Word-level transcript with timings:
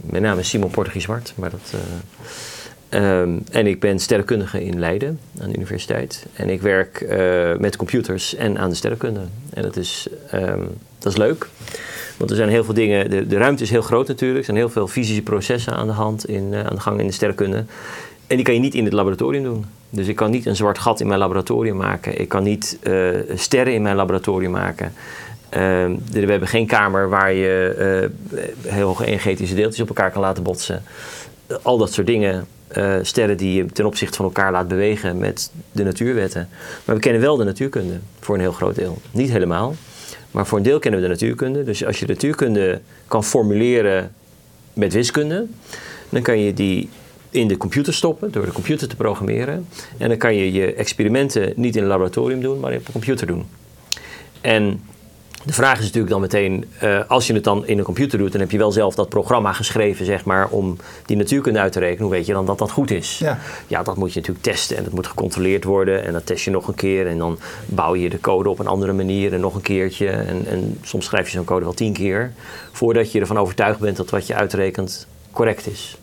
mijn 0.00 0.22
naam 0.22 0.38
is 0.38 0.48
Simon 0.48 0.70
Portugie 0.70 1.00
Zwart, 1.00 1.32
maar 1.36 1.50
dat... 1.50 1.74
Ehm, 2.88 3.38
en 3.50 3.66
ik 3.66 3.80
ben 3.80 3.98
sterrenkundige 3.98 4.64
in 4.64 4.78
Leiden 4.78 5.20
aan 5.40 5.48
de 5.50 5.56
universiteit. 5.56 6.26
En 6.32 6.48
ik 6.48 6.62
werk 6.62 7.06
met 7.58 7.76
computers 7.76 8.34
en 8.34 8.58
aan 8.58 8.68
de 8.68 8.74
sterrenkunde. 8.74 9.20
En 9.54 9.62
dat 9.62 9.76
is, 9.76 10.08
ehm, 10.30 10.62
dat 10.98 11.12
is 11.12 11.18
leuk. 11.18 11.48
Want 12.16 12.30
er 12.30 12.36
zijn 12.36 12.48
heel 12.48 12.64
veel 12.64 12.74
dingen, 12.74 13.10
de, 13.10 13.26
de 13.26 13.36
ruimte 13.36 13.62
is 13.62 13.70
heel 13.70 13.82
groot 13.82 14.08
natuurlijk. 14.08 14.38
Er 14.38 14.44
zijn 14.44 14.56
heel 14.56 14.68
veel 14.68 14.88
fysische 14.88 15.22
processen 15.22 15.72
aan 15.72 15.86
de 15.86 15.92
hand, 15.92 16.28
in, 16.28 16.54
aan 16.54 16.74
de 16.74 16.80
gang 16.80 17.00
in 17.00 17.06
de 17.06 17.12
sterrenkunde. 17.12 17.64
En 18.26 18.36
die 18.36 18.44
kan 18.44 18.54
je 18.54 18.60
niet 18.60 18.74
in 18.74 18.84
het 18.84 18.92
laboratorium 18.92 19.42
doen. 19.42 19.64
Dus 19.90 20.06
ik 20.06 20.16
kan 20.16 20.30
niet 20.30 20.46
een 20.46 20.56
zwart 20.56 20.78
gat 20.78 21.00
in 21.00 21.06
mijn 21.06 21.18
laboratorium 21.18 21.76
maken. 21.76 22.20
Ik 22.20 22.28
kan 22.28 22.42
niet 22.42 22.78
uh, 22.82 23.16
sterren 23.34 23.74
in 23.74 23.82
mijn 23.82 23.96
laboratorium 23.96 24.50
maken. 24.50 24.92
Uh, 25.56 25.58
we 26.10 26.30
hebben 26.30 26.48
geen 26.48 26.66
kamer 26.66 27.08
waar 27.08 27.32
je 27.32 28.10
uh, 28.64 28.72
heel 28.72 28.86
hoge 28.86 29.06
energetische 29.06 29.54
deeltjes 29.54 29.80
op 29.80 29.88
elkaar 29.88 30.10
kan 30.10 30.20
laten 30.20 30.42
botsen. 30.42 30.82
al 31.62 31.78
dat 31.78 31.92
soort 31.92 32.06
dingen. 32.06 32.46
sterren 33.02 33.36
die 33.36 33.54
je 33.54 33.66
ten 33.66 33.86
opzichte 33.86 34.16
van 34.16 34.24
elkaar 34.24 34.52
laat 34.52 34.68
bewegen 34.68 35.18
met 35.18 35.50
de 35.72 35.84
natuurwetten. 35.84 36.48
Maar 36.84 36.94
we 36.94 37.00
kennen 37.00 37.20
wel 37.20 37.36
de 37.36 37.44
natuurkunde 37.44 37.98
voor 38.20 38.34
een 38.34 38.40
heel 38.40 38.52
groot 38.52 38.74
deel. 38.74 38.98
Niet 39.10 39.30
helemaal, 39.30 39.74
maar 40.30 40.46
voor 40.46 40.58
een 40.58 40.64
deel 40.64 40.78
kennen 40.78 41.00
we 41.00 41.06
de 41.06 41.12
natuurkunde. 41.12 41.64
Dus 41.64 41.84
als 41.84 41.98
je 41.98 42.06
de 42.06 42.12
natuurkunde 42.12 42.80
kan 43.08 43.24
formuleren 43.24 44.12
met 44.72 44.92
wiskunde, 44.92 45.46
dan 46.08 46.22
kan 46.22 46.38
je 46.38 46.54
die 46.54 46.88
in 47.30 47.48
de 47.48 47.56
computer 47.56 47.94
stoppen 47.94 48.32
door 48.32 48.44
de 48.44 48.52
computer 48.52 48.88
te 48.88 48.96
programmeren. 48.96 49.66
En 49.98 50.08
dan 50.08 50.18
kan 50.18 50.34
je 50.34 50.52
je 50.52 50.74
experimenten 50.74 51.52
niet 51.56 51.76
in 51.76 51.82
een 51.82 51.88
laboratorium 51.88 52.40
doen, 52.40 52.60
maar 52.60 52.72
op 52.72 52.86
een 52.86 52.92
computer 52.92 53.26
doen. 53.26 53.46
En 54.40 54.80
de 55.44 55.52
vraag 55.52 55.78
is 55.78 55.84
natuurlijk 55.84 56.12
dan 56.12 56.20
meteen, 56.20 56.64
uh, 56.82 57.00
als 57.08 57.26
je 57.26 57.34
het 57.34 57.44
dan 57.44 57.66
in 57.66 57.78
een 57.78 57.84
computer 57.84 58.18
doet, 58.18 58.32
dan 58.32 58.40
heb 58.40 58.50
je 58.50 58.58
wel 58.58 58.72
zelf 58.72 58.94
dat 58.94 59.08
programma 59.08 59.52
geschreven, 59.52 60.04
zeg 60.06 60.24
maar, 60.24 60.48
om 60.48 60.76
die 61.06 61.16
natuurkunde 61.16 61.58
uit 61.58 61.72
te 61.72 61.78
rekenen. 61.78 62.02
Hoe 62.02 62.12
weet 62.12 62.26
je 62.26 62.32
dan 62.32 62.46
dat 62.46 62.58
dat 62.58 62.70
goed 62.70 62.90
is? 62.90 63.18
Ja. 63.18 63.38
ja, 63.66 63.82
dat 63.82 63.96
moet 63.96 64.12
je 64.12 64.18
natuurlijk 64.18 64.46
testen 64.46 64.76
en 64.76 64.84
dat 64.84 64.92
moet 64.92 65.06
gecontroleerd 65.06 65.64
worden. 65.64 66.04
En 66.04 66.12
dat 66.12 66.26
test 66.26 66.44
je 66.44 66.50
nog 66.50 66.68
een 66.68 66.74
keer 66.74 67.06
en 67.06 67.18
dan 67.18 67.38
bouw 67.66 67.94
je 67.94 68.08
de 68.08 68.20
code 68.20 68.48
op 68.48 68.58
een 68.58 68.66
andere 68.66 68.92
manier 68.92 69.32
en 69.32 69.40
nog 69.40 69.54
een 69.54 69.60
keertje. 69.60 70.08
En, 70.08 70.46
en 70.46 70.78
soms 70.82 71.04
schrijf 71.04 71.26
je 71.26 71.36
zo'n 71.36 71.44
code 71.44 71.64
wel 71.64 71.74
tien 71.74 71.92
keer, 71.92 72.32
voordat 72.72 73.12
je 73.12 73.20
ervan 73.20 73.38
overtuigd 73.38 73.80
bent 73.80 73.96
dat 73.96 74.10
wat 74.10 74.26
je 74.26 74.34
uitrekent 74.34 75.06
correct 75.30 75.66
is. 75.66 75.96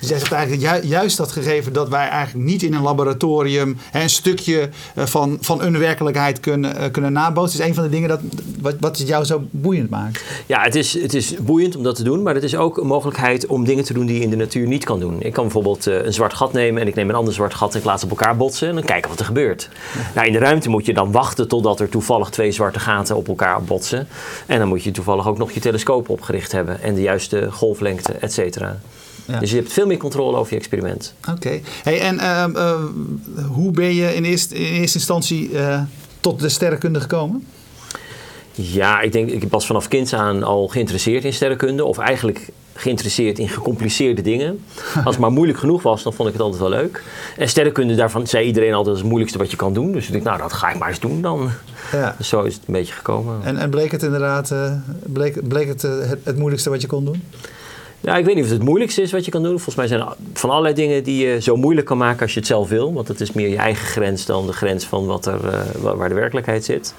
Dus 0.00 0.08
jij 0.08 0.18
zegt 0.18 0.32
eigenlijk 0.32 0.84
juist 0.84 1.16
dat 1.16 1.32
gegeven 1.32 1.72
dat 1.72 1.88
wij 1.88 2.08
eigenlijk 2.08 2.46
niet 2.46 2.62
in 2.62 2.74
een 2.74 2.82
laboratorium 2.82 3.78
een 3.92 4.10
stukje 4.10 4.68
eh, 4.94 5.06
van, 5.06 5.38
van 5.40 5.78
werkelijkheid 5.78 6.40
kunnen, 6.40 6.76
uh, 6.76 6.90
kunnen 6.90 7.12
nabootsen. 7.12 7.60
is 7.60 7.66
een 7.66 7.74
van 7.74 7.84
de 7.84 7.90
dingen 7.90 8.08
dat, 8.08 8.20
wat, 8.60 8.74
wat 8.80 8.98
het 8.98 9.08
jou 9.08 9.24
zo 9.24 9.42
boeiend 9.50 9.90
maakt. 9.90 10.24
Ja, 10.46 10.62
het 10.62 10.74
is, 10.74 11.02
het 11.02 11.14
is 11.14 11.34
boeiend 11.36 11.76
om 11.76 11.82
dat 11.82 11.96
te 11.96 12.02
doen, 12.02 12.22
maar 12.22 12.34
het 12.34 12.42
is 12.42 12.56
ook 12.56 12.78
een 12.78 12.86
mogelijkheid 12.86 13.46
om 13.46 13.64
dingen 13.64 13.84
te 13.84 13.92
doen 13.92 14.06
die 14.06 14.16
je 14.16 14.22
in 14.22 14.30
de 14.30 14.36
natuur 14.36 14.66
niet 14.66 14.84
kan 14.84 15.00
doen. 15.00 15.22
Ik 15.22 15.32
kan 15.32 15.44
bijvoorbeeld 15.44 15.86
uh, 15.86 16.04
een 16.04 16.12
zwart 16.12 16.34
gat 16.34 16.52
nemen 16.52 16.82
en 16.82 16.88
ik 16.88 16.94
neem 16.94 17.08
een 17.08 17.14
ander 17.14 17.34
zwart 17.34 17.54
gat 17.54 17.72
en 17.72 17.78
ik 17.78 17.84
laat 17.84 17.98
ze 18.00 18.04
op 18.04 18.10
elkaar 18.10 18.36
botsen 18.36 18.68
en 18.68 18.74
dan 18.74 18.84
kijken 18.84 19.10
wat 19.10 19.18
er 19.18 19.24
gebeurt. 19.24 19.68
Nou, 20.14 20.26
in 20.26 20.32
de 20.32 20.38
ruimte 20.38 20.68
moet 20.68 20.86
je 20.86 20.94
dan 20.94 21.12
wachten 21.12 21.48
totdat 21.48 21.80
er 21.80 21.88
toevallig 21.88 22.28
twee 22.28 22.52
zwarte 22.52 22.80
gaten 22.80 23.16
op 23.16 23.28
elkaar 23.28 23.62
botsen. 23.62 24.08
En 24.46 24.58
dan 24.58 24.68
moet 24.68 24.84
je 24.84 24.90
toevallig 24.90 25.28
ook 25.28 25.38
nog 25.38 25.50
je 25.52 25.60
telescoop 25.60 26.08
opgericht 26.08 26.52
hebben 26.52 26.82
en 26.82 26.94
de 26.94 27.02
juiste 27.02 27.48
golflengte, 27.50 28.12
et 28.12 28.32
cetera. 28.32 28.78
Dus 29.38 29.50
je 29.50 29.56
hebt 29.56 29.72
veel 29.72 29.86
meer 29.86 29.96
controle 29.96 30.36
over 30.36 30.52
je 30.52 30.58
experiment. 30.58 31.14
Oké. 31.30 31.60
Hey, 31.82 32.00
en 32.00 32.14
uh, 32.14 32.44
uh, 32.54 32.74
hoe 33.46 33.70
ben 33.70 33.94
je 33.94 34.14
in 34.14 34.24
eerste, 34.24 34.54
in 34.54 34.80
eerste 34.80 34.98
instantie 34.98 35.50
uh, 35.50 35.80
tot 36.20 36.40
de 36.40 36.48
sterrenkunde 36.48 37.00
gekomen? 37.00 37.46
Ja, 38.52 39.00
ik 39.00 39.12
denk, 39.12 39.30
ik 39.30 39.44
was 39.50 39.66
vanaf 39.66 39.88
kinds 39.88 40.14
aan 40.14 40.42
al 40.42 40.68
geïnteresseerd 40.68 41.24
in 41.24 41.32
sterrenkunde. 41.32 41.84
Of 41.84 41.98
eigenlijk 41.98 42.48
geïnteresseerd 42.74 43.38
in 43.38 43.48
gecompliceerde 43.48 44.22
dingen. 44.22 44.64
Als 45.04 45.14
het 45.14 45.18
maar 45.18 45.32
moeilijk 45.32 45.58
genoeg 45.58 45.82
was, 45.82 46.02
dan 46.02 46.12
vond 46.12 46.28
ik 46.28 46.34
het 46.34 46.42
altijd 46.42 46.60
wel 46.60 46.70
leuk. 46.70 47.02
En 47.36 47.48
sterrenkunde, 47.48 47.94
daarvan 47.94 48.26
zei 48.26 48.46
iedereen 48.46 48.74
altijd 48.74 48.96
het 48.96 49.04
moeilijkste 49.04 49.38
wat 49.38 49.50
je 49.50 49.56
kan 49.56 49.74
doen. 49.74 49.92
Dus 49.92 50.06
ik 50.06 50.12
dacht, 50.12 50.24
nou, 50.24 50.38
dat 50.38 50.52
ga 50.52 50.70
ik 50.70 50.78
maar 50.78 50.88
eens 50.88 51.00
doen 51.00 51.22
dan. 51.22 51.50
Ja. 51.92 52.14
Dus 52.18 52.28
zo 52.28 52.42
is 52.42 52.54
het 52.54 52.62
een 52.66 52.72
beetje 52.72 52.94
gekomen. 52.94 53.40
En, 53.44 53.56
en 53.56 53.70
bleek 53.70 53.90
het 53.90 54.02
inderdaad, 54.02 54.54
bleek, 55.06 55.48
bleek 55.48 55.68
het, 55.68 55.82
het, 55.82 56.18
het 56.22 56.36
moeilijkste 56.36 56.70
wat 56.70 56.80
je 56.80 56.86
kon 56.86 57.04
doen? 57.04 57.22
Ja, 58.00 58.16
ik 58.16 58.24
weet 58.24 58.34
niet 58.34 58.44
of 58.44 58.50
het 58.50 58.58
het 58.58 58.68
moeilijkste 58.68 59.02
is 59.02 59.12
wat 59.12 59.24
je 59.24 59.30
kan 59.30 59.42
doen. 59.42 59.52
Volgens 59.52 59.74
mij 59.74 59.86
zijn 59.86 60.00
er 60.00 60.06
van 60.34 60.50
allerlei 60.50 60.74
dingen 60.74 61.02
die 61.02 61.26
je 61.26 61.40
zo 61.40 61.56
moeilijk 61.56 61.86
kan 61.86 61.98
maken 61.98 62.22
als 62.22 62.32
je 62.32 62.38
het 62.38 62.48
zelf 62.48 62.68
wil. 62.68 62.92
Want 62.92 63.08
het 63.08 63.20
is 63.20 63.32
meer 63.32 63.48
je 63.48 63.56
eigen 63.56 63.86
grens 63.86 64.26
dan 64.26 64.46
de 64.46 64.52
grens 64.52 64.84
van 64.84 65.06
wat 65.06 65.26
er, 65.26 65.40
uh, 65.44 65.94
waar 65.94 66.08
de 66.08 66.14
werkelijkheid 66.14 66.64
zit. 66.64 66.94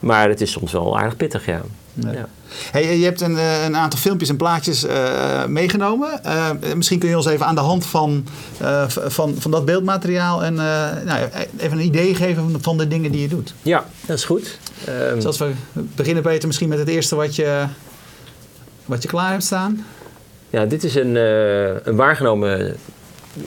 Maar 0.00 0.28
het 0.28 0.40
is 0.40 0.50
soms 0.50 0.72
wel 0.72 0.98
aardig 0.98 1.16
pittig, 1.16 1.46
ja. 1.46 1.62
ja. 1.94 2.28
Hey, 2.70 2.98
je 2.98 3.04
hebt 3.04 3.20
een, 3.20 3.36
eh, 3.36 3.64
een, 3.64 3.76
aantal 3.76 3.98
filmpjes 3.98 4.28
en 4.28 4.36
plaatjes 4.36 4.84
uh, 4.84 5.44
meegenomen. 5.46 6.20
Uh, 6.26 6.50
misschien 6.74 6.98
kun 6.98 7.08
je 7.08 7.16
ons 7.16 7.26
even 7.26 7.46
aan 7.46 7.54
de 7.54 7.60
hand 7.60 7.86
van, 7.86 8.26
van, 8.88 9.34
van 9.38 9.50
dat 9.50 9.64
beeldmateriaal 9.64 10.44
en, 10.44 10.54
nou, 10.54 11.28
even 11.56 11.78
een 11.78 11.84
idee 11.84 12.14
geven 12.14 12.56
van 12.60 12.78
de 12.78 12.88
dingen 12.88 13.12
die 13.12 13.20
je 13.20 13.28
doet. 13.28 13.54
Ja, 13.62 13.84
dat 14.06 14.16
is 14.16 14.24
goed. 14.24 14.58
Um, 14.88 15.20
Zoals 15.20 15.38
we 15.38 15.52
beginnen, 15.72 16.22
Peter, 16.22 16.46
misschien 16.46 16.68
met 16.68 16.78
het 16.78 16.88
eerste 16.88 17.14
wat 17.14 17.36
je, 17.36 17.64
wat 18.84 19.02
je 19.02 19.08
klaar 19.08 19.30
hebt 19.30 19.44
staan. 19.44 19.84
Ja, 20.50 20.66
dit 20.66 20.84
is 20.84 20.94
een, 20.94 21.14
uh, 21.14 21.84
een 21.84 21.96
waargenomen 21.96 22.76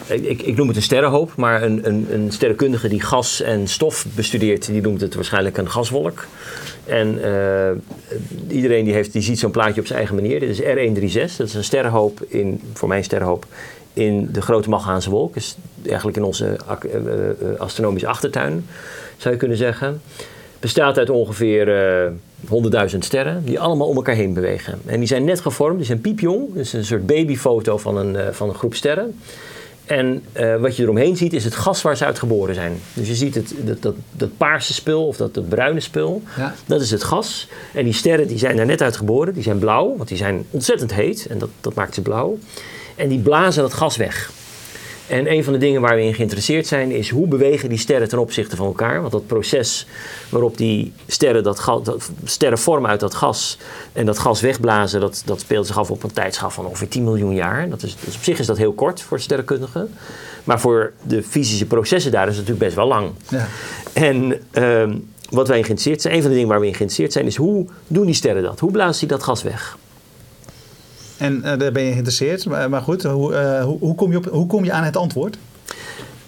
ik, 0.06 0.42
ik, 0.42 0.58
noem 0.58 0.68
het 0.68 0.76
een 0.76 0.84
sterrenhoop, 0.84 1.36
maar 1.36 1.64
een, 1.64 1.88
een, 1.88 2.08
een, 2.12 2.32
sterrenkundige 2.32 2.88
die 2.88 3.02
gas 3.02 3.42
en 3.42 3.68
stof 3.68 4.06
bestudeert, 4.16 4.66
die 4.66 4.82
noemt 4.82 5.02
het 5.02 5.16
waarschijnlijk 5.16 5.58
een 5.58 5.70
gaswolk. 5.70 6.26
En 6.86 7.20
uh, 7.26 7.70
iedereen 8.48 8.86
die, 8.86 8.94
heeft, 8.94 9.14
die 9.14 9.22
ziet 9.22 9.40
zo'n 9.40 9.52
plaatje 9.52 9.82
op 9.82 9.88
zijn 9.88 10.00
eigen 10.00 10.16
manier. 10.16 10.40
Dit 10.40 10.50
is 10.50 10.62
R136, 10.62 11.38
dat 11.38 11.48
is 11.48 11.54
een 11.54 11.64
sterrenhoop, 11.64 12.22
in, 12.28 12.62
voor 12.74 12.88
mij 12.88 12.98
een 12.98 13.04
sterrenhoop, 13.04 13.46
in 13.94 14.30
de 14.32 14.42
grote 14.42 14.70
Machaanse 14.70 15.10
wolk. 15.10 15.34
Dus 15.34 15.56
eigenlijk 15.86 16.18
in 16.18 16.24
onze 16.24 16.58
uh, 16.84 17.60
astronomische 17.60 18.08
achtertuin, 18.08 18.66
zou 19.18 19.34
je 19.34 19.40
kunnen 19.40 19.58
zeggen 19.58 20.02
bestaat 20.60 20.98
uit 20.98 21.10
ongeveer 21.10 21.68
100.000 22.46 22.98
sterren 23.00 23.46
die 23.46 23.60
allemaal 23.60 23.88
om 23.88 23.96
elkaar 23.96 24.16
heen 24.16 24.34
bewegen. 24.34 24.80
En 24.86 25.00
die 25.00 25.08
zijn 25.08 25.24
net 25.24 25.40
gevormd, 25.40 25.78
die 25.78 25.86
zijn 25.86 26.02
piepjong. 26.02 26.54
Dus 26.54 26.74
een 26.74 26.86
soort 26.86 27.06
babyfoto 27.06 27.78
van 27.78 27.98
een, 27.98 28.14
uh, 28.14 28.28
van 28.32 28.50
een 28.50 28.56
groep 28.56 28.76
sterren. 28.76 29.20
En 29.86 30.24
uh, 30.40 30.56
wat 30.56 30.76
je 30.76 30.84
eromheen 30.84 31.18
ziet 31.18 31.34
is 31.34 31.44
het 31.44 31.56
gas 31.56 31.82
waar 31.82 31.98
ze 31.98 32.06
uit 32.06 32.20
geboren 32.20 32.56
zijn. 32.56 32.80
Dus 32.94 33.08
je 33.08 33.16
ziet 33.16 33.36
het, 33.36 33.54
dat, 33.64 33.82
dat, 33.82 33.96
dat 34.12 34.38
paarse 34.38 34.74
spul 34.74 35.08
of 35.08 35.18
dat, 35.18 35.34
dat 35.34 35.50
bruine 35.50 35.80
spul, 35.80 36.22
ja. 36.38 36.56
dat 36.66 36.82
is 36.82 36.92
het 36.92 37.04
gas. 37.04 37.48
En 37.74 37.84
die 37.84 37.94
sterren 37.94 38.28
die 38.28 38.38
zijn 38.38 38.56
daar 38.56 38.66
net 38.66 38.82
uit 38.82 38.98
geboren, 38.98 39.34
die 39.34 39.44
zijn 39.44 39.60
blauw, 39.60 39.96
want 39.98 40.10
die 40.10 40.18
zijn 40.18 40.46
ontzettend 40.50 40.94
heet 40.94 41.26
en 41.26 41.38
dat, 41.38 41.50
dat 41.62 41.74
maakt 41.74 41.94
ze 41.94 42.02
blauw. 42.02 42.38
En 42.96 43.10
die 43.10 43.20
blazen 43.20 43.62
dat 43.62 43.74
gas 43.74 43.98
weg. 43.98 44.32
En 45.10 45.32
een 45.32 45.44
van 45.44 45.54
de 45.54 45.60
dingen 45.60 45.82
waar 45.82 45.96
we 45.96 46.04
in 46.04 46.14
geïnteresseerd 46.14 46.68
zijn 46.68 46.92
is 46.92 47.10
hoe 47.10 47.28
bewegen 47.28 47.70
die 47.70 47.78
sterren 47.78 48.10
ten 48.10 48.20
opzichte 48.20 48.56
van 48.56 48.66
elkaar. 48.66 49.00
Want 49.00 49.12
dat 49.12 49.28
proces 49.28 49.88
waarop 50.30 50.58
die 50.58 50.94
sterren, 51.08 51.44
dat, 51.44 51.64
dat 51.84 52.10
sterren 52.24 52.58
vormen 52.58 52.90
uit 52.90 53.00
dat 53.00 53.14
gas 53.14 53.58
en 53.94 54.06
dat 54.06 54.20
gas 54.20 54.42
wegblazen, 54.42 55.00
dat, 55.00 55.22
dat 55.26 55.40
speelt 55.40 55.68
zich 55.68 55.78
af 55.78 55.92
op 55.92 56.04
een 56.04 56.12
tijdschaf 56.12 56.54
van 56.54 56.66
ongeveer 56.66 56.88
10 56.88 57.04
miljoen 57.04 57.34
jaar. 57.34 57.70
Dat 57.70 57.84
is, 57.84 57.96
dus 58.06 58.16
op 58.16 58.24
zich 58.24 58.40
is 58.40 58.46
dat 58.46 58.58
heel 58.58 58.74
kort 58.74 59.02
voor 59.02 59.20
sterrenkundigen. 59.20 59.94
Maar 60.44 60.60
voor 60.60 60.94
de 61.04 61.24
fysische 61.24 61.66
processen 61.66 62.12
daar 62.12 62.28
is 62.28 62.38
het 62.38 62.48
natuurlijk 62.48 62.66
best 62.66 62.76
wel 62.76 62.88
lang. 62.88 63.12
Ja. 63.30 63.48
En 63.94 64.42
uh, 64.54 64.96
wat 65.30 65.48
wij 65.48 65.58
in 65.58 65.64
geïnteresseerd 65.64 66.02
zijn, 66.02 66.14
een 66.14 66.22
van 66.22 66.30
de 66.30 66.36
dingen 66.36 66.50
waar 66.50 66.60
we 66.60 66.68
in 66.68 66.76
geïnteresseerd 66.76 67.14
zijn, 67.14 67.26
is 67.26 67.36
hoe 67.36 67.66
doen 67.88 68.06
die 68.06 68.16
sterren 68.16 68.44
dat? 68.44 68.60
Hoe 68.60 68.72
blazen 68.72 69.00
die 69.00 69.18
dat 69.18 69.24
gas 69.24 69.44
weg? 69.44 69.78
En 71.20 71.36
uh, 71.36 71.44
daar 71.44 71.72
ben 71.72 71.84
je 71.84 71.92
geïnteresseerd. 71.92 72.46
Maar, 72.46 72.82
goed, 72.82 73.04
hoe, 73.04 73.32
uh, 73.32 73.64
hoe, 73.64 73.80
hoe, 73.80 73.96
kom 73.96 74.12
je 74.12 74.18
op, 74.18 74.26
hoe 74.26 74.48
kom 74.48 74.64
je 74.64 74.72
aan 74.72 74.84
het 74.84 74.98
antwoord? 74.98 75.38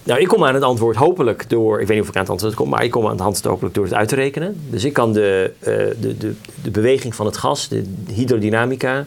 Nou, 0.03 0.19
ik 0.19 0.28
kom 0.28 0.46
aan 0.46 0.53
het 0.53 0.63
antwoord 0.63 0.96
hopelijk 0.96 1.50
door, 1.50 1.81
ik 1.81 1.88
weet 1.88 1.96
niet 1.96 2.06
of 2.06 2.09
ik 2.09 2.16
aan 2.16 2.22
het 2.22 2.31
antwoord 2.31 2.53
kom, 2.53 2.69
maar 2.69 2.84
ik 2.84 2.91
kom 2.91 3.06
aan 3.06 3.12
het 3.12 3.22
antwoord 3.22 3.46
hopelijk 3.46 3.75
door 3.75 3.84
het 3.84 3.94
uit 3.94 4.07
te 4.07 4.16
rekenen. 4.16 4.62
Dus 4.69 4.84
ik 4.84 4.94
kan 4.94 5.13
de, 5.13 5.53
uh, 5.59 5.66
de, 6.02 6.18
de, 6.18 6.34
de 6.63 6.72
beweging 6.72 7.16
van 7.16 7.25
het 7.25 7.38
gas, 7.38 7.68
de 7.68 7.84
hydrodynamica, 8.13 9.06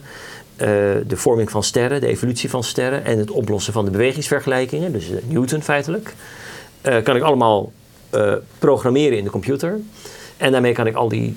de 0.56 1.17
vorming 1.17 1.50
van 1.50 1.62
sterren, 1.62 2.01
de 2.01 2.06
evolutie 2.06 2.51
van 2.51 2.65
sterren 2.65 3.04
en 3.04 3.19
het 3.19 3.31
oplossen 3.31 3.72
van 3.72 3.84
de 3.84 3.91
bewegingsvergelijkingen, 3.91 4.92
dus 4.92 5.10
Newton 5.28 5.63
feitelijk, 5.63 6.15
kan 7.03 7.16
ik 7.16 7.22
allemaal 7.22 7.72
programmeren 8.59 9.19
in 9.19 9.25
de 9.25 9.31
computer. 9.31 9.81
En 10.36 10.53
daarmee 10.53 10.72
kan 10.72 10.86
ik 10.86 10.95
al 10.95 11.09
die 11.09 11.36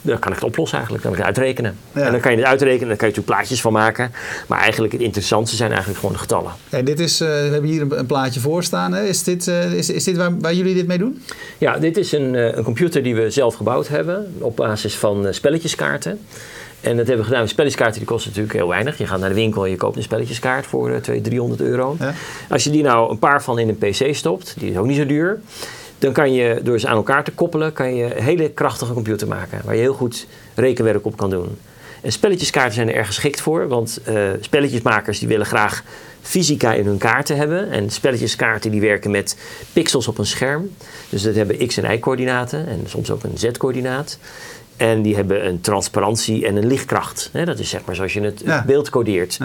dan 0.00 0.18
kan 0.18 0.32
ik 0.32 0.38
het 0.38 0.46
oplossen 0.46 0.78
eigenlijk. 0.78 1.04
Dan 1.04 1.14
kan 1.14 1.22
ik 1.22 1.26
het 1.26 1.36
uitrekenen. 1.36 1.76
En 1.92 2.12
dan 2.12 2.20
kan 2.20 2.30
je 2.30 2.36
het 2.36 2.46
uitrekenen, 2.46 2.88
dan 2.88 2.96
kan 2.96 3.08
je 3.08 3.14
natuurlijk 3.14 3.38
plaatjes 3.38 3.60
van 3.60 3.72
maken. 3.72 4.12
Maar 4.46 4.60
eigenlijk 4.60 4.92
het 4.92 5.02
interessantste 5.02 5.56
zijn 5.56 5.70
eigenlijk 5.70 6.00
gewoon 6.00 6.14
de 6.14 6.20
getallen. 6.20 6.52
En 6.68 6.84
dit 6.84 7.00
is, 7.00 7.20
uh, 7.20 7.28
we 7.28 7.34
hebben 7.34 7.70
hier 7.70 7.82
een, 7.82 7.98
een, 7.98 8.06
plaatje 8.06 8.40
voor 8.40 8.64
staan. 8.64 8.92
Hè? 8.92 9.04
Is 9.04 9.22
dit, 9.22 9.46
uh, 9.46 9.72
is, 9.72 9.90
is 9.90 10.04
dit 10.04 10.16
waar, 10.16 10.38
waar, 10.38 10.54
jullie 10.54 10.74
dit 10.74 10.86
mee 10.86 10.98
doen? 10.98 11.22
Ja, 11.58 11.78
dit 11.78 11.96
is 11.96 12.12
een, 12.12 12.34
uh, 12.34 12.56
een 12.56 12.64
computer 12.64 13.02
die 13.02 13.14
we 13.14 13.30
zelf 13.30 13.54
gebouwd 13.54 13.88
hebben. 13.88 14.34
Op 14.38 14.56
basis 14.56 14.96
van 14.96 15.26
spelletjeskaarten. 15.30 16.20
En 16.80 16.96
dat 16.96 17.06
hebben 17.06 17.26
we 17.26 17.32
gedaan. 17.32 17.48
Spelletjeskaarten 17.48 17.98
die 17.98 18.08
kosten 18.08 18.28
natuurlijk 18.28 18.56
heel 18.56 18.68
weinig. 18.68 18.98
Je 18.98 19.06
gaat 19.06 19.20
naar 19.20 19.28
de 19.28 19.34
winkel 19.34 19.64
en 19.64 19.70
je 19.70 19.76
koopt 19.76 19.96
een 19.96 20.02
spelletjeskaart 20.02 20.66
voor 20.66 21.00
200, 21.00 21.24
300 21.24 21.60
euro. 21.60 21.96
Ja. 21.98 22.14
Als 22.48 22.64
je 22.64 22.70
die 22.70 22.82
nou 22.82 23.10
een 23.10 23.18
paar 23.18 23.42
van 23.42 23.58
in 23.58 23.68
een 23.68 23.78
PC 23.78 24.14
stopt, 24.14 24.54
die 24.58 24.70
is 24.70 24.76
ook 24.76 24.86
niet 24.86 24.96
zo 24.96 25.06
duur 25.06 25.40
dan 25.98 26.12
kan 26.12 26.32
je 26.32 26.60
door 26.62 26.78
ze 26.78 26.88
aan 26.88 26.96
elkaar 26.96 27.24
te 27.24 27.30
koppelen, 27.30 27.72
kan 27.72 27.94
je 27.94 28.16
een 28.16 28.22
hele 28.22 28.50
krachtige 28.50 28.92
computer 28.92 29.28
maken. 29.28 29.60
Waar 29.64 29.74
je 29.74 29.80
heel 29.80 29.94
goed 29.94 30.26
rekenwerk 30.54 31.06
op 31.06 31.16
kan 31.16 31.30
doen. 31.30 31.58
En 32.00 32.12
spelletjeskaarten 32.12 32.74
zijn 32.74 32.88
er 32.88 32.94
erg 32.94 33.06
geschikt 33.06 33.40
voor, 33.40 33.68
want 33.68 34.00
uh, 34.08 34.28
spelletjesmakers 34.40 35.18
die 35.18 35.28
willen 35.28 35.46
graag 35.46 35.82
fysica 36.22 36.72
in 36.72 36.86
hun 36.86 36.98
kaarten 36.98 37.36
hebben. 37.36 37.70
En 37.70 37.90
spelletjeskaarten 37.90 38.70
die 38.70 38.80
werken 38.80 39.10
met 39.10 39.36
pixels 39.72 40.08
op 40.08 40.18
een 40.18 40.26
scherm. 40.26 40.70
Dus 41.08 41.22
dat 41.22 41.34
hebben 41.34 41.66
x- 41.66 41.76
en 41.76 41.92
y-coördinaten 41.92 42.68
en 42.68 42.82
soms 42.86 43.10
ook 43.10 43.22
een 43.22 43.38
z-coördinaat. 43.38 44.18
En 44.76 45.02
die 45.02 45.14
hebben 45.14 45.46
een 45.46 45.60
transparantie 45.60 46.46
en 46.46 46.56
een 46.56 46.66
lichtkracht. 46.66 47.30
dat 47.44 47.58
is 47.58 47.70
zeg 47.70 47.84
maar 47.84 47.94
zoals 47.94 48.12
je 48.12 48.20
het, 48.20 48.42
beeld 48.66 48.90
codeert. 48.90 49.38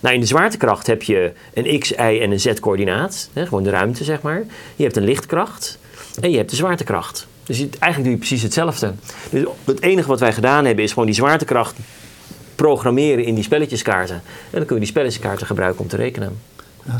Nou, 0.00 0.14
in 0.14 0.20
de 0.20 0.26
zwaartekracht 0.26 0.86
heb 0.86 1.02
je 1.02 1.32
een 1.54 1.78
x, 1.78 1.90
y 1.90 2.18
en 2.22 2.30
een 2.30 2.40
z-coördinaat. 2.40 3.30
Gewoon 3.34 3.62
de 3.62 3.70
ruimte, 3.70 4.04
zeg 4.04 4.22
maar. 4.22 4.44
Je 4.76 4.82
hebt 4.82 4.96
een 4.96 5.04
lichtkracht 5.04 5.78
en 6.20 6.30
je 6.30 6.36
hebt 6.36 6.50
de 6.50 6.56
zwaartekracht. 6.56 7.26
Dus 7.44 7.58
eigenlijk 7.58 8.02
doe 8.02 8.10
je 8.10 8.16
precies 8.16 8.42
hetzelfde. 8.42 8.92
Dus 9.30 9.44
het 9.64 9.82
enige 9.82 10.08
wat 10.08 10.20
wij 10.20 10.32
gedaan 10.32 10.64
hebben 10.64 10.84
is 10.84 10.90
gewoon 10.92 11.06
die 11.06 11.14
zwaartekracht 11.14 11.76
programmeren 12.54 13.24
in 13.24 13.34
die 13.34 13.44
spelletjeskaarten. 13.44 14.14
En 14.14 14.58
dan 14.58 14.64
kun 14.64 14.74
je 14.74 14.80
die 14.80 14.90
spelletjeskaarten 14.90 15.46
gebruiken 15.46 15.80
om 15.80 15.88
te 15.88 15.96
rekenen. 15.96 16.38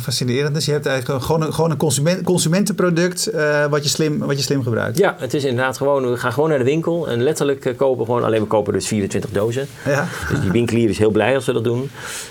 fascinerend. 0.01 0.55
Dus 0.55 0.65
je 0.65 0.73
hebt 0.73 0.87
eigenlijk 0.87 1.25
gewoon 1.25 1.43
een, 1.43 1.55
gewoon 1.55 1.71
een 1.71 1.77
consument, 1.77 2.23
consumentenproduct 2.23 3.31
uh, 3.35 3.67
wat, 3.67 3.83
je 3.83 3.89
slim, 3.89 4.19
wat 4.19 4.37
je 4.37 4.43
slim 4.43 4.63
gebruikt. 4.63 4.99
Ja, 4.99 5.17
het 5.19 5.35
is 5.35 5.45
inderdaad 5.45 5.77
gewoon, 5.77 6.11
we 6.11 6.17
gaan 6.17 6.33
gewoon 6.33 6.49
naar 6.49 6.59
de 6.59 6.65
winkel 6.65 7.09
en 7.09 7.23
letterlijk 7.23 7.65
uh, 7.65 7.77
kopen 7.77 8.05
gewoon, 8.05 8.25
alleen 8.25 8.41
we 8.41 8.47
kopen 8.47 8.73
dus 8.73 8.87
24 8.87 9.31
dozen. 9.31 9.67
Ja. 9.85 10.09
Dus 10.31 10.41
die 10.41 10.51
winkelier 10.51 10.89
is 10.89 10.99
heel 10.99 11.11
blij 11.11 11.35
als 11.35 11.47
we 11.47 11.53
dat 11.53 11.65
doen. 11.65 11.91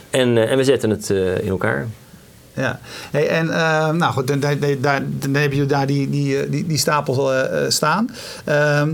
En, 0.09 0.29
uh, 0.29 0.51
en 0.51 0.57
we 0.57 0.63
zetten 0.63 0.89
het 0.89 1.09
in 1.41 1.49
elkaar. 1.49 1.87
Ja, 2.59 2.79
hey, 3.11 3.27
en 3.27 3.45
nou 3.97 4.13
goed, 4.13 4.27
dan, 4.27 4.39
dan, 4.39 4.59
dan, 4.59 5.03
dan, 5.19 5.33
heb 5.33 5.53
je 5.53 5.65
daar 5.65 5.87
die, 5.87 6.09
die, 6.09 6.49
die, 6.49 6.67
die 6.67 6.77
stapel 6.77 7.31
staan. 7.67 8.09
Ehm, 8.45 8.89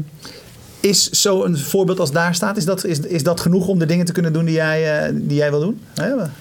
is 0.85 1.09
zo'n 1.09 1.57
voorbeeld 1.57 2.00
als 2.00 2.12
daar 2.12 2.35
staat, 2.35 2.57
is 2.57 2.65
dat, 2.65 2.85
is, 2.85 3.00
is 3.00 3.23
dat 3.23 3.39
genoeg 3.39 3.67
om 3.67 3.79
de 3.79 3.85
dingen 3.85 4.06
te 4.06 4.12
kunnen 4.12 4.33
doen 4.33 4.45
die 4.45 4.53
jij, 4.53 5.09
uh, 5.09 5.19
die 5.21 5.38
jij 5.38 5.50
wil 5.50 5.59
doen? 5.59 5.81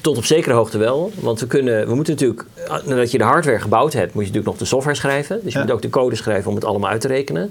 Tot 0.01 0.17
op 0.17 0.25
zekere 0.25 0.55
hoogte 0.55 0.79
wel. 0.79 1.13
Want 1.21 1.41
we, 1.41 1.47
kunnen, 1.47 1.87
we 1.87 1.95
moeten 1.95 2.13
natuurlijk, 2.13 2.45
nadat 2.85 3.11
je 3.11 3.19
de 3.19 3.25
hardware 3.25 3.61
gebouwd 3.61 3.93
hebt, 3.93 4.15
moet 4.15 4.25
je 4.25 4.29
natuurlijk 4.29 4.47
nog 4.47 4.57
de 4.57 4.65
software 4.65 4.97
schrijven. 4.97 5.41
Dus 5.43 5.53
je 5.53 5.59
moet 5.59 5.71
ook 5.71 5.83
de 5.83 5.91
code 5.91 6.17
schrijven 6.17 6.49
om 6.49 6.55
het 6.55 6.65
allemaal 6.65 6.91
uit 6.91 7.01
te 7.01 7.09
rekenen. 7.09 7.51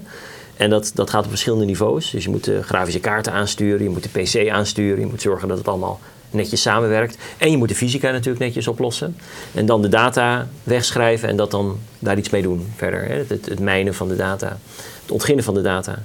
En 0.56 0.70
dat, 0.70 0.90
dat 0.94 1.10
gaat 1.10 1.24
op 1.24 1.30
verschillende 1.30 1.64
niveaus. 1.64 2.10
Dus 2.10 2.24
je 2.24 2.30
moet 2.30 2.44
de 2.44 2.62
grafische 2.62 3.00
kaarten 3.00 3.32
aansturen, 3.32 3.82
je 3.82 3.90
moet 3.90 4.12
de 4.12 4.20
PC 4.22 4.50
aansturen, 4.50 5.00
je 5.00 5.06
moet 5.06 5.22
zorgen 5.22 5.48
dat 5.48 5.58
het 5.58 5.68
allemaal 5.68 6.00
netjes 6.34 6.62
samenwerkt. 6.62 7.18
En 7.38 7.50
je 7.50 7.56
moet 7.56 7.68
de 7.68 7.74
fysica 7.74 8.10
natuurlijk 8.10 8.44
netjes 8.44 8.68
oplossen. 8.68 9.16
En 9.54 9.66
dan 9.66 9.82
de 9.82 9.88
data 9.88 10.48
wegschrijven 10.62 11.28
en 11.28 11.36
dat 11.36 11.50
dan 11.50 11.78
daar 11.98 12.18
iets 12.18 12.30
mee 12.30 12.42
doen 12.42 12.72
verder. 12.76 13.04
Hè? 13.04 13.14
Het, 13.14 13.46
het 13.48 13.60
mijnen 13.60 13.94
van 13.94 14.08
de 14.08 14.16
data, 14.16 14.58
het 15.02 15.10
ontginnen 15.10 15.44
van 15.44 15.54
de 15.54 15.62
data. 15.62 15.98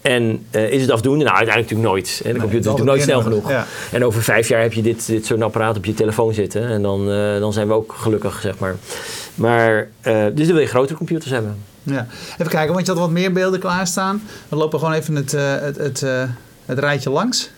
En 0.00 0.46
uh, 0.50 0.72
is 0.72 0.80
het 0.80 0.90
afdoende? 0.90 1.24
Nou, 1.24 1.36
uiteindelijk 1.36 1.70
natuurlijk 1.70 1.88
nooit. 1.88 2.20
Hè. 2.24 2.32
De 2.32 2.38
computer 2.38 2.58
is 2.58 2.64
natuurlijk 2.66 2.96
nooit 2.96 3.02
snel 3.02 3.22
genoeg. 3.22 3.50
Ja. 3.50 3.66
En 3.92 4.04
over 4.04 4.22
vijf 4.22 4.48
jaar 4.48 4.62
heb 4.62 4.72
je 4.72 4.82
dit, 4.82 5.06
dit 5.06 5.26
soort 5.26 5.42
apparaat 5.42 5.76
op 5.76 5.84
je 5.84 5.94
telefoon 5.94 6.34
zitten. 6.34 6.68
En 6.68 6.82
dan, 6.82 7.10
uh, 7.10 7.38
dan 7.38 7.52
zijn 7.52 7.66
we 7.66 7.72
ook 7.72 7.94
gelukkig, 7.98 8.40
zeg 8.40 8.58
maar. 8.58 8.76
Maar, 9.34 9.88
uh, 10.02 10.24
dus 10.34 10.46
dan 10.46 10.54
wil 10.54 10.58
je 10.58 10.66
grotere 10.66 10.96
computers 10.96 11.30
hebben. 11.30 11.56
Ja. 11.82 12.06
Even 12.32 12.48
kijken, 12.48 12.74
want 12.74 12.86
je 12.86 12.92
had 12.92 13.00
wat 13.00 13.10
meer 13.10 13.32
beelden 13.32 13.60
klaarstaan. 13.60 14.22
We 14.48 14.56
lopen 14.56 14.78
gewoon 14.78 14.94
even 14.94 15.14
het, 15.14 15.32
het, 15.32 15.76
het, 15.76 16.04
het 16.64 16.78
rijtje 16.78 17.10
langs. 17.10 17.50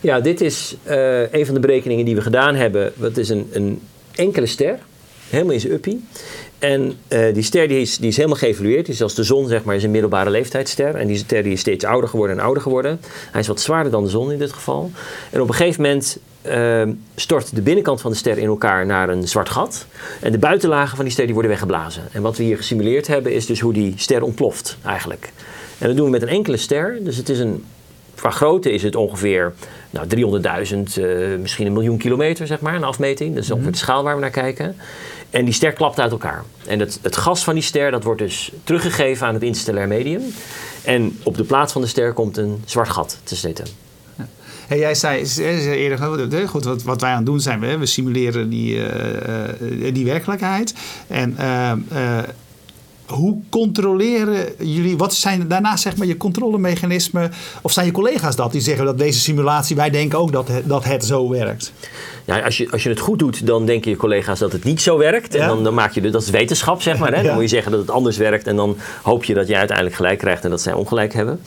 Ja, 0.00 0.20
dit 0.20 0.40
is 0.40 0.76
een 1.30 1.46
van 1.46 1.54
de 1.54 1.60
berekeningen 1.60 2.04
die 2.04 2.14
we 2.14 2.20
gedaan 2.20 2.54
hebben. 2.54 2.92
Dat 2.96 3.16
is 3.16 3.28
een, 3.28 3.48
een 3.52 3.80
enkele 4.14 4.46
ster, 4.46 4.78
helemaal 5.28 5.52
in 5.52 5.60
zijn 5.60 5.72
uppie. 5.72 6.04
En 6.60 6.98
uh, 7.08 7.34
die 7.34 7.42
ster 7.42 7.68
die 7.68 7.80
is, 7.80 7.98
die 7.98 8.08
is 8.08 8.16
helemaal 8.16 8.38
geëvolueerd. 8.38 8.84
Die 8.84 8.94
is 8.94 9.02
als 9.02 9.14
de 9.14 9.24
zon, 9.24 9.48
zeg 9.48 9.64
maar, 9.64 9.74
is 9.74 9.82
een 9.82 9.90
middelbare 9.90 10.30
leeftijdsster. 10.30 10.94
En 10.94 11.06
die 11.06 11.16
ster 11.16 11.42
die 11.42 11.52
is 11.52 11.60
steeds 11.60 11.84
ouder 11.84 12.08
geworden 12.08 12.38
en 12.38 12.44
ouder 12.44 12.62
geworden. 12.62 13.00
Hij 13.30 13.40
is 13.40 13.46
wat 13.46 13.60
zwaarder 13.60 13.92
dan 13.92 14.04
de 14.04 14.10
zon 14.10 14.32
in 14.32 14.38
dit 14.38 14.52
geval. 14.52 14.90
En 15.30 15.40
op 15.40 15.48
een 15.48 15.54
gegeven 15.54 15.82
moment 15.82 16.18
uh, 16.46 16.82
stort 17.14 17.54
de 17.54 17.62
binnenkant 17.62 18.00
van 18.00 18.10
de 18.10 18.16
ster 18.16 18.38
in 18.38 18.46
elkaar 18.46 18.86
naar 18.86 19.08
een 19.08 19.28
zwart 19.28 19.48
gat. 19.48 19.86
En 20.20 20.32
de 20.32 20.38
buitenlagen 20.38 20.96
van 20.96 21.04
die 21.04 21.12
ster 21.12 21.24
die 21.24 21.34
worden 21.34 21.50
weggeblazen. 21.50 22.02
En 22.12 22.22
wat 22.22 22.36
we 22.36 22.42
hier 22.42 22.56
gesimuleerd 22.56 23.06
hebben 23.06 23.32
is 23.32 23.46
dus 23.46 23.60
hoe 23.60 23.72
die 23.72 23.94
ster 23.96 24.22
ontploft 24.22 24.76
eigenlijk. 24.84 25.32
En 25.78 25.86
dat 25.86 25.96
doen 25.96 26.04
we 26.04 26.10
met 26.10 26.22
een 26.22 26.28
enkele 26.28 26.56
ster. 26.56 26.98
Dus 27.00 27.16
het 27.16 27.28
is 27.28 27.38
een, 27.38 27.64
qua 28.20 28.30
grootte 28.30 28.72
is 28.72 28.82
het 28.82 28.96
ongeveer 28.96 29.52
nou, 29.90 30.06
300.000, 30.96 30.98
uh, 30.98 31.38
misschien 31.38 31.66
een 31.66 31.72
miljoen 31.72 31.98
kilometer, 31.98 32.46
zeg 32.46 32.60
maar, 32.60 32.74
een 32.74 32.84
afmeting. 32.84 33.34
Dat 33.34 33.44
is 33.44 33.50
ongeveer 33.50 33.72
de 33.72 33.78
schaal 33.78 34.02
waar 34.02 34.14
we 34.14 34.20
naar 34.20 34.30
kijken. 34.30 34.76
En 35.30 35.44
die 35.44 35.54
ster 35.54 35.72
klapt 35.72 36.00
uit 36.00 36.10
elkaar. 36.10 36.44
En 36.66 36.80
het, 36.80 36.98
het 37.02 37.16
gas 37.16 37.44
van 37.44 37.54
die 37.54 37.62
ster 37.62 37.90
dat 37.90 38.04
wordt 38.04 38.20
dus 38.20 38.52
teruggegeven 38.64 39.26
aan 39.26 39.34
het 39.34 39.42
interstellair 39.42 39.88
medium. 39.88 40.22
En 40.84 41.18
op 41.22 41.36
de 41.36 41.44
plaats 41.44 41.72
van 41.72 41.82
de 41.82 41.88
ster 41.88 42.12
komt 42.12 42.36
een 42.36 42.62
zwart 42.64 42.88
gat 42.88 43.18
te 43.22 43.34
zitten. 43.34 43.64
Hey, 44.66 44.78
jij 44.78 44.94
zei 44.94 45.24
eerder, 45.74 46.48
goed, 46.48 46.64
wat, 46.64 46.82
wat 46.82 47.00
wij 47.00 47.10
aan 47.10 47.16
het 47.16 47.26
doen 47.26 47.40
zijn, 47.40 47.60
we, 47.60 47.78
we 47.78 47.86
simuleren 47.86 48.48
die, 48.48 48.76
uh, 48.76 49.92
die 49.92 50.04
werkelijkheid. 50.04 50.74
En 51.06 51.36
uh, 51.40 51.72
hoe 53.10 53.38
controleren 53.48 54.46
jullie, 54.58 54.96
wat 54.96 55.14
zijn 55.14 55.48
daarnaast 55.48 55.82
zeg 55.82 55.96
maar 55.96 56.06
je 56.06 56.16
controlemechanismen? 56.16 57.32
Of 57.62 57.72
zijn 57.72 57.86
je 57.86 57.92
collega's 57.92 58.36
dat 58.36 58.52
die 58.52 58.60
zeggen 58.60 58.84
dat 58.84 58.98
deze 58.98 59.20
simulatie, 59.20 59.76
wij 59.76 59.90
denken 59.90 60.18
ook 60.18 60.32
dat 60.32 60.48
het, 60.48 60.68
dat 60.68 60.84
het 60.84 61.04
zo 61.04 61.28
werkt? 61.28 61.72
Ja, 62.24 62.40
als 62.40 62.56
je, 62.56 62.70
als 62.70 62.82
je 62.82 62.88
het 62.88 63.00
goed 63.00 63.18
doet, 63.18 63.46
dan 63.46 63.66
denken 63.66 63.90
je 63.90 63.96
collega's 63.96 64.38
dat 64.38 64.52
het 64.52 64.64
niet 64.64 64.80
zo 64.80 64.98
werkt. 64.98 65.34
En 65.34 65.48
dan, 65.48 65.64
dan 65.64 65.74
maak 65.74 65.92
je, 65.92 66.10
dat 66.10 66.22
is 66.22 66.30
wetenschap 66.30 66.82
zeg 66.82 66.98
maar. 66.98 67.14
Hè? 67.14 67.22
Dan 67.30 67.34
moet 67.34 67.42
je 67.42 67.48
zeggen 67.48 67.72
dat 67.72 67.80
het 67.80 67.90
anders 67.90 68.16
werkt 68.16 68.46
en 68.46 68.56
dan 68.56 68.76
hoop 69.02 69.24
je 69.24 69.34
dat 69.34 69.48
je 69.48 69.56
uiteindelijk 69.56 69.96
gelijk 69.96 70.18
krijgt 70.18 70.44
en 70.44 70.50
dat 70.50 70.60
zij 70.60 70.72
ongelijk 70.72 71.12
hebben. 71.12 71.40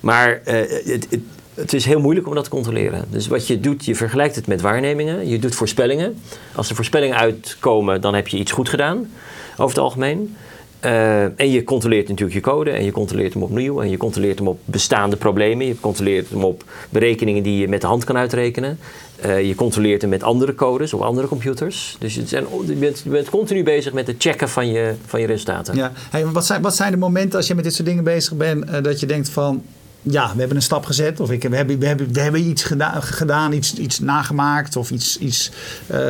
Maar 0.00 0.40
uh, 0.46 0.54
het, 0.84 1.06
het 1.10 1.20
het 1.54 1.72
is 1.72 1.84
heel 1.84 2.00
moeilijk 2.00 2.26
om 2.26 2.34
dat 2.34 2.44
te 2.44 2.50
controleren. 2.50 3.04
Dus 3.10 3.26
wat 3.26 3.46
je 3.46 3.60
doet, 3.60 3.84
je 3.84 3.94
vergelijkt 3.94 4.36
het 4.36 4.46
met 4.46 4.60
waarnemingen. 4.60 5.28
Je 5.28 5.38
doet 5.38 5.54
voorspellingen. 5.54 6.20
Als 6.54 6.68
er 6.68 6.74
voorspellingen 6.74 7.16
uitkomen, 7.16 8.00
dan 8.00 8.14
heb 8.14 8.28
je 8.28 8.36
iets 8.36 8.52
goed 8.52 8.68
gedaan, 8.68 9.10
over 9.52 9.74
het 9.74 9.78
algemeen. 9.78 10.36
Uh, 10.84 11.22
en 11.22 11.50
je 11.50 11.64
controleert 11.64 12.08
natuurlijk 12.08 12.34
je 12.34 12.40
code 12.40 12.70
en 12.70 12.84
je 12.84 12.92
controleert 12.92 13.32
hem 13.32 13.42
opnieuw 13.42 13.80
en 13.80 13.90
je 13.90 13.96
controleert 13.96 14.38
hem 14.38 14.48
op 14.48 14.58
bestaande 14.64 15.16
problemen. 15.16 15.66
Je 15.66 15.80
controleert 15.80 16.30
hem 16.30 16.44
op 16.44 16.64
berekeningen 16.90 17.42
die 17.42 17.58
je 17.58 17.68
met 17.68 17.80
de 17.80 17.86
hand 17.86 18.04
kan 18.04 18.16
uitrekenen. 18.16 18.78
Uh, 19.26 19.42
je 19.42 19.54
controleert 19.54 20.00
hem 20.00 20.10
met 20.10 20.22
andere 20.22 20.54
codes 20.54 20.92
op 20.92 21.00
andere 21.00 21.28
computers. 21.28 21.96
Dus 21.98 22.14
je, 22.14 22.26
zijn, 22.26 22.44
je, 22.66 22.72
bent, 22.72 23.00
je, 23.04 23.10
bent, 23.10 23.30
continu 23.30 23.62
bezig 23.62 23.92
met 23.92 24.06
het 24.06 24.16
checken 24.18 24.48
van 24.48 24.72
je, 24.72 24.94
van 25.06 25.20
je 25.20 25.26
resultaten. 25.26 25.76
Ja. 25.76 25.92
Hey, 26.10 26.26
wat, 26.26 26.46
zijn, 26.46 26.62
wat 26.62 26.76
zijn 26.76 26.90
de 26.90 26.96
momenten 26.96 27.38
als 27.38 27.46
je 27.46 27.54
met 27.54 27.64
dit 27.64 27.74
soort 27.74 27.88
dingen 27.88 28.04
bezig 28.04 28.36
bent 28.36 28.64
uh, 28.64 28.82
dat 28.82 29.00
je 29.00 29.06
denkt 29.06 29.28
van 29.28 29.62
ja, 30.02 30.32
we 30.32 30.38
hebben 30.38 30.56
een 30.56 30.62
stap 30.62 30.84
gezet. 30.84 31.20
Of 31.20 31.30
ik, 31.30 31.42
we, 31.42 31.56
hebben, 31.56 31.78
we, 31.78 31.86
hebben, 31.86 32.12
we 32.12 32.20
hebben 32.20 32.48
iets 32.48 32.72
gedaan 32.98 33.52
iets, 33.52 33.74
iets 33.74 33.98
nagemaakt 33.98 34.76
of 34.76 34.90
iets, 34.90 35.18
iets 35.18 35.50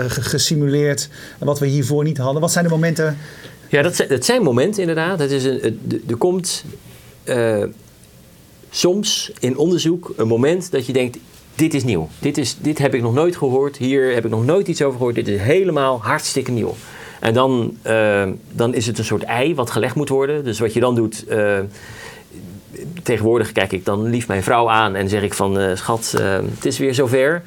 gesimuleerd 0.09 1.09
wat 1.39 1.59
we 1.59 1.67
hiervoor 1.67 2.05
niet 2.05 2.19
hadden. 2.19 2.41
Wat 2.41 2.53
zijn 2.53 2.65
de 2.65 2.71
momenten 2.71 3.17
ja, 3.75 3.83
dat 3.83 3.97
zijn, 3.97 4.09
dat 4.09 4.43
momenten 4.43 4.81
inderdaad. 4.81 5.19
Het 5.19 5.31
is 5.31 5.45
een, 5.45 6.03
er 6.09 6.17
komt 6.17 6.65
uh, 7.25 7.65
soms 8.71 9.33
in 9.41 9.57
onderzoek 9.57 10.13
een 10.17 10.29
moment 10.29 10.71
dat 10.71 10.87
je 10.87 10.93
denkt: 10.93 11.19
dit 11.55 11.75
is 11.75 11.85
nieuw. 11.85 12.09
Dit, 12.19 12.39
is, 12.39 12.57
dit 12.61 12.79
heb 12.79 12.95
ik 12.95 13.03
nog 13.03 13.15
nooit 13.15 13.37
gehoord. 13.37 13.77
Hier 13.77 14.15
heb 14.15 14.25
ik 14.25 14.31
nog 14.31 14.45
nooit 14.45 14.69
iets 14.69 14.83
over 14.83 14.97
gehoord. 14.97 15.15
Dit 15.15 15.29
is 15.29 15.41
helemaal 15.41 16.03
hartstikke 16.03 16.51
nieuw. 16.51 16.75
En 17.21 17.35
dan, 17.35 17.77
uh, 17.87 18.29
dan 18.53 18.75
is 18.75 18.87
het 18.87 18.99
een 18.99 19.05
soort 19.05 19.23
ei 19.23 19.55
wat 19.55 19.71
gelegd 19.71 19.95
moet 19.95 20.09
worden. 20.09 20.45
Dus 20.45 20.59
wat 20.59 20.73
je 20.73 20.81
dan 20.81 20.95
doet. 20.95 21.25
Uh, 21.29 21.59
tegenwoordig 23.03 23.53
kijk 23.53 23.73
ik 23.73 23.85
dan 23.85 24.11
lief 24.11 24.29
mijn 24.29 24.43
vrouw 24.43 24.71
aan 24.71 24.95
en 24.95 25.09
zeg 25.09 25.23
ik 25.23 25.35
van 25.35 25.77
schat, 25.77 26.15
het 26.55 26.65
is 26.65 26.79
weer 26.79 26.95
zover. 26.95 27.43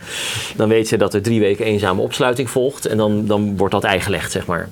Dan 0.55 0.69
weet 0.69 0.87
ze 0.87 0.97
dat 0.97 1.13
er 1.13 1.21
drie 1.21 1.39
weken 1.39 1.65
eenzame 1.65 2.01
opsluiting 2.01 2.49
volgt 2.49 2.85
en 2.85 2.97
dan, 2.97 3.25
dan 3.25 3.57
wordt 3.57 3.73
dat 3.73 3.83
ei 3.83 3.99
gelegd, 3.99 4.31
zeg 4.31 4.45
maar. 4.45 4.69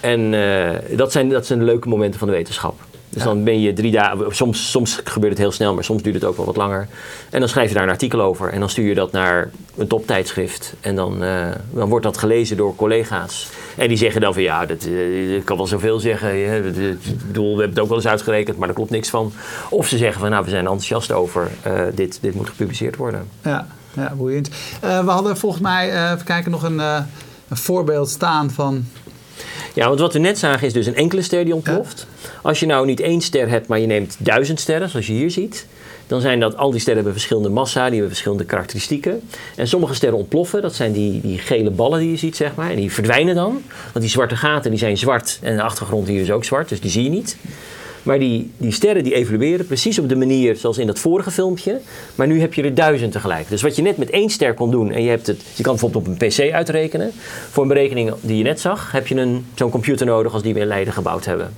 En 0.00 0.32
uh, 0.32 0.68
dat, 0.96 1.12
zijn, 1.12 1.28
dat 1.28 1.46
zijn 1.46 1.58
de 1.58 1.64
leuke 1.64 1.88
momenten 1.88 2.18
van 2.18 2.28
de 2.28 2.34
wetenschap. 2.34 2.74
Dus 3.10 3.22
dan 3.22 3.44
ben 3.44 3.60
je 3.60 3.72
drie 3.72 3.92
dagen, 3.92 4.36
soms, 4.36 4.70
soms 4.70 5.00
gebeurt 5.04 5.32
het 5.32 5.42
heel 5.42 5.52
snel, 5.52 5.74
maar 5.74 5.84
soms 5.84 6.02
duurt 6.02 6.14
het 6.14 6.24
ook 6.24 6.36
wel 6.36 6.46
wat 6.46 6.56
langer. 6.56 6.88
En 7.30 7.40
dan 7.40 7.48
schrijf 7.48 7.68
je 7.68 7.74
daar 7.74 7.82
een 7.82 7.90
artikel 7.90 8.20
over 8.20 8.52
en 8.52 8.60
dan 8.60 8.68
stuur 8.68 8.88
je 8.88 8.94
dat 8.94 9.12
naar 9.12 9.50
een 9.76 9.86
toptijdschrift. 9.86 10.74
En 10.80 10.94
dan, 10.96 11.22
uh, 11.22 11.46
dan 11.70 11.88
wordt 11.88 12.04
dat 12.04 12.18
gelezen 12.18 12.56
door 12.56 12.76
collega's. 12.76 13.48
En 13.76 13.88
die 13.88 13.96
zeggen 13.96 14.20
dan 14.20 14.32
van 14.32 14.42
ja, 14.42 14.66
dat, 14.66 14.84
uh, 14.84 15.36
ik 15.36 15.44
kan 15.44 15.56
wel 15.56 15.66
zoveel 15.66 16.00
zeggen. 16.00 16.56
Ik 16.56 16.74
bedoel, 17.26 17.44
we 17.44 17.60
hebben 17.60 17.68
het 17.68 17.78
ook 17.78 17.88
wel 17.88 17.96
eens 17.96 18.06
uitgerekend, 18.06 18.56
maar 18.56 18.66
daar 18.66 18.76
klopt 18.76 18.90
niks 18.90 19.10
van. 19.10 19.32
Of 19.70 19.88
ze 19.88 19.96
zeggen 19.96 20.20
van 20.20 20.30
nou, 20.30 20.44
we 20.44 20.50
zijn 20.50 20.64
enthousiast 20.64 21.12
over, 21.12 21.50
uh, 21.66 21.82
dit, 21.94 22.18
dit 22.20 22.34
moet 22.34 22.48
gepubliceerd 22.48 22.96
worden. 22.96 23.28
Ja, 23.42 23.66
ja 23.92 24.12
boeiend. 24.16 24.48
we 24.80 25.10
hadden 25.10 25.36
volgens 25.36 25.62
mij, 25.62 26.12
even 26.12 26.24
kijken, 26.24 26.50
nog 26.50 26.62
een, 26.62 26.78
een 26.78 27.56
voorbeeld 27.56 28.08
staan 28.08 28.50
van 28.50 28.84
ja, 29.74 29.88
want 29.88 30.00
wat 30.00 30.12
we 30.12 30.18
net 30.18 30.38
zagen 30.38 30.66
is 30.66 30.72
dus 30.72 30.86
een 30.86 30.96
enkele 30.96 31.22
ster 31.22 31.44
die 31.44 31.54
ontploft. 31.54 32.06
Als 32.42 32.60
je 32.60 32.66
nou 32.66 32.86
niet 32.86 33.00
één 33.00 33.20
ster 33.20 33.48
hebt, 33.48 33.66
maar 33.66 33.78
je 33.78 33.86
neemt 33.86 34.16
duizend 34.18 34.60
sterren, 34.60 34.88
zoals 34.88 35.06
je 35.06 35.12
hier 35.12 35.30
ziet. 35.30 35.66
Dan 36.06 36.20
zijn 36.20 36.40
dat, 36.40 36.56
al 36.56 36.70
die 36.70 36.80
sterren 36.80 37.02
hebben 37.02 37.20
verschillende 37.20 37.48
massa, 37.48 37.82
die 37.82 37.90
hebben 37.90 38.08
verschillende 38.08 38.44
karakteristieken. 38.44 39.20
En 39.56 39.68
sommige 39.68 39.94
sterren 39.94 40.18
ontploffen, 40.18 40.62
dat 40.62 40.74
zijn 40.74 40.92
die, 40.92 41.20
die 41.20 41.38
gele 41.38 41.70
ballen 41.70 41.98
die 41.98 42.10
je 42.10 42.16
ziet, 42.16 42.36
zeg 42.36 42.54
maar. 42.54 42.70
En 42.70 42.76
die 42.76 42.92
verdwijnen 42.92 43.34
dan. 43.34 43.62
Want 43.82 44.00
die 44.00 44.08
zwarte 44.08 44.36
gaten 44.36 44.70
die 44.70 44.78
zijn 44.78 44.98
zwart 44.98 45.38
en 45.42 45.56
de 45.56 45.62
achtergrond 45.62 46.08
hier 46.08 46.20
is 46.20 46.30
ook 46.30 46.44
zwart, 46.44 46.68
dus 46.68 46.80
die 46.80 46.90
zie 46.90 47.02
je 47.02 47.10
niet. 47.10 47.36
Maar 48.02 48.18
die, 48.18 48.50
die 48.56 48.72
sterren 48.72 49.04
die 49.04 49.14
evolueren 49.14 49.66
precies 49.66 49.98
op 49.98 50.08
de 50.08 50.16
manier 50.16 50.56
zoals 50.56 50.78
in 50.78 50.86
dat 50.86 50.98
vorige 50.98 51.30
filmpje. 51.30 51.80
Maar 52.14 52.26
nu 52.26 52.40
heb 52.40 52.54
je 52.54 52.62
er 52.62 52.74
duizend 52.74 53.12
tegelijk. 53.12 53.48
Dus 53.48 53.62
wat 53.62 53.76
je 53.76 53.82
net 53.82 53.96
met 53.96 54.10
één 54.10 54.30
ster 54.30 54.54
kon 54.54 54.70
doen 54.70 54.90
en 54.90 55.02
je, 55.02 55.08
hebt 55.08 55.26
het, 55.26 55.42
je 55.54 55.62
kan 55.62 55.72
het 55.72 55.80
bijvoorbeeld 55.80 56.18
op 56.18 56.22
een 56.22 56.28
PC 56.28 56.52
uitrekenen. 56.52 57.12
Voor 57.50 57.62
een 57.62 57.68
berekening 57.68 58.12
die 58.20 58.36
je 58.36 58.42
net 58.42 58.60
zag, 58.60 58.92
heb 58.92 59.06
je 59.06 59.14
een, 59.14 59.46
zo'n 59.54 59.70
computer 59.70 60.06
nodig 60.06 60.32
als 60.32 60.42
die 60.42 60.54
we 60.54 60.60
in 60.60 60.66
Leiden 60.66 60.92
gebouwd 60.92 61.24
hebben. 61.24 61.54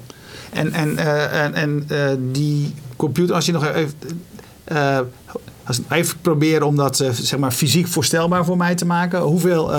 En, 0.52 0.72
en, 0.72 0.92
uh, 0.92 1.44
en, 1.44 1.54
en 1.54 1.87
uh, 1.90 2.11
die 2.32 2.75
computer, 2.96 3.34
als 3.34 3.46
je 3.46 3.52
nog 3.52 3.66
even. 3.66 3.94
Uh, 4.72 4.99
als 5.66 5.81
even 5.90 6.16
proberen 6.21 6.66
om 6.66 6.76
dat 6.76 6.97
zeg 7.12 7.38
maar 7.38 7.50
fysiek 7.50 7.87
voorstelbaar 7.87 8.45
voor 8.45 8.57
mij 8.57 8.75
te 8.75 8.87
maken. 8.87 9.21
Hoeveel, 9.21 9.73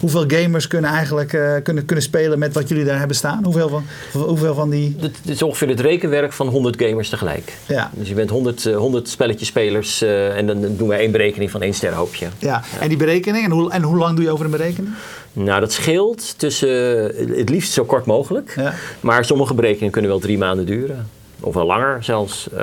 hoeveel 0.00 0.24
gamers 0.26 0.66
kunnen 0.66 0.90
eigenlijk 0.90 1.60
kunnen, 1.62 1.84
kunnen 1.84 2.04
spelen 2.04 2.38
met 2.38 2.54
wat 2.54 2.68
jullie 2.68 2.84
daar 2.84 2.98
hebben 2.98 3.16
staan? 3.16 3.44
Hoeveel 3.44 3.68
van, 3.68 3.84
hoeveel 4.12 4.54
van 4.54 4.70
die. 4.70 4.96
Dit 5.00 5.18
is 5.24 5.42
ongeveer 5.42 5.68
het 5.68 5.80
rekenwerk 5.80 6.32
van 6.32 6.48
100 6.48 6.82
gamers 6.82 7.08
tegelijk. 7.08 7.52
Ja. 7.66 7.90
Dus 7.94 8.08
je 8.08 8.14
bent 8.14 8.30
100, 8.30 8.64
100 8.64 9.08
spelletjes 9.08 9.48
spelers 9.48 10.02
en 10.02 10.46
dan 10.46 10.76
doen 10.76 10.88
wij 10.88 10.98
één 10.98 11.12
berekening 11.12 11.50
van 11.50 11.62
één 11.62 11.74
sterrenhoopje. 11.74 12.26
Ja. 12.38 12.62
ja. 12.72 12.80
en 12.80 12.88
die 12.88 12.98
berekening, 12.98 13.44
en 13.44 13.50
hoe, 13.50 13.72
en 13.72 13.82
hoe 13.82 13.96
lang 13.96 14.16
doe 14.16 14.24
je 14.24 14.30
over 14.30 14.44
een 14.44 14.50
berekening? 14.50 14.94
Nou, 15.32 15.60
dat 15.60 15.72
scheelt 15.72 16.38
tussen 16.38 16.68
het 17.36 17.48
liefst 17.48 17.72
zo 17.72 17.84
kort 17.84 18.06
mogelijk. 18.06 18.52
Ja. 18.56 18.74
Maar 19.00 19.24
sommige 19.24 19.54
berekeningen 19.54 19.92
kunnen 19.92 20.10
wel 20.10 20.20
drie 20.20 20.38
maanden 20.38 20.66
duren. 20.66 21.08
Of 21.46 21.54
wel 21.54 21.66
langer 21.66 22.04
zelfs. 22.04 22.48
Uh, 22.54 22.60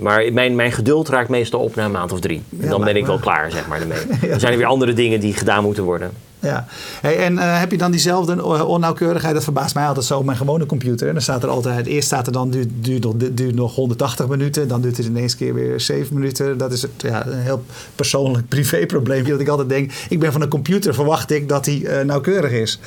maar 0.00 0.32
mijn, 0.32 0.54
mijn 0.54 0.72
geduld 0.72 1.08
raakt 1.08 1.28
meestal 1.28 1.60
op 1.60 1.74
na 1.74 1.84
een 1.84 1.90
maand 1.90 2.12
of 2.12 2.20
drie. 2.20 2.42
En 2.60 2.68
dan 2.68 2.84
ben 2.84 2.96
ik 2.96 3.06
wel 3.06 3.18
klaar, 3.18 3.50
zeg 3.50 3.66
maar, 3.66 3.80
ermee. 3.80 3.98
ja. 4.22 4.28
Dan 4.28 4.40
zijn 4.40 4.52
er 4.52 4.58
weer 4.58 4.66
andere 4.66 4.92
dingen 4.92 5.20
die 5.20 5.34
gedaan 5.34 5.62
moeten 5.62 5.84
worden. 5.84 6.10
Ja. 6.44 6.66
Hey, 7.00 7.18
en 7.18 7.32
uh, 7.32 7.58
heb 7.58 7.70
je 7.70 7.78
dan 7.78 7.90
diezelfde 7.90 8.44
onnauwkeurigheid? 8.66 9.34
Dat 9.34 9.44
verbaast 9.44 9.74
mij 9.74 9.86
altijd 9.86 10.06
zo 10.06 10.18
op 10.18 10.24
mijn 10.24 10.36
gewone 10.36 10.66
computer. 10.66 11.06
En 11.06 11.12
dan 11.12 11.22
staat 11.22 11.42
er 11.42 11.48
altijd, 11.48 11.86
eerst 11.86 12.06
staat 12.06 12.26
er 12.26 12.32
dan 12.32 12.50
duurt, 12.50 12.68
duurt, 12.80 13.02
nog, 13.02 13.54
nog 13.54 13.74
180 13.74 14.28
minuten. 14.28 14.68
Dan 14.68 14.80
duurt 14.80 14.96
het 14.96 15.06
ineens 15.06 15.36
keer 15.36 15.54
weer 15.54 15.80
7 15.80 16.14
minuten. 16.14 16.58
Dat 16.58 16.72
is 16.72 16.86
ja, 16.96 17.26
een 17.26 17.38
heel 17.38 17.64
persoonlijk 17.94 18.48
privéprobleempje. 18.54 19.32
Dat 19.32 19.40
ik 19.40 19.48
altijd 19.48 19.68
denk, 19.68 19.92
ik 20.08 20.20
ben 20.20 20.32
van 20.32 20.42
een 20.42 20.48
computer, 20.48 20.94
verwacht 20.94 21.30
ik 21.30 21.48
dat 21.48 21.66
hij 21.66 21.74
uh, 21.74 22.00
nauwkeurig 22.00 22.50
is. 22.50 22.78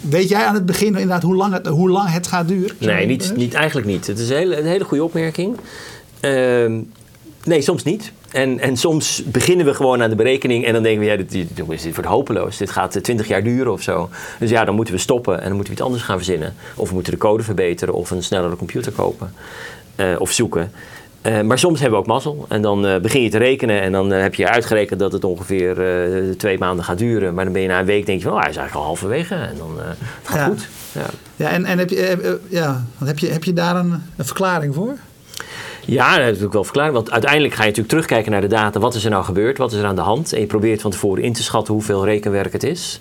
Weet 0.00 0.28
jij 0.28 0.44
aan 0.44 0.54
het 0.54 0.66
begin 0.66 0.86
inderdaad 0.86 1.22
hoe 1.22 1.36
lang 1.36 1.52
het, 1.52 1.66
hoe 1.66 1.90
lang 1.90 2.10
het 2.12 2.26
gaat 2.26 2.48
duren? 2.48 2.76
Nee, 2.78 3.06
niet, 3.06 3.32
niet, 3.36 3.54
eigenlijk 3.54 3.86
niet. 3.86 4.06
Het 4.06 4.18
is 4.18 4.30
een 4.30 4.36
hele, 4.36 4.58
een 4.58 4.66
hele 4.66 4.84
goede 4.84 5.04
opmerking. 5.04 5.56
Ehm, 6.20 6.80
nee, 7.44 7.62
soms 7.62 7.82
niet. 7.82 8.12
En, 8.32 8.60
en 8.60 8.76
soms 8.76 9.22
beginnen 9.24 9.66
we 9.66 9.74
gewoon 9.74 10.02
aan 10.02 10.10
de 10.10 10.16
berekening 10.16 10.64
en 10.64 10.72
dan 10.72 10.82
denken 10.82 11.00
we, 11.00 11.06
ja, 11.06 11.16
dit, 11.16 11.30
dit, 11.30 11.56
dit 11.56 11.94
wordt 11.94 12.08
hopeloos. 12.08 12.56
Dit 12.56 12.70
gaat 12.70 13.02
20 13.02 13.28
jaar 13.28 13.42
duren 13.42 13.72
of 13.72 13.82
zo. 13.82 14.08
Dus 14.38 14.50
ja, 14.50 14.64
dan 14.64 14.74
moeten 14.74 14.94
we 14.94 15.00
stoppen 15.00 15.40
en 15.40 15.46
dan 15.46 15.54
moeten 15.54 15.66
we 15.68 15.72
iets 15.72 15.82
anders 15.82 16.02
gaan 16.02 16.16
verzinnen. 16.16 16.54
Of 16.74 16.88
we 16.88 16.94
moeten 16.94 17.12
de 17.12 17.18
code 17.18 17.42
verbeteren 17.42 17.94
of 17.94 18.10
een 18.10 18.22
snellere 18.22 18.56
computer 18.56 18.92
kopen 18.92 19.34
uh, 19.96 20.20
of 20.20 20.30
zoeken. 20.30 20.72
Uh, 21.22 21.40
maar 21.40 21.58
soms 21.58 21.80
hebben 21.80 21.98
we 21.98 22.04
ook 22.04 22.10
mazzel. 22.10 22.46
En 22.48 22.62
dan 22.62 22.86
uh, 22.86 22.96
begin 22.96 23.22
je 23.22 23.30
te 23.30 23.38
rekenen 23.38 23.80
en 23.80 23.92
dan 23.92 24.10
heb 24.10 24.34
je 24.34 24.48
uitgerekend 24.48 25.00
dat 25.00 25.12
het 25.12 25.24
ongeveer 25.24 25.76
twee 26.36 26.58
maanden 26.58 26.84
gaat 26.84 26.98
duren. 26.98 27.34
Maar 27.34 27.44
dan 27.44 27.52
ben 27.52 27.62
je 27.62 27.68
na 27.68 27.80
een 27.80 27.86
week 27.86 28.06
denk 28.06 28.18
je 28.18 28.24
van, 28.24 28.34
oh, 28.34 28.40
hij 28.40 28.50
is 28.50 28.56
eigenlijk 28.56 28.86
al 28.86 28.92
halverwege. 28.92 29.34
En 29.34 29.54
dan 29.58 29.78
het 29.78 29.98
gaat 30.28 30.36
ja. 30.36 30.46
goed. 30.46 30.68
Ja, 30.92 31.06
ja 31.36 31.50
en, 31.50 31.64
en 31.64 31.78
heb, 31.78 31.90
je, 31.90 32.38
ja, 32.48 32.84
heb, 33.04 33.18
je, 33.18 33.28
heb 33.28 33.44
je 33.44 33.52
daar 33.52 33.76
een, 33.76 34.02
een 34.16 34.24
verklaring 34.24 34.74
voor? 34.74 34.96
Ja, 35.86 36.16
dat 36.16 36.26
heb 36.26 36.46
ik 36.46 36.52
wel 36.52 36.64
verklaring. 36.64 36.94
Want 36.94 37.10
uiteindelijk 37.10 37.54
ga 37.54 37.60
je 37.60 37.68
natuurlijk 37.68 37.88
terugkijken 37.88 38.32
naar 38.32 38.40
de 38.40 38.46
data. 38.46 38.80
Wat 38.80 38.94
is 38.94 39.04
er 39.04 39.10
nou 39.10 39.24
gebeurd? 39.24 39.58
Wat 39.58 39.72
is 39.72 39.78
er 39.78 39.84
aan 39.84 39.94
de 39.94 40.00
hand? 40.00 40.32
En 40.32 40.40
je 40.40 40.46
probeert 40.46 40.80
van 40.80 40.90
tevoren 40.90 41.22
in 41.22 41.32
te 41.32 41.42
schatten 41.42 41.74
hoeveel 41.74 42.04
rekenwerk 42.04 42.52
het 42.52 42.62
is. 42.62 43.00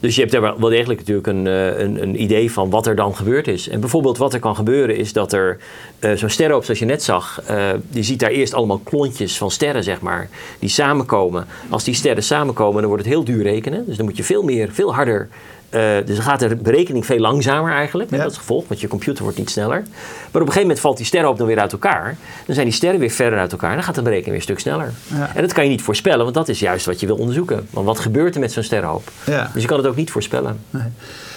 Dus 0.00 0.14
je 0.14 0.20
hebt 0.20 0.32
daar 0.32 0.58
wel 0.58 0.68
degelijk 0.70 0.98
natuurlijk 0.98 1.26
een, 1.26 1.46
een, 1.46 2.02
een 2.02 2.22
idee 2.22 2.52
van 2.52 2.70
wat 2.70 2.86
er 2.86 2.96
dan 2.96 3.16
gebeurd 3.16 3.48
is. 3.48 3.68
En 3.68 3.80
bijvoorbeeld 3.80 4.18
wat 4.18 4.34
er 4.34 4.40
kan 4.40 4.56
gebeuren 4.56 4.96
is 4.96 5.12
dat 5.12 5.32
er 5.32 5.58
uh, 6.00 6.12
zo'n 6.12 6.28
sterrenhoop 6.28 6.64
zoals 6.64 6.78
je 6.78 6.84
net 6.84 7.02
zag. 7.02 7.40
Uh, 7.50 7.68
je 7.90 8.02
ziet 8.02 8.20
daar 8.20 8.30
eerst 8.30 8.54
allemaal 8.54 8.78
klontjes 8.78 9.38
van 9.38 9.50
sterren, 9.50 9.84
zeg 9.84 10.00
maar. 10.00 10.28
Die 10.58 10.68
samenkomen. 10.68 11.46
Als 11.68 11.84
die 11.84 11.94
sterren 11.94 12.22
samenkomen, 12.22 12.80
dan 12.80 12.90
wordt 12.90 13.04
het 13.04 13.12
heel 13.12 13.24
duur 13.24 13.42
rekenen. 13.42 13.86
Dus 13.86 13.96
dan 13.96 14.06
moet 14.06 14.16
je 14.16 14.24
veel 14.24 14.42
meer, 14.42 14.68
veel 14.72 14.94
harder 14.94 15.28
uh, 15.70 15.80
dus 16.04 16.16
dan 16.16 16.24
gaat 16.24 16.40
de 16.40 16.56
berekening 16.56 17.06
veel 17.06 17.18
langzamer 17.18 17.72
eigenlijk. 17.72 18.10
Met 18.10 18.18
Ja. 18.18 18.24
dat 18.26 18.36
gevolg, 18.36 18.68
want 18.68 18.80
je 18.80 18.88
computer 18.88 19.22
wordt 19.22 19.38
niet 19.38 19.50
sneller. 19.50 19.78
Maar 19.80 19.86
op 20.26 20.34
een 20.34 20.40
gegeven 20.40 20.60
moment 20.60 20.80
valt 20.80 20.96
die 20.96 21.06
sterrenhoop 21.06 21.38
dan 21.38 21.46
weer 21.46 21.58
uit 21.58 21.72
elkaar. 21.72 22.16
Dan 22.46 22.54
zijn 22.54 22.66
die 22.66 22.74
sterren 22.76 23.00
weer 23.00 23.10
verder 23.10 23.38
uit 23.38 23.52
elkaar. 23.52 23.74
Dan 23.74 23.82
gaat 23.84 23.94
de 23.94 24.02
berekening 24.02 24.26
weer 24.38 24.48
een 24.48 24.56
stuk 24.56 24.58
sneller. 24.58 24.92
Ja. 25.20 25.30
En 25.34 25.42
dat 25.42 25.52
kan 25.52 25.64
je 25.64 25.70
niet 25.70 25.82
voorspellen, 25.82 26.22
want 26.22 26.34
dat 26.34 26.48
is 26.48 26.58
juist 26.58 26.86
wat 26.86 27.00
je 27.00 27.06
wil 27.06 27.16
onderzoeken. 27.16 27.66
Want 27.70 27.86
wat 27.86 27.98
gebeurt 27.98 28.34
er 28.34 28.40
met 28.40 28.52
zo'n 28.52 28.62
sterrenhoop? 28.62 29.10
Ja. 29.26 29.50
Dus 29.52 29.62
je 29.62 29.68
kan 29.68 29.76
het 29.78 29.86
ook 29.86 29.96
niet 29.96 30.10
voorspellen. 30.10 30.58
Nee. 30.70 30.82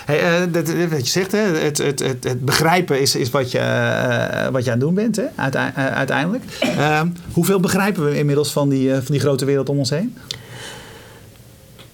Hey, 0.06 0.20
eh, 0.20 0.40
dat, 0.52 0.66
dat- 0.66 0.76
wat 0.90 1.00
je 1.06 1.12
zegt, 1.12 1.32
hè, 1.32 1.40
het, 1.40 1.78
het, 1.78 2.00
het, 2.00 2.24
het 2.24 2.46
begrijpen 2.46 3.02
is, 3.02 3.16
is 3.16 3.30
wat, 3.30 3.52
je, 3.52 3.58
eh, 3.60 4.48
wat 4.48 4.64
je 4.66 4.72
aan 4.72 4.78
het 4.78 4.86
doen 4.86 4.94
bent, 4.94 5.16
hè, 5.16 5.24
uitei- 5.36 5.72
eh, 5.76 5.86
uiteindelijk. 5.86 6.44
Ehm, 6.60 7.08
hoeveel 7.34 7.60
begrijpen 7.60 8.06
we 8.06 8.18
inmiddels 8.18 8.52
van 8.52 8.70
die, 8.70 8.90
eh, 8.90 8.96
van 8.96 9.06
die 9.12 9.20
grote 9.20 9.46
wereld 9.46 9.70
om 9.70 9.78
ons 9.78 9.90
heen? 9.90 10.18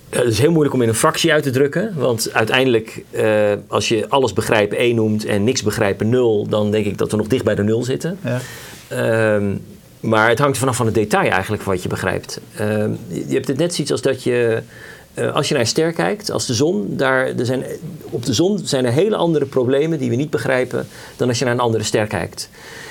Eh, 0.10 0.20
Het 0.20 0.28
is 0.28 0.40
heel 0.40 0.52
moeilijk 0.52 0.76
om 0.76 0.82
in 0.82 0.88
een 0.88 0.96
fractie 0.96 1.34
uit 1.34 1.44
te 1.44 1.50
drukken. 1.50 1.94
Want 1.96 2.30
uiteindelijk, 2.34 3.04
eh, 3.12 3.52
als 3.68 3.88
je 3.88 4.10
alles 4.10 4.34
begrijpen 4.34 4.82
1 4.82 4.96
noemt 4.96 5.26
en 5.26 5.44
niks 5.44 5.64
begrijpen 5.64 6.10
0, 6.10 6.48
dan 6.50 6.72
denk 6.72 6.86
ik 6.86 6.98
dat 6.98 7.12
we 7.12 7.18
nog 7.18 7.28
dicht 7.28 7.44
bij 7.44 7.56
de 7.56 7.64
0 7.64 7.84
zitten. 7.84 8.18
Ja. 8.24 8.40
Ehm, 8.88 9.56
maar 10.00 10.30
het 10.30 10.40
hangt 10.40 10.54
er 10.54 10.60
vanaf 10.60 10.76
van 10.76 10.86
het 10.86 10.96
detail 10.96 11.32
eigenlijk 11.32 11.64
wat 11.64 11.84
je 11.84 11.90
begrijpt. 11.90 12.40
Ehm, 12.56 12.92
je 13.08 13.28
je 13.28 13.34
hebt 13.34 13.48
het 13.48 13.58
net 13.58 13.74
zoiets 13.74 13.92
als 13.92 14.02
dat 14.02 14.24
je, 14.24 14.62
eh, 15.18 15.36
als 15.36 15.48
je 15.48 15.56
naar 15.56 15.68
ster 15.68 15.94
kijkt, 15.94 16.32
als 16.32 16.46
de 16.46 16.54
zon, 16.54 16.86
daar, 16.90 17.28
er 17.38 17.46
zijn, 17.46 17.64
op 18.10 18.26
de 18.26 18.34
zon 18.34 18.60
zijn 18.64 18.86
er 18.86 18.92
hele 18.92 19.16
andere 19.16 19.46
problemen 19.46 20.00
die 20.00 20.10
we 20.10 20.16
niet 20.16 20.30
begrijpen 20.30 20.88
dan 21.16 21.28
als 21.28 21.40
je 21.40 21.46
naar 21.46 21.54
een 21.54 21.60
andere 21.60 21.84
ster 21.84 22.08
kijkt. 22.08 22.50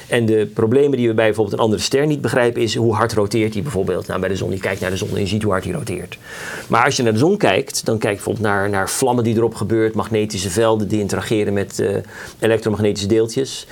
En 0.08 0.26
de 0.26 0.50
problemen 0.54 0.98
die 0.98 1.08
we 1.08 1.14
bij 1.14 1.24
bijvoorbeeld 1.24 1.56
een 1.56 1.64
andere 1.64 1.82
ster 1.82 2.06
niet 2.06 2.20
begrijpen 2.20 2.62
is 2.62 2.74
hoe 2.74 2.94
hard 2.94 3.12
roteert 3.12 3.52
die 3.52 3.62
bijvoorbeeld. 3.62 4.06
Nou, 4.06 4.20
bij 4.20 4.28
de 4.28 4.36
zon, 4.36 4.50
je 4.50 4.58
kijkt 4.58 4.80
naar 4.80 4.90
de 4.90 4.96
zon 4.96 5.08
en 5.14 5.20
je 5.20 5.26
ziet 5.26 5.42
hoe 5.42 5.52
hard 5.52 5.64
die 5.64 5.72
roteert. 5.72 6.18
Maar 6.66 6.84
als 6.84 6.96
je 6.96 7.02
naar 7.02 7.12
de 7.12 7.18
zon 7.18 7.36
kijkt, 7.36 7.84
dan 7.84 7.98
kijk 7.98 8.16
je 8.16 8.22
bijvoorbeeld 8.24 8.46
naar, 8.46 8.68
naar 8.70 8.90
vlammen 8.90 9.24
die 9.24 9.36
erop 9.36 9.54
gebeurt, 9.54 9.94
magnetische 9.94 10.50
velden 10.50 10.88
die 10.88 11.00
interageren 11.00 11.52
met 11.52 11.78
eh, 11.78 11.96
elektromagnetische 12.38 13.08
deeltjes. 13.08 13.66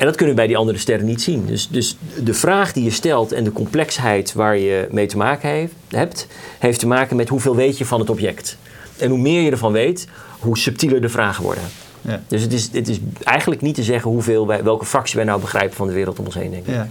En 0.00 0.06
dat 0.06 0.16
kunnen 0.16 0.34
we 0.34 0.40
bij 0.40 0.48
die 0.50 0.56
andere 0.56 0.78
sterren 0.78 1.06
niet 1.06 1.22
zien. 1.22 1.46
Dus, 1.46 1.68
dus 1.68 1.96
de 2.24 2.34
vraag 2.34 2.72
die 2.72 2.84
je 2.84 2.90
stelt 2.90 3.32
en 3.32 3.44
de 3.44 3.52
complexheid 3.52 4.32
waar 4.32 4.56
je 4.56 4.88
mee 4.90 5.06
te 5.06 5.16
maken 5.16 5.48
heeft, 5.48 5.72
hebt, 5.88 6.26
heeft 6.58 6.78
te 6.78 6.86
maken 6.86 7.16
met 7.16 7.28
hoeveel 7.28 7.56
weet 7.56 7.78
je 7.78 7.84
van 7.84 8.00
het 8.00 8.10
object. 8.10 8.56
En 8.98 9.10
hoe 9.10 9.18
meer 9.18 9.42
je 9.42 9.50
ervan 9.50 9.72
weet, 9.72 10.08
hoe 10.38 10.58
subtieler 10.58 11.00
de 11.00 11.08
vragen 11.08 11.42
worden. 11.42 11.62
Ja. 12.00 12.22
Dus 12.28 12.42
het 12.42 12.52
is, 12.52 12.68
het 12.72 12.88
is 12.88 12.98
eigenlijk 13.24 13.60
niet 13.60 13.74
te 13.74 13.82
zeggen 13.82 14.10
hoeveel 14.10 14.46
wij, 14.46 14.64
welke 14.64 14.84
fractie 14.84 15.16
wij 15.16 15.24
nou 15.24 15.40
begrijpen 15.40 15.76
van 15.76 15.86
de 15.86 15.92
wereld 15.92 16.18
om 16.18 16.24
ons 16.24 16.34
heen, 16.34 16.50
denk 16.50 16.66
ik. 16.66 16.74
Ja. 16.74 16.88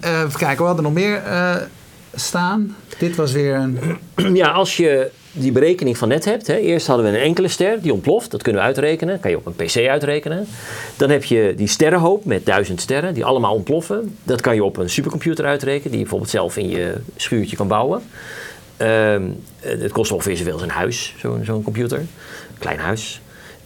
Eh, 0.00 0.20
even 0.24 0.38
kijken, 0.38 0.58
we 0.58 0.64
hadden 0.64 0.84
nog 0.84 0.92
meer 0.92 1.16
eh, 1.16 1.56
staan. 2.14 2.76
Dit 2.98 3.16
was 3.16 3.32
weer 3.32 3.54
een. 3.54 3.78
Ja, 4.36 4.48
als 4.48 4.76
je 4.76 5.10
die 5.32 5.52
berekening 5.52 5.98
van 5.98 6.08
net 6.08 6.24
hebt. 6.24 6.46
Hè, 6.46 6.56
eerst 6.56 6.86
hadden 6.86 7.06
we 7.06 7.18
een 7.18 7.24
enkele 7.24 7.48
ster 7.48 7.82
die 7.82 7.92
ontploft. 7.92 8.30
Dat 8.30 8.42
kunnen 8.42 8.60
we 8.60 8.66
uitrekenen. 8.66 9.20
kan 9.20 9.30
je 9.30 9.36
op 9.36 9.46
een 9.46 9.66
PC 9.66 9.88
uitrekenen. 9.88 10.46
Dan 10.96 11.10
heb 11.10 11.24
je 11.24 11.54
die 11.56 11.66
sterrenhoop 11.66 12.24
met 12.24 12.46
duizend 12.46 12.80
sterren 12.80 13.14
die 13.14 13.24
allemaal 13.24 13.54
ontploffen. 13.54 14.16
Dat 14.22 14.40
kan 14.40 14.54
je 14.54 14.64
op 14.64 14.76
een 14.76 14.90
supercomputer 14.90 15.44
uitrekenen. 15.44 15.90
Die 15.90 15.98
je 15.98 16.02
bijvoorbeeld 16.02 16.30
zelf 16.30 16.56
in 16.56 16.68
je 16.68 16.94
schuurtje 17.16 17.56
kan 17.56 17.68
bouwen. 17.68 18.02
Ehm, 18.76 19.22
het 19.60 19.92
kost 19.92 20.12
ongeveer 20.12 20.36
zoveel 20.36 20.52
als 20.52 20.62
een 20.62 20.70
huis, 20.70 21.14
zo'n 21.18 21.44
zo'n 21.44 21.62
computer. 21.62 22.02
Klein 22.58 22.78
huis. 22.78 23.20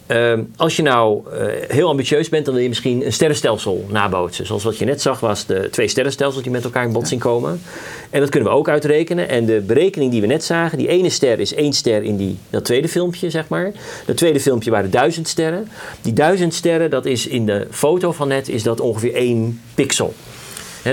Ehm, 0.07 0.43
als 0.55 0.75
je 0.75 0.81
nou 0.81 1.31
eh, 1.31 1.47
heel 1.67 1.87
ambitieus 1.89 2.29
bent, 2.29 2.45
dan 2.45 2.53
wil 2.53 2.63
je 2.63 2.69
misschien 2.69 3.05
een 3.05 3.13
sterrenstelsel 3.13 3.85
nabootsen. 3.89 4.45
Zoals 4.45 4.63
wat 4.63 4.77
je 4.77 4.85
net 4.85 5.01
zag, 5.01 5.19
was 5.19 5.45
de 5.45 5.67
twee 5.71 5.87
sterrenstelsels 5.87 6.43
die 6.43 6.51
met 6.51 6.63
elkaar 6.63 6.85
in 6.85 6.91
botsing 6.91 7.21
komen. 7.21 7.61
En 8.09 8.19
dat 8.19 8.29
kunnen 8.29 8.49
we 8.49 8.55
ook 8.55 8.69
uitrekenen. 8.69 9.29
En 9.29 9.45
de 9.45 9.61
berekening 9.61 10.11
die 10.11 10.21
we 10.21 10.27
net 10.27 10.43
zagen, 10.43 10.77
die 10.77 10.87
ene 10.87 11.09
ster 11.09 11.39
is 11.39 11.53
één 11.53 11.73
ster 11.73 12.03
in 12.03 12.17
die, 12.17 12.37
dat 12.49 12.65
tweede 12.65 12.87
filmpje, 12.87 13.29
zeg 13.29 13.47
maar. 13.47 13.71
Dat 14.05 14.17
tweede 14.17 14.39
filmpje 14.39 14.71
waren 14.71 14.91
duizend 14.91 15.27
sterren. 15.27 15.67
Die 16.01 16.13
duizend 16.13 16.53
sterren, 16.53 16.89
dat 16.89 17.05
is 17.05 17.27
in 17.27 17.45
de 17.45 17.67
foto 17.71 18.11
van 18.11 18.27
net, 18.27 18.49
is 18.49 18.63
dat 18.63 18.79
ongeveer 18.79 19.13
één 19.13 19.61
pixel. 19.75 20.13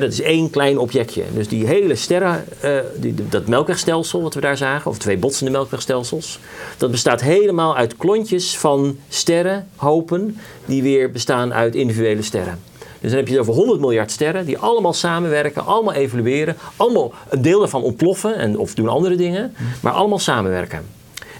Dat 0.00 0.12
is 0.12 0.20
één 0.20 0.50
klein 0.50 0.78
objectje. 0.78 1.22
Dus 1.34 1.48
die 1.48 1.66
hele 1.66 1.94
sterren, 1.94 2.44
eh, 2.60 2.78
die, 2.96 3.14
dat 3.28 3.46
melkwegstelsel 3.46 4.22
wat 4.22 4.34
we 4.34 4.40
daar 4.40 4.56
zagen, 4.56 4.90
of 4.90 4.98
twee 4.98 5.16
botsende 5.16 5.50
melkwegstelsels, 5.50 6.38
dat 6.76 6.90
bestaat 6.90 7.20
helemaal 7.20 7.76
uit 7.76 7.96
klontjes 7.96 8.58
van 8.58 8.98
sterrenhopen 9.08 10.38
die 10.64 10.82
weer 10.82 11.10
bestaan 11.10 11.54
uit 11.54 11.74
individuele 11.74 12.22
sterren. 12.22 12.58
Dus 13.00 13.10
dan 13.10 13.18
heb 13.18 13.28
je 13.28 13.38
het 13.38 13.48
over 13.48 13.54
100 13.54 13.80
miljard 13.80 14.10
sterren 14.10 14.46
die 14.46 14.58
allemaal 14.58 14.92
samenwerken, 14.92 15.64
allemaal 15.64 15.94
evolueren, 15.94 16.56
allemaal 16.76 17.12
een 17.28 17.42
deel 17.42 17.58
daarvan 17.58 17.82
ontploffen 17.82 18.36
en, 18.36 18.58
of 18.58 18.74
doen 18.74 18.88
andere 18.88 19.16
dingen, 19.16 19.54
maar 19.80 19.92
allemaal 19.92 20.18
samenwerken. 20.18 20.84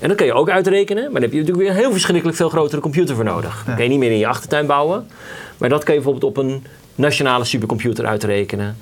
En 0.01 0.09
dat 0.09 0.17
kan 0.17 0.27
je 0.27 0.33
ook 0.33 0.51
uitrekenen, 0.51 1.03
maar 1.03 1.13
dan 1.13 1.23
heb 1.23 1.33
je 1.33 1.39
natuurlijk 1.39 1.67
weer 1.67 1.71
een 1.71 1.83
heel 1.83 1.93
verschrikkelijk 1.93 2.37
veel 2.37 2.49
grotere 2.49 2.81
computer 2.81 3.15
voor 3.15 3.25
nodig. 3.25 3.63
Dat 3.67 3.75
kan 3.75 3.85
je 3.85 3.91
niet 3.91 3.99
meer 3.99 4.11
in 4.11 4.19
je 4.19 4.27
achtertuin 4.27 4.67
bouwen, 4.67 5.07
maar 5.59 5.69
dat 5.69 5.85
kan 5.85 5.95
je 5.95 6.01
bijvoorbeeld 6.01 6.37
op 6.37 6.45
een 6.45 6.65
nationale 6.95 7.45
supercomputer 7.45 8.07
uitrekenen, 8.07 8.77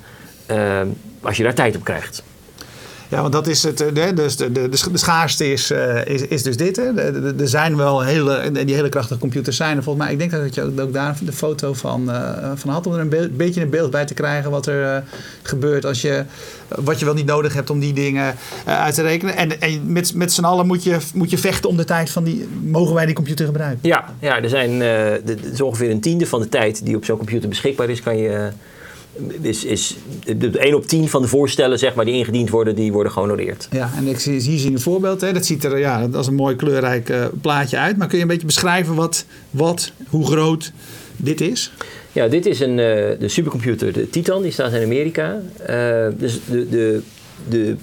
eh, 0.45 0.81
als 1.21 1.37
je 1.37 1.43
daar 1.43 1.53
tijd 1.53 1.75
op 1.75 1.83
krijgt. 1.83 2.23
Ja, 3.11 3.21
want 3.21 3.33
dat 3.33 3.47
is 3.47 3.63
het. 3.63 3.79
Hè, 3.93 4.13
dus 4.13 4.35
de, 4.35 4.51
de, 4.51 4.69
de 4.69 4.97
schaarste 4.97 5.51
is, 5.51 5.71
uh, 5.71 6.05
is, 6.05 6.21
is 6.21 6.43
dus 6.43 6.57
dit. 6.57 6.77
Er 6.77 7.47
zijn 7.47 7.77
wel 7.77 8.01
hele, 8.01 8.51
die 8.65 8.75
hele 8.75 8.89
krachtige 8.89 9.19
computers 9.19 9.57
zijn 9.57 9.83
volgens 9.83 10.05
mij. 10.05 10.13
Ik 10.13 10.19
denk 10.19 10.31
dat 10.31 10.55
je 10.55 10.81
ook 10.81 10.93
daar 10.93 11.17
de 11.21 11.31
foto 11.31 11.73
van, 11.73 12.09
uh, 12.09 12.51
van 12.55 12.69
had 12.69 12.87
om 12.87 12.93
er 12.93 12.99
een 12.99 13.09
be 13.09 13.29
beetje 13.33 13.61
een 13.61 13.69
beeld 13.69 13.91
bij 13.91 14.05
te 14.05 14.13
krijgen 14.13 14.51
wat 14.51 14.65
er 14.65 15.03
gebeurt 15.41 15.85
als 15.85 16.01
je 16.01 16.23
wat 16.67 16.99
je 16.99 17.05
wel 17.05 17.13
niet 17.13 17.25
nodig 17.25 17.53
hebt 17.53 17.69
om 17.69 17.79
die 17.79 17.93
dingen 17.93 18.35
uit 18.65 18.93
te 18.93 19.01
rekenen. 19.01 19.35
En, 19.35 19.61
en 19.61 19.91
met, 19.91 20.13
met 20.13 20.31
z'n 20.31 20.43
allen 20.43 20.67
moet 20.67 20.83
je, 20.83 20.97
moet 21.13 21.29
je 21.29 21.37
vechten 21.37 21.69
om 21.69 21.77
de 21.77 21.85
tijd 21.85 22.09
van 22.09 22.23
die. 22.23 22.47
Mogen 22.63 22.95
wij 22.95 23.05
die 23.05 23.15
computer 23.15 23.45
gebruiken? 23.45 23.79
Ja, 23.81 24.05
ja 24.19 24.41
er 24.41 24.49
zijn 24.49 24.71
ongeveer 25.61 25.89
een 25.89 26.01
tiende 26.01 26.27
van 26.27 26.41
de 26.41 26.49
tijd 26.49 26.85
die 26.85 26.95
op 26.95 27.05
zo'n 27.05 27.17
computer 27.17 27.49
beschikbaar 27.49 27.89
is, 27.89 28.01
kan 28.01 28.17
je 28.17 28.51
is, 29.41 29.65
is 29.65 29.97
de 30.37 30.59
1 30.59 30.75
op 30.75 30.85
10 30.85 31.09
van 31.09 31.21
de 31.21 31.27
voorstellen 31.27 31.79
zeg 31.79 31.95
maar, 31.95 32.05
die 32.05 32.13
ingediend 32.13 32.49
worden, 32.49 32.75
die 32.75 32.91
worden 32.91 33.11
gehonoreerd. 33.11 33.67
Ja, 33.71 33.91
en 33.97 34.07
ik 34.07 34.19
zie, 34.19 34.31
hier 34.31 34.41
zie 34.41 34.69
je 34.69 34.75
een 34.75 34.79
voorbeeld. 34.79 35.21
Hè. 35.21 35.33
Dat 35.33 35.45
ziet 35.45 35.63
er 35.63 35.77
ja, 35.77 36.07
als 36.13 36.27
een 36.27 36.35
mooi 36.35 36.55
kleurrijk 36.55 37.09
uh, 37.09 37.25
plaatje 37.41 37.77
uit. 37.77 37.97
Maar 37.97 38.07
kun 38.07 38.17
je 38.17 38.23
een 38.23 38.29
beetje 38.29 38.45
beschrijven 38.45 38.95
wat, 38.95 39.25
wat 39.49 39.91
hoe 40.07 40.25
groot 40.25 40.71
dit 41.17 41.41
is? 41.41 41.71
Ja, 42.11 42.27
dit 42.27 42.45
is 42.45 42.59
een, 42.59 42.69
uh, 42.69 42.77
de 43.19 43.27
supercomputer, 43.27 43.93
de 43.93 44.09
Titan, 44.09 44.41
die 44.41 44.51
staat 44.51 44.73
in 44.73 44.83
Amerika. 44.83 45.41
Uh, 45.69 46.07
dus 46.17 46.39
de, 46.49 46.69
de, 46.69 47.01
de 47.49 47.75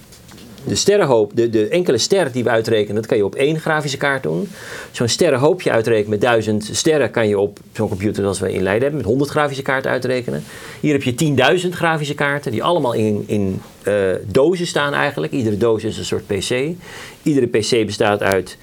de 0.65 0.75
sterrenhoop, 0.75 1.33
de, 1.35 1.51
de 1.51 1.69
enkele 1.69 1.99
ster 1.99 2.33
die 2.33 2.45
we 2.45 2.51
uitrekenen, 2.51 2.95
dat 2.95 3.07
kan 3.07 3.17
je 3.17 3.25
op 3.25 3.35
één 3.35 3.61
grafische 3.61 3.97
kaart 3.97 4.23
doen. 4.23 4.49
Zo'n 4.91 5.09
sterrenhoopje 5.09 5.71
uitrekenen 5.71 6.11
met 6.11 6.21
duizend 6.21 6.71
sterren 6.73 7.11
kan 7.11 7.29
je 7.29 7.39
op 7.39 7.59
zo'n 7.73 7.89
computer 7.89 8.23
zoals 8.23 8.41
we 8.41 8.53
in 8.53 8.63
Leiden 8.63 8.83
hebben, 8.83 9.01
met 9.01 9.09
100 9.09 9.31
grafische 9.31 9.63
kaarten 9.63 9.91
uitrekenen. 9.91 10.45
Hier 10.81 10.93
heb 10.93 11.03
je 11.03 11.63
10.000 11.63 11.69
grafische 11.69 12.15
kaarten 12.15 12.51
die 12.53 12.63
allemaal 12.63 12.93
in, 12.93 13.25
in 13.27 13.61
uh, 13.89 13.95
dozen 14.27 14.67
staan 14.67 14.95
eigenlijk. 14.95 15.33
Iedere 15.33 15.57
doos 15.57 15.85
is 15.85 15.99
een 15.99 16.05
soort 16.05 16.27
PC. 16.27 16.75
Iedere 17.23 17.47
PC 17.47 17.87
bestaat 17.87 18.23
uit 18.23 18.57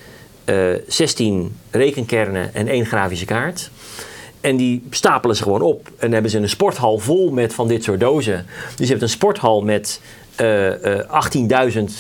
uh, 0.46 0.74
16 0.88 1.56
rekenkernen 1.72 2.54
en 2.54 2.68
één 2.68 2.86
grafische 2.86 3.26
kaart. 3.26 3.70
En 4.42 4.58
die 4.58 4.84
stapelen 4.90 5.36
ze 5.36 5.44
gewoon 5.44 5.62
op. 5.62 5.88
En 5.88 5.94
dan 6.00 6.12
hebben 6.12 6.32
ze 6.32 6.38
een 6.38 6.50
sporthal 6.50 7.00
vol 7.00 7.32
met 7.32 7.54
van 7.54 7.68
dit 7.68 7.84
soort 7.84 8.00
dozen. 8.00 8.46
Dus 8.76 8.86
je 8.86 8.92
hebt 8.92 9.02
een 9.02 9.10
sporthal 9.10 9.62
met 9.62 10.02
18.000 10.38 10.44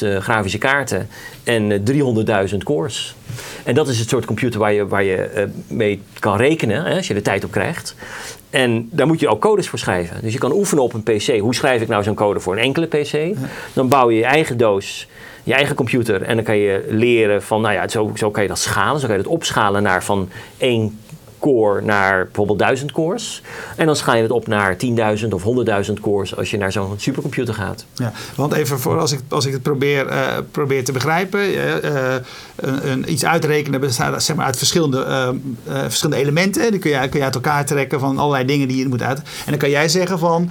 uh, 0.03 0.17
grafische 0.17 0.57
kaarten 0.57 1.07
en 1.43 1.83
300.000 2.51 2.57
cores. 2.63 3.15
En 3.63 3.75
dat 3.75 3.87
is 3.87 3.99
het 3.99 4.09
soort 4.09 4.25
computer 4.25 4.59
waar 4.59 4.73
je, 4.73 4.87
waar 4.87 5.03
je 5.03 5.47
mee 5.67 6.01
kan 6.19 6.37
rekenen, 6.37 6.83
hè, 6.83 6.95
als 6.95 7.07
je 7.07 7.13
er 7.13 7.21
tijd 7.21 7.43
op 7.43 7.51
krijgt. 7.51 7.95
En 8.49 8.89
daar 8.91 9.07
moet 9.07 9.19
je 9.19 9.27
ook 9.27 9.41
codes 9.41 9.69
voor 9.69 9.79
schrijven. 9.79 10.21
Dus 10.21 10.33
je 10.33 10.39
kan 10.39 10.51
oefenen 10.51 10.83
op 10.83 10.93
een 10.93 11.03
PC. 11.03 11.39
Hoe 11.39 11.55
schrijf 11.55 11.81
ik 11.81 11.87
nou 11.87 12.03
zo'n 12.03 12.15
code 12.15 12.39
voor 12.39 12.53
een 12.53 12.63
enkele 12.63 12.85
PC? 12.85 13.35
Dan 13.73 13.89
bouw 13.89 14.09
je 14.09 14.17
je 14.17 14.25
eigen 14.25 14.57
doos, 14.57 15.07
je 15.43 15.53
eigen 15.53 15.75
computer. 15.75 16.21
En 16.21 16.35
dan 16.35 16.45
kan 16.45 16.57
je 16.57 16.85
leren 16.89 17.43
van, 17.43 17.61
nou 17.61 17.73
ja, 17.73 17.87
zo, 17.87 18.11
zo 18.15 18.31
kan 18.31 18.43
je 18.43 18.49
dat 18.49 18.59
schalen. 18.59 18.99
Zo 18.99 19.07
kan 19.07 19.17
je 19.17 19.23
dat 19.23 19.31
opschalen 19.31 19.83
naar 19.83 20.03
van 20.03 20.29
één 20.57 20.99
core 21.45 21.81
naar 21.81 22.25
bijvoorbeeld 22.25 22.59
1000 22.59 22.91
cores. 22.91 23.41
En 23.75 23.85
dan 23.85 23.95
schaal 23.95 24.15
je 24.15 24.21
het 24.21 24.31
op 24.31 24.47
naar 24.47 24.75
10.000 25.21 25.29
of 25.29 25.43
100.000 25.87 25.93
cores 26.01 26.37
als 26.37 26.51
je 26.51 26.57
naar 26.57 26.71
zo'n 26.71 26.93
supercomputer 26.97 27.53
gaat. 27.53 27.85
Ja, 27.93 28.11
want 28.35 28.53
even 28.53 28.79
voor 28.79 28.99
als 28.99 29.11
ik, 29.11 29.19
als 29.29 29.45
ik 29.45 29.53
het 29.53 29.61
probeer, 29.61 30.07
uh, 30.07 30.37
probeer 30.51 30.83
te 30.83 30.91
begrijpen. 30.91 31.53
Uh, 31.53 31.73
een, 32.55 32.89
een, 32.89 33.11
iets 33.11 33.25
uitrekenen 33.25 33.79
bestaat 33.79 34.23
zeg 34.23 34.35
maar, 34.35 34.45
uit 34.45 34.57
verschillende, 34.57 35.33
verschillende 35.65 36.21
elementen. 36.21 36.71
Die 36.71 36.79
kun 36.79 36.91
je, 36.91 37.09
kun 37.09 37.19
je 37.19 37.25
uit 37.25 37.35
elkaar 37.35 37.65
trekken 37.65 37.99
van 37.99 38.17
allerlei 38.17 38.45
dingen 38.45 38.67
die 38.67 38.77
je 38.77 38.87
moet 38.87 39.01
uit. 39.01 39.17
En 39.17 39.49
dan 39.49 39.57
kan 39.57 39.69
jij 39.69 39.89
zeggen 39.89 40.19
van. 40.19 40.49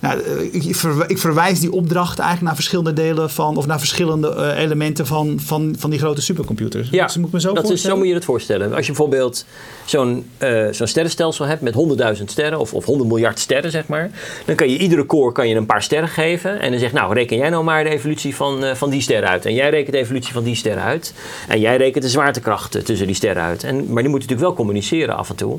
Nou, 0.00 0.20
ik, 0.52 0.76
ver, 0.76 1.10
ik, 1.10 1.18
verwijs 1.18 1.60
die 1.60 1.72
opdracht 1.72 2.18
eigenlijk 2.18 2.46
naar 2.46 2.54
verschillende 2.54 2.92
delen 2.92 3.30
van, 3.30 3.56
of 3.56 3.66
naar 3.66 3.78
verschillende 3.78 4.54
elementen 4.56 5.06
van, 5.06 5.40
van, 5.40 5.74
van 5.78 5.90
die 5.90 5.98
grote 5.98 6.22
supercomputers. 6.22 6.88
Ja, 6.90 7.06
dus 7.06 7.16
moet 7.16 7.32
me 7.32 7.40
zo, 7.40 7.52
dat 7.52 7.70
is, 7.70 7.82
zo 7.82 7.96
moet 7.96 8.06
je 8.06 8.14
het 8.14 8.24
voorstellen. 8.24 8.74
Als 8.74 8.86
je 8.86 8.92
bijvoorbeeld 8.92 9.44
zo'n 9.84 10.26
uh, 10.38 10.66
zo'n 10.70 10.86
sterrenstelsel 10.86 11.46
hebt 11.46 11.62
met 11.62 11.74
100.000 12.18 12.24
sterren 12.24 12.58
of, 12.58 12.74
of 12.74 12.84
100 12.84 13.08
miljard 13.08 13.38
sterren, 13.38 13.70
zeg 13.70 13.86
maar. 13.86 14.10
Dan 14.46 14.54
kan 14.54 14.68
je 14.68 14.78
iedere 14.78 15.06
core 15.06 15.32
kan 15.32 15.48
je 15.48 15.54
een 15.54 15.66
paar 15.66 15.82
sterren 15.82 16.08
geven. 16.08 16.60
En 16.60 16.70
dan 16.70 16.80
zegt, 16.80 16.92
nou, 16.92 17.14
reken 17.14 17.36
jij 17.36 17.50
nou 17.50 17.64
maar 17.64 17.84
de 17.84 17.90
evolutie 17.90 18.36
van, 18.36 18.64
uh, 18.64 18.74
van 18.74 18.90
die 18.90 19.00
sterren 19.00 19.28
uit. 19.28 19.46
En 19.46 19.54
jij 19.54 19.70
rekent 19.70 19.92
de 19.92 19.98
evolutie 19.98 20.32
van 20.32 20.44
die 20.44 20.54
sterren 20.54 20.82
uit. 20.82 21.14
En 21.48 21.60
jij 21.60 21.76
rekent 21.76 22.04
de 22.04 22.10
zwaartekrachten 22.10 22.84
tussen 22.84 23.06
die 23.06 23.16
sterren 23.16 23.42
uit. 23.42 23.64
En, 23.64 23.74
maar 23.74 24.02
die 24.02 24.10
moeten 24.10 24.28
natuurlijk 24.28 24.40
wel 24.40 24.54
communiceren 24.54 25.16
af 25.16 25.30
en 25.30 25.36
toe. 25.36 25.58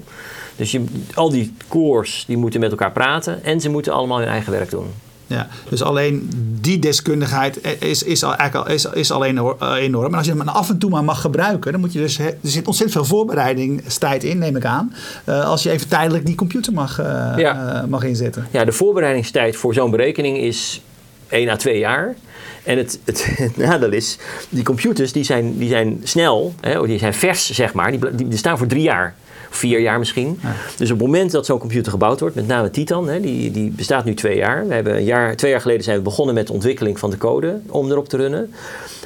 Dus 0.62 0.72
je, 0.72 0.84
al 1.14 1.30
die 1.30 1.54
cores 1.68 2.24
die 2.28 2.38
moeten 2.38 2.60
met 2.60 2.72
elkaar 2.72 2.92
praten 2.92 3.44
en 3.44 3.62
ze 3.62 3.70
moeten 3.70 3.94
allemaal 3.94 4.20
hun 4.20 4.28
eigen 4.28 4.52
werk 4.52 4.70
doen. 4.70 4.86
Ja, 5.28 5.48
dus 5.70 5.82
alleen 5.82 6.30
die 6.62 6.80
deskundigheid 6.80 7.82
is, 7.82 8.04
is, 8.04 8.22
eigenlijk 8.22 8.56
al, 8.56 8.68
is, 8.68 8.86
is 8.86 9.12
alleen 9.12 9.56
enorm. 9.76 10.12
En 10.12 10.18
als 10.18 10.26
je 10.26 10.32
hem 10.32 10.42
af 10.42 10.70
en 10.70 10.78
toe 10.78 10.90
maar 10.90 11.04
mag 11.04 11.22
gebruiken, 11.22 11.72
dan 11.72 11.82
moet 11.82 11.94
je 11.94 12.00
dus. 12.00 12.20
Er 12.20 12.36
zit 12.42 12.68
ontzettend 12.68 12.92
veel 12.92 13.18
voorbereidingstijd 13.18 14.24
in, 14.24 14.38
neem 14.38 14.56
ik 14.56 14.66
aan. 14.66 14.94
Uh, 15.26 15.46
als 15.46 15.64
je 15.64 15.72
even 15.72 15.88
tijdelijk 15.88 16.26
die 16.26 16.36
computer 16.36 16.74
mag, 16.74 17.00
uh, 17.00 17.34
ja. 17.38 17.82
uh, 17.84 17.90
mag 17.90 18.04
inzetten. 18.04 18.48
Ja, 18.52 18.66
de 18.66 18.72
voorbereidingstijd 18.72 19.56
voor 19.56 19.74
zo'n 19.74 19.92
berekening 19.92 20.38
is 20.38 20.82
1 21.28 21.50
à 21.50 21.56
2 21.56 21.78
jaar. 21.78 22.16
En 22.64 22.78
het, 22.78 23.00
het, 23.04 23.26
het, 23.38 23.58
nadeel 23.68 23.92
is, 23.92 24.18
die 24.50 24.64
computers 24.64 25.12
die 25.12 25.24
zijn, 25.24 25.58
die 25.58 25.70
zijn 25.70 26.00
snel, 26.04 26.54
hè, 26.60 26.86
die 26.86 27.00
zijn 27.00 27.14
vers, 27.14 27.52
zeg 27.52 27.74
maar. 27.74 27.92
Die, 27.92 28.16
die, 28.16 28.28
die 28.28 28.38
staan 28.38 28.58
voor 28.58 28.68
drie 28.68 28.84
jaar 28.84 29.16
vier 29.54 29.80
jaar 29.80 30.00
misschien. 30.00 30.40
Dus 30.78 30.92
op 30.92 30.98
het 30.98 31.08
moment 31.08 31.32
dat 31.32 31.46
zo'n 31.46 31.60
computer 31.60 31.92
gebouwd 31.92 32.20
wordt, 32.20 32.36
met 32.36 32.48
name 32.48 32.70
Titan, 32.70 33.08
hè, 33.08 33.20
die, 33.20 33.52
die 33.52 33.72
bestaat 33.72 34.06
nu 34.06 34.14
twee 34.14 34.38
jaar. 34.38 34.68
We 34.68 34.74
hebben 34.74 34.96
een 34.96 35.04
jaar. 35.04 35.36
Twee 35.36 35.52
jaar 35.52 35.62
geleden 35.62 35.84
zijn 35.84 35.98
we 35.98 36.04
begonnen 36.04 36.36
met 36.36 36.48
de 36.48 36.54
ontwikkeling 36.54 37.00
van 37.00 37.10
de 37.10 37.18
code 37.18 37.60
om 37.68 37.92
erop 37.92 38.10
te 38.10 38.18
runnen. 38.18 38.54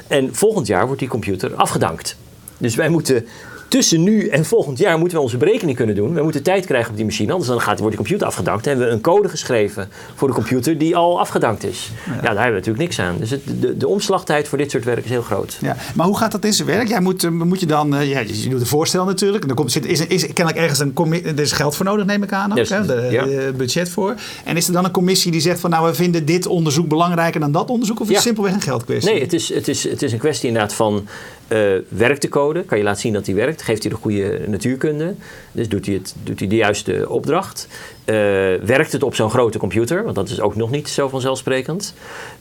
En 0.06 0.34
volgend 0.34 0.66
jaar 0.66 0.86
wordt 0.86 1.00
die 1.00 1.08
computer 1.08 1.54
afgedankt. 1.54 2.16
Dus 2.58 2.74
wij 2.74 2.88
moeten 2.88 3.26
tussen 3.68 4.02
nu 4.02 4.28
en 4.28 4.44
volgend 4.44 4.78
jaar 4.78 4.98
moeten 4.98 5.16
we 5.16 5.22
onze 5.22 5.36
berekening 5.36 5.76
kunnen 5.76 5.94
doen. 5.94 6.14
We 6.14 6.22
moeten 6.22 6.42
tijd 6.42 6.66
krijgen 6.66 6.90
op 6.90 6.96
die 6.96 7.04
machine, 7.04 7.32
anders 7.32 7.50
dan 7.50 7.60
gaat, 7.60 7.78
wordt 7.78 7.96
die 7.96 8.04
computer 8.04 8.26
afgedankt. 8.26 8.64
Dan 8.64 8.72
hebben 8.72 8.90
we 8.90 8.96
een 8.96 9.02
code 9.02 9.28
geschreven 9.28 9.88
voor 10.14 10.28
de 10.28 10.34
computer 10.34 10.78
die 10.78 10.96
al 10.96 11.20
afgedankt 11.20 11.64
is. 11.64 11.90
Ja, 12.06 12.12
daar 12.12 12.26
hebben 12.26 12.44
we 12.44 12.50
natuurlijk 12.50 12.78
niks 12.78 13.00
aan. 13.00 13.16
Dus 13.18 13.30
het, 13.30 13.42
de, 13.60 13.76
de, 13.76 13.88
omslagtijd 13.88 14.48
voor 14.48 14.58
dit 14.58 14.70
soort 14.70 14.84
werk 14.84 15.04
is 15.04 15.10
heel 15.10 15.22
groot. 15.22 15.58
Ja, 15.60 15.76
maar 15.94 16.06
hoe 16.06 16.16
gaat 16.16 16.32
dat 16.32 16.44
in 16.44 16.52
zijn 16.52 16.68
werk? 16.68 16.88
Jij 16.88 17.00
moet, 17.00 17.30
moet 17.30 17.60
je 17.60 17.66
dan, 17.66 17.94
uh, 17.94 18.10
ja, 18.10 18.20
je 18.20 18.48
doet 18.48 18.60
een 18.60 18.66
voorstel 18.66 19.04
natuurlijk. 19.04 19.42
En 19.42 19.48
dan 19.48 19.56
komt, 19.56 19.72
zit, 19.72 19.86
is, 19.86 20.06
is 20.06 20.26
kennelijk 20.26 20.56
ergens 20.56 20.78
een 20.78 20.94
er 21.24 21.40
is 21.40 21.52
geld 21.52 21.76
voor 21.76 21.84
nodig, 21.84 22.06
neem 22.06 22.22
ik 22.22 22.32
aan. 22.32 22.58
Ook, 22.58 22.68
hè? 22.68 22.86
De, 22.86 23.08
ja. 23.10 23.24
de, 23.24 23.52
budget 23.56 23.88
voor. 23.88 24.14
En 24.44 24.56
is 24.56 24.66
er 24.66 24.72
dan 24.72 24.84
een 24.84 24.90
commissie 24.90 25.32
die 25.32 25.40
zegt 25.40 25.60
van 25.60 25.70
nou, 25.70 25.86
we 25.86 25.94
vinden 25.94 26.24
dit 26.24 26.46
onderzoek 26.46 26.88
belangrijker 26.88 27.40
dan 27.40 27.52
dat 27.52 27.70
onderzoek? 27.70 28.00
Of 28.00 28.08
is 28.08 28.14
het 28.14 28.24
simpelweg 28.24 28.52
een 28.52 28.60
geldkwestie? 28.60 29.12
Nee, 29.12 29.20
het 29.20 29.32
is, 29.32 29.54
het, 29.54 29.68
is, 29.68 29.88
het 29.88 30.02
is 30.02 30.12
een 30.12 30.18
kwestie 30.18 30.48
inderdaad 30.48 30.72
van 30.72 31.06
uh, 31.48 31.82
werkt 31.88 32.22
de 32.22 32.28
code? 32.28 32.62
Kan 32.64 32.78
je 32.78 32.84
laten 32.84 33.00
zien 33.00 33.12
dat 33.12 33.24
die 33.24 33.34
werkt? 33.34 33.62
Geeft 33.62 33.82
hij 33.82 33.92
de 33.92 33.98
goede 33.98 34.40
natuurkunde? 34.46 35.14
Dus 35.52 35.68
doet 35.68 35.86
hij, 35.86 35.94
het, 35.94 36.14
doet 36.22 36.38
hij 36.38 36.48
de 36.48 36.56
juiste 36.56 37.06
opdracht? 37.08 37.68
Uh, 38.04 38.14
werkt 38.54 38.92
het 38.92 39.02
op 39.02 39.14
zo'n 39.14 39.30
grote 39.30 39.58
computer? 39.58 40.04
Want 40.04 40.14
dat 40.14 40.28
is 40.28 40.40
ook 40.40 40.56
nog 40.56 40.70
niet 40.70 40.88
zo 40.88 41.08
vanzelfsprekend. 41.08 41.94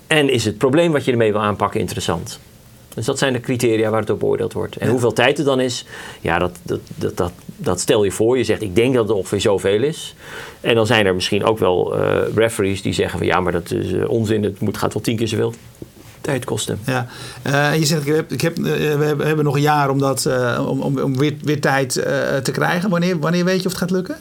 En 0.07 0.29
is 0.29 0.45
het 0.45 0.57
probleem 0.57 0.91
wat 0.91 1.05
je 1.05 1.11
ermee 1.11 1.31
wil 1.31 1.41
aanpakken 1.41 1.79
interessant? 1.79 2.39
Dus 2.95 3.05
dat 3.05 3.17
zijn 3.17 3.33
de 3.33 3.39
criteria 3.39 3.89
waar 3.89 3.99
het 3.99 4.09
op 4.09 4.19
beoordeeld 4.19 4.53
wordt. 4.53 4.77
En 4.77 4.85
ja. 4.85 4.91
hoeveel 4.91 5.13
tijd 5.13 5.39
er 5.39 5.45
dan 5.45 5.59
is, 5.59 5.85
ja, 6.21 6.39
dat, 6.39 6.59
dat, 6.63 6.79
dat, 6.95 7.17
dat, 7.17 7.31
dat 7.45 7.79
stel 7.79 8.03
je 8.03 8.11
voor. 8.11 8.37
Je 8.37 8.43
zegt, 8.43 8.61
ik 8.61 8.75
denk 8.75 8.93
dat 8.93 9.07
het 9.07 9.17
ongeveer 9.17 9.41
zoveel 9.41 9.83
is. 9.83 10.15
En 10.61 10.75
dan 10.75 10.85
zijn 10.85 11.05
er 11.05 11.15
misschien 11.15 11.43
ook 11.43 11.59
wel 11.59 11.99
uh, 11.99 12.17
referees 12.35 12.81
die 12.81 12.93
zeggen 12.93 13.17
van 13.17 13.27
ja, 13.27 13.39
maar 13.39 13.51
dat 13.51 13.71
is 13.71 14.05
onzin. 14.07 14.43
Het 14.43 14.59
moet, 14.59 14.77
gaat 14.77 14.93
wel 14.93 15.01
tien 15.01 15.15
keer 15.15 15.27
zoveel 15.27 15.53
tijd 16.25 16.45
kosten. 16.45 16.79
Ja, 16.85 17.07
uh, 17.47 17.75
je 17.79 17.85
zegt, 17.85 18.07
ik 18.07 18.15
heb, 18.15 18.31
ik 18.31 18.41
heb, 18.41 18.59
uh, 18.59 18.65
we 18.95 19.23
hebben 19.23 19.43
nog 19.43 19.55
een 19.55 19.61
jaar 19.61 19.89
om, 19.89 19.99
dat, 19.99 20.25
uh, 20.27 20.65
om, 20.67 20.81
om, 20.81 20.99
om 20.99 21.17
weer, 21.17 21.33
weer 21.41 21.61
tijd 21.61 21.91
te 22.43 22.51
krijgen. 22.51 22.89
Wanneer, 22.89 23.19
wanneer 23.19 23.45
weet 23.45 23.61
je 23.61 23.65
of 23.65 23.71
het 23.71 23.81
gaat 23.81 23.91
lukken? 23.91 24.15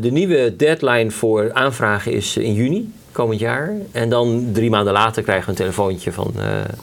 de 0.00 0.08
nieuwe 0.10 0.56
deadline 0.56 1.10
voor 1.10 1.52
aanvragen 1.52 2.12
is 2.12 2.36
in 2.36 2.54
juni 2.54 2.92
komend 3.12 3.40
jaar. 3.40 3.72
En 3.92 4.08
dan 4.08 4.48
drie 4.52 4.70
maanden 4.70 4.92
later 4.92 5.22
krijgen 5.22 5.44
we 5.44 5.50
een 5.50 5.56
telefoontje 5.56 6.12
van, 6.12 6.34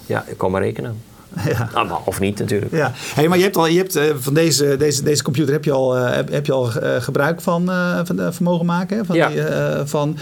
ja, 0.05 0.25
ik 0.27 0.37
kan 0.37 0.51
maar 0.51 0.61
rekenen. 0.61 1.01
Ja. 1.53 1.69
Nou, 1.73 2.01
of 2.05 2.19
niet 2.19 2.39
natuurlijk. 2.39 2.71
Ja. 2.71 2.91
Hey, 2.95 3.27
maar 3.27 3.37
je 3.37 3.43
hebt 3.43 3.57
al, 3.57 3.67
je 3.67 3.77
hebt, 3.77 3.99
van 4.19 4.33
deze, 4.33 4.77
deze, 4.77 5.03
deze 5.03 5.23
computer 5.23 5.53
heb 5.53 5.63
je 5.63 5.71
al, 5.71 5.93
heb, 5.93 6.31
heb 6.31 6.45
je 6.45 6.51
al 6.51 6.71
gebruik 6.99 7.41
van, 7.41 7.65
van 8.03 8.33
vermogen 8.33 8.65
maken. 8.65 9.05
Van, 9.05 9.15
ja. 9.15 9.27
die, 9.27 9.41
van, 9.85 10.17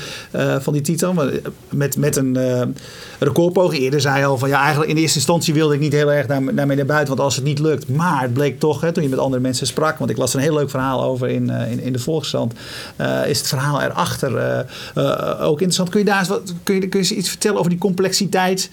van 0.59 0.73
die 0.73 0.81
Titan. 0.81 1.31
Met, 1.69 1.97
met 1.97 2.15
een 2.15 2.37
recordpoging. 3.19 3.83
Eerder 3.83 4.01
zei 4.01 4.19
je 4.19 4.25
al 4.25 4.37
van 4.37 4.49
ja, 4.49 4.61
eigenlijk 4.61 4.91
in 4.91 4.97
eerste 4.97 5.17
instantie 5.17 5.53
wilde 5.53 5.73
ik 5.73 5.79
niet 5.79 5.93
heel 5.93 6.11
erg 6.11 6.27
naar, 6.27 6.41
naar, 6.41 6.67
naar 6.67 6.85
buiten. 6.85 7.07
Want 7.07 7.19
als 7.19 7.35
het 7.35 7.43
niet 7.43 7.59
lukt. 7.59 7.89
Maar 7.89 8.21
het 8.21 8.33
bleek 8.33 8.59
toch, 8.59 8.81
hè, 8.81 8.91
toen 8.91 9.03
je 9.03 9.09
met 9.09 9.19
andere 9.19 9.41
mensen 9.41 9.67
sprak. 9.67 9.97
Want 9.97 10.09
ik 10.09 10.17
las 10.17 10.33
een 10.33 10.39
heel 10.39 10.53
leuk 10.53 10.69
verhaal 10.69 11.03
over 11.03 11.29
in, 11.29 11.49
in, 11.49 11.79
in 11.79 11.93
de 11.93 11.99
Volkskrant. 11.99 12.53
Uh, 12.97 13.27
is 13.27 13.37
het 13.37 13.47
verhaal 13.47 13.81
erachter 13.81 14.31
uh, 14.31 14.59
uh, 15.03 15.41
ook 15.41 15.57
interessant. 15.57 15.89
Kun 15.89 15.99
je 15.99 16.05
daar 16.05 16.19
eens 16.19 16.27
wat, 16.27 16.53
kun 16.63 16.75
je, 16.75 16.87
kun 16.87 17.03
je 17.03 17.15
iets 17.15 17.29
vertellen 17.29 17.57
over 17.57 17.69
die 17.69 17.79
complexiteit 17.79 18.69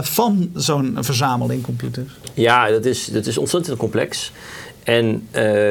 van 0.00 0.50
zo'n 0.54 0.96
verzameling 1.04 1.62
computers? 1.62 2.12
Ja, 2.34 2.68
dat 2.68 2.84
is, 2.84 3.04
dat 3.04 3.26
is 3.26 3.38
ontzettend 3.38 3.78
complex. 3.78 4.32
En 4.82 5.28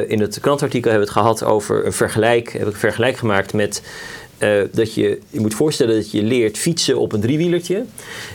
in 0.08 0.20
het 0.20 0.40
krantartikel 0.40 0.90
hebben 0.90 1.08
we 1.08 1.14
het 1.14 1.22
gehad 1.22 1.44
over 1.44 1.86
een 1.86 1.92
vergelijk. 1.92 2.52
Heb 2.52 2.66
ik 2.66 2.72
een 2.72 2.78
vergelijk 2.78 3.16
gemaakt 3.16 3.52
met 3.52 3.82
eh, 4.40 4.60
dat 4.72 4.94
je, 4.94 5.18
je 5.30 5.40
moet 5.40 5.54
voorstellen 5.54 5.94
dat 5.94 6.10
je 6.10 6.22
leert 6.22 6.58
fietsen 6.58 6.98
op 6.98 7.12
een 7.12 7.20
driewielertje. 7.20 7.84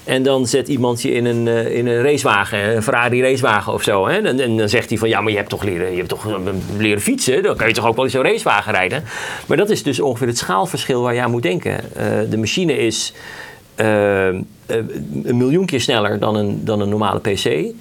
En 0.04 0.24
dan 0.24 0.48
zet 0.48 0.68
iemand 0.68 1.02
je 1.02 1.12
in 1.12 1.26
een, 1.26 1.46
uh, 1.46 1.76
in 1.76 1.88
een 1.88 2.02
racewagen, 2.02 2.76
een 2.76 2.84
Ferrari 2.84 3.22
racewagen 3.22 3.74
of 3.74 3.84
zo. 3.84 4.08
Hè? 4.08 4.18
En, 4.18 4.58
dan 4.58 4.70
zegt 4.70 4.90
hij 4.90 4.98
van 4.98 5.10
ja, 5.10 5.22
maar 5.22 5.32
je 5.32 5.38
hebt 5.38 5.50
toch 5.50 5.64
leren, 5.64 5.92
je 5.92 5.98
hebt 5.98 6.10
toch 6.10 6.28
leren 6.78 7.02
fietsen. 7.02 7.44
Dan 7.44 7.56
kan 7.56 7.68
je 7.68 7.74
toch 7.74 7.86
ook 7.86 7.96
wel 7.96 8.06
in 8.06 8.12
zo'n 8.12 8.24
racewagen 8.24 8.72
rijden. 8.72 9.04
Maar 9.46 9.58
dat 9.58 9.70
is 9.70 9.84
dus 9.84 10.00
ongeveer 10.00 10.28
het 10.28 10.38
schaalverschil 10.38 11.02
waar 11.02 11.14
je 11.14 11.22
aan 11.22 11.32
moet 11.32 11.44
denken. 11.44 11.80
de 12.30 12.38
machine 12.38 12.78
is 12.78 13.14
een 13.76 15.38
miljoen 15.38 15.66
keer 15.66 15.82
sneller 15.82 16.20
dan 16.20 16.36
een, 16.36 16.66
dan 16.66 16.82
een 16.82 16.90
normale 16.90 17.20
PC. 17.20 17.74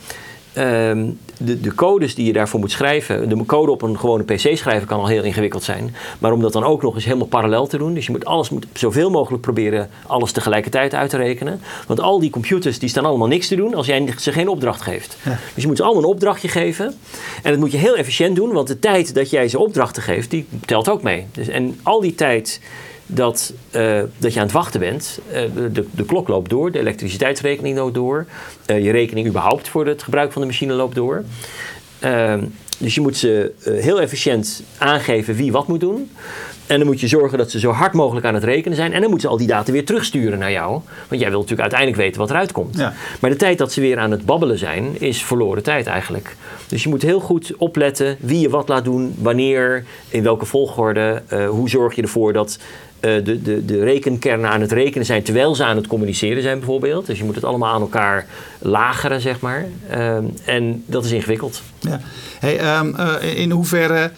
Ehm, 0.55 1.07
de, 1.39 1.61
de, 1.61 1.75
codes 1.75 2.15
die 2.15 2.27
je 2.27 2.33
daarvoor 2.33 2.61
moet 2.61 2.71
schrijven, 2.71 3.29
de 3.29 3.45
code 3.47 3.71
op 3.71 3.83
een 3.83 3.99
gewone 3.99 4.23
PC 4.23 4.57
schrijven 4.57 4.87
kan 4.87 5.01
al 5.01 5.07
heel 5.07 5.23
ingewikkeld 5.23 5.63
zijn. 5.63 5.95
Maar 6.19 6.33
om 6.33 6.41
dat 6.41 6.53
dan 6.53 6.65
ook 6.65 6.83
nog 6.83 6.95
eens 6.95 7.05
helemaal 7.05 7.27
parallel 7.27 7.67
te 7.67 7.79
doen, 7.79 7.95
dus 7.95 8.07
je 8.07 8.13
moet 8.13 8.25
alles 8.25 8.51
moet 8.51 8.67
zoveel 8.73 9.11
mogelijk 9.11 9.43
proberen 9.43 9.91
alles 10.07 10.33
tegelijkertijd 10.33 10.95
uit 10.95 11.11
te 11.11 11.17
rekenen. 11.17 11.61
Want 11.87 12.01
al 12.01 12.21
die 12.21 12.31
computers 12.31 12.79
die 12.79 12.89
staan 12.89 13.05
allemaal 13.05 13.29
niks 13.29 13.49
te 13.49 13.57
doen 13.57 13.75
als 13.75 13.87
jij 13.87 14.15
ze 14.19 14.33
geen 14.33 14.49
opdracht 14.49 14.81
geeft. 14.81 15.17
Dus 15.55 15.63
je 15.63 15.67
moet 15.67 15.77
ze 15.77 15.83
allemaal 15.83 16.03
een 16.03 16.09
opdrachtje 16.09 16.49
geven. 16.49 16.95
En 17.43 17.51
dat 17.51 17.61
moet 17.61 17.73
je 17.73 17.79
heel 17.79 17.97
efficiënt 17.97 18.37
doen, 18.37 18.53
want 18.53 18.69
de 18.69 18.79
tijd 18.79 19.15
dat 19.15 19.31
jij 19.31 19.49
ze 19.49 19.59
opdrachten 19.59 20.03
geeft, 20.03 20.31
die 20.31 20.47
telt 20.67 20.89
ook 20.89 21.03
mee. 21.03 21.27
Dus, 21.33 21.49
en 21.49 21.79
al 21.83 22.01
die 22.01 22.15
tijd 22.15 22.61
dat, 23.07 23.53
uh, 23.77 24.01
dat 24.19 24.33
je 24.33 24.39
aan 24.39 24.47
het 24.47 24.55
wachten 24.55 24.81
bent. 24.81 25.19
Uh, 25.29 25.35
de, 25.73 25.87
de 25.91 26.05
klok 26.05 26.29
loopt 26.29 26.51
door, 26.51 26.71
de 26.71 26.79
elektriciteitsrekening 26.79 27.77
loopt 27.77 27.95
door. 27.95 28.27
Uh, 28.67 28.85
je 28.85 28.91
rekening 28.91 29.27
überhaupt 29.27 29.69
voor 29.69 29.87
het 29.87 30.03
gebruik 30.03 30.33
van 30.33 30.43
de 30.43 30.49
machine 30.49 30.73
loopt 30.73 30.95
door. 30.95 31.25
Ehm, 31.99 32.45
dus 32.79 32.95
je 32.95 33.01
moet 33.01 33.17
ze 33.17 33.53
heel 33.65 34.01
efficiënt 34.01 34.63
aangeven 34.79 35.35
wie 35.35 35.53
wat 35.53 35.69
moet 35.69 35.81
doen. 35.81 36.11
En 36.67 36.79
dan 36.79 36.87
moet 36.87 37.01
je 37.01 37.09
zorgen 37.09 37.39
dat 37.39 37.51
ze 37.51 37.59
zo 37.59 37.71
hard 37.71 37.93
mogelijk 37.93 38.27
aan 38.27 38.35
het 38.35 38.45
rekenen 38.45 38.77
zijn. 38.77 38.93
En 38.93 39.01
dan 39.01 39.11
moeten 39.11 39.29
ze 39.29 39.35
al 39.35 39.39
die 39.39 39.47
data 39.47 39.73
weer 39.73 39.85
terugsturen 39.85 40.39
naar 40.39 40.51
jou. 40.51 40.71
Want 41.09 41.21
jij 41.21 41.31
wilt 41.31 41.43
natuurlijk 41.43 41.61
uiteindelijk 41.61 42.01
weten 42.01 42.21
wat 42.21 42.31
eruit 42.31 42.53
komt. 42.53 42.77
Ja. 42.77 42.95
Maar 43.21 43.31
de 43.31 43.37
tijd 43.37 43.59
dat 43.59 43.73
ze 43.73 43.81
weer 43.81 43.99
aan 43.99 44.11
het 44.11 44.25
babbelen 44.25 44.59
zijn, 44.59 45.01
is 45.01 45.23
verloren 45.23 45.63
tijd 45.63 45.87
eigenlijk. 45.87 46.37
Dus 46.69 46.83
je 46.83 46.89
moet 46.89 47.03
heel 47.03 47.21
goed 47.21 47.53
opletten 47.57 48.17
wie 48.21 48.41
je 48.41 48.49
wat 48.49 48.69
laat 48.69 48.85
doen, 48.85 49.15
wanneer, 49.19 49.85
in 50.09 50.23
welke 50.23 50.47
volgorde. 50.47 51.23
hoe 51.49 51.69
zorg 51.69 51.95
je 51.95 52.03
ervoor 52.03 52.33
dat 52.33 52.59
eh, 52.59 52.94
de, 53.05 53.43
de, 53.43 53.65
de 53.65 53.85
rekenkernen 53.85 54.51
aan 54.51 54.61
het 54.61 54.73
rekenen 54.73 55.07
zijn 55.07 55.23
terwijl 55.23 55.55
ze 55.55 55.65
aan 55.65 55.77
het 55.77 55.87
communiceren 55.87 56.43
zijn 56.43 56.59
bijvoorbeeld. 56.59 57.07
Dus 57.07 57.19
je 57.19 57.25
moet 57.25 57.35
het 57.35 57.45
allemaal 57.45 57.75
aan 57.75 57.81
elkaar 57.81 58.27
lageren, 58.59 59.21
zeg 59.21 59.41
maar. 59.41 59.67
Ehm, 59.89 60.25
en 60.45 60.85
dat 60.87 61.05
is 61.05 61.11
ingewikkeld. 61.11 61.63
Ja. 61.81 62.01
Hey, 62.39 62.59
ehm, 62.59 62.95
eh, 62.95 63.39
in 63.39 63.51
hoeverre 63.51 64.11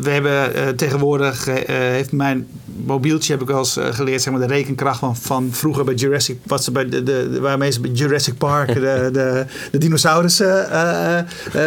we 0.00 0.10
hebben 0.10 0.56
uh, 0.56 0.68
tegenwoordig, 0.68 1.48
uh, 1.48 1.54
heeft 1.68 2.12
mijn 2.12 2.46
mobieltje 2.64 3.32
heb 3.32 3.42
ik 3.42 3.48
wel 3.48 3.58
eens 3.58 3.78
geleerd, 3.80 4.22
zeg 4.22 4.32
maar, 4.32 4.48
de 4.48 4.54
rekenkracht 4.54 4.98
van, 4.98 5.16
van 5.16 5.48
vroeger 5.52 5.84
bij 5.84 5.94
Jurassic, 5.94 6.38
wat 6.46 6.64
ze 6.64 6.70
bij 6.70 6.88
de, 6.88 7.02
de, 7.02 7.40
waarmee 7.40 7.70
ze 7.70 7.80
bij 7.80 7.90
Jurassic 7.90 8.38
Park 8.38 8.74
de, 8.74 8.80
de, 9.12 9.44
de 9.70 9.78
dinosaurussen 9.78 10.68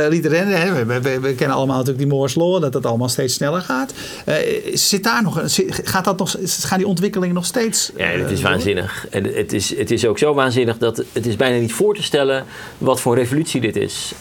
lieten 0.10 0.32
rennen. 0.32 0.62
Hè. 0.62 0.86
We, 0.86 1.02
we, 1.02 1.20
we, 1.20 1.36
kennen 1.36 1.58
allemaal 1.58 1.78
natuurlijk 1.78 2.04
die 2.04 2.14
Moore's 2.14 2.36
Law, 2.36 2.62
dat 2.62 2.74
dat 2.74 2.86
allemaal 2.86 3.10
steeds 3.10 3.34
sneller 3.34 3.62
gaat. 3.62 3.94
zit 4.74 5.04
daar 5.04 5.24
nog, 5.24 5.42
gaat 5.84 6.06
dat 6.06 6.18
nog, 6.18 6.36
gaan 6.44 6.78
die 6.78 6.88
ontwikkelingen 6.88 7.36
nog 7.36 7.46
steeds? 7.46 7.92
Ja, 7.98 8.06
het 8.06 8.32
is 8.32 8.42
waanzinnig. 8.42 9.08
En 9.10 9.24
het 9.24 9.54
is, 9.54 9.78
het 9.78 9.92
is 9.92 10.06
ook 10.06 10.18
zo 10.18 10.34
waanzinnig 10.34 10.78
dat 10.78 11.04
het 11.12 11.26
is 11.26 11.36
bijna 11.36 11.60
niet 11.60 11.74
voor 11.74 11.96
te 11.96 12.04
stellen 12.04 12.46
wat 12.78 13.02
voor 13.02 13.14
een 13.14 13.20
revolutie 13.20 13.62
dit 13.62 13.76
is. 13.76 14.14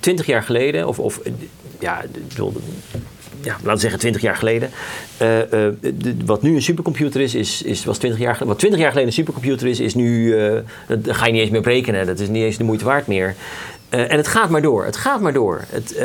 Twintig 0.00 0.26
jaar 0.26 0.42
geleden, 0.42 0.88
of, 0.88 0.98
of 0.98 1.20
ja, 1.82 2.02
ja, 3.40 3.52
laten 3.52 3.72
we 3.72 3.78
zeggen 3.78 3.98
20 3.98 4.22
jaar 4.22 4.36
geleden. 4.36 4.70
Uh, 5.12 5.28
de, 5.80 6.16
wat 6.24 6.42
nu 6.42 6.54
een 6.54 6.62
supercomputer 6.62 7.20
is, 7.20 7.34
is, 7.34 7.62
is 7.62 7.84
was 7.84 7.98
20 7.98 8.20
jaar, 8.20 8.38
wat 8.44 8.58
20 8.58 8.80
jaar 8.80 8.88
geleden 8.88 9.08
een 9.08 9.14
supercomputer 9.14 9.66
is, 9.68 9.80
is 9.80 9.94
nu, 9.94 10.36
uh, 10.36 10.58
ga 11.02 11.26
je 11.26 11.32
niet 11.32 11.40
eens 11.40 11.50
meer 11.50 11.60
berekenen. 11.60 12.06
Dat 12.06 12.18
is 12.18 12.28
niet 12.28 12.42
eens 12.42 12.56
de 12.56 12.64
moeite 12.64 12.84
waard 12.84 13.06
meer. 13.06 13.34
en 13.88 14.16
het 14.16 14.28
gaat 14.28 14.50
maar 14.50 14.62
door, 14.62 14.84
het 14.84 14.96
gaat 14.96 15.20
maar 15.20 15.32
door. 15.32 15.64
Het, 15.68 16.02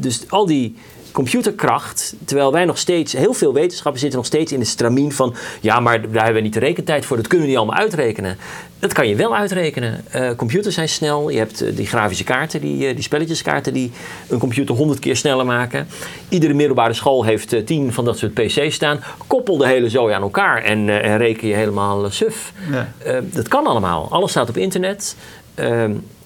dus 0.00 0.24
al 0.28 0.46
die 0.46 0.76
computerkracht, 1.12 2.14
terwijl 2.24 2.52
wij 2.52 2.64
nog 2.64 2.78
steeds, 2.78 3.12
heel 3.12 3.32
veel 3.32 3.52
wetenschappers 3.52 4.00
zitten 4.00 4.18
nog 4.18 4.28
steeds 4.28 4.52
in 4.52 4.58
de 4.58 4.64
stramien 4.64 5.12
van, 5.12 5.34
ja, 5.60 5.80
maar 5.80 6.00
daar 6.00 6.24
hebben 6.24 6.34
we 6.34 6.40
niet 6.40 6.52
de 6.52 6.60
rekentijd 6.60 7.04
voor, 7.04 7.16
dat 7.16 7.26
kunnen 7.26 7.46
we 7.46 7.52
niet 7.52 7.62
allemaal 7.62 7.80
uitrekenen. 7.80 8.36
Dat 8.78 8.92
kan 8.92 9.08
je 9.08 9.14
wel 9.14 9.36
uitrekenen. 9.36 10.04
Uh, 10.14 10.30
computers 10.36 10.74
zijn 10.74 10.88
snel, 10.88 11.30
je 11.30 11.38
hebt 11.38 11.62
uh, 11.62 11.76
die 11.76 11.86
grafische 11.86 12.24
kaarten, 12.24 12.60
die, 12.60 12.88
uh, 12.88 12.94
die 12.94 13.02
spelletjeskaarten 13.02 13.72
die 13.72 13.92
een 14.28 14.38
computer 14.38 14.74
honderd 14.74 14.98
keer 14.98 15.16
sneller 15.16 15.46
maken. 15.46 15.86
Iedere 16.28 16.54
middelbare 16.54 16.92
school 16.92 17.24
heeft 17.24 17.66
tien 17.66 17.92
van 17.92 18.04
dat 18.04 18.18
soort 18.18 18.34
PC's 18.34 18.74
staan. 18.74 19.00
Koppel 19.26 19.56
de 19.56 19.66
hele 19.66 19.88
zooi 19.88 20.14
aan 20.14 20.22
elkaar 20.22 20.62
en, 20.62 21.02
en 21.02 21.18
reken 21.18 21.48
je 21.48 21.54
helemaal 21.54 22.10
suf. 22.10 22.52
Ja. 22.70 23.20
dat 23.22 23.48
kan 23.48 23.66
allemaal. 23.66 24.08
Alles 24.10 24.30
staat 24.30 24.48
op 24.48 24.56
internet. 24.56 25.16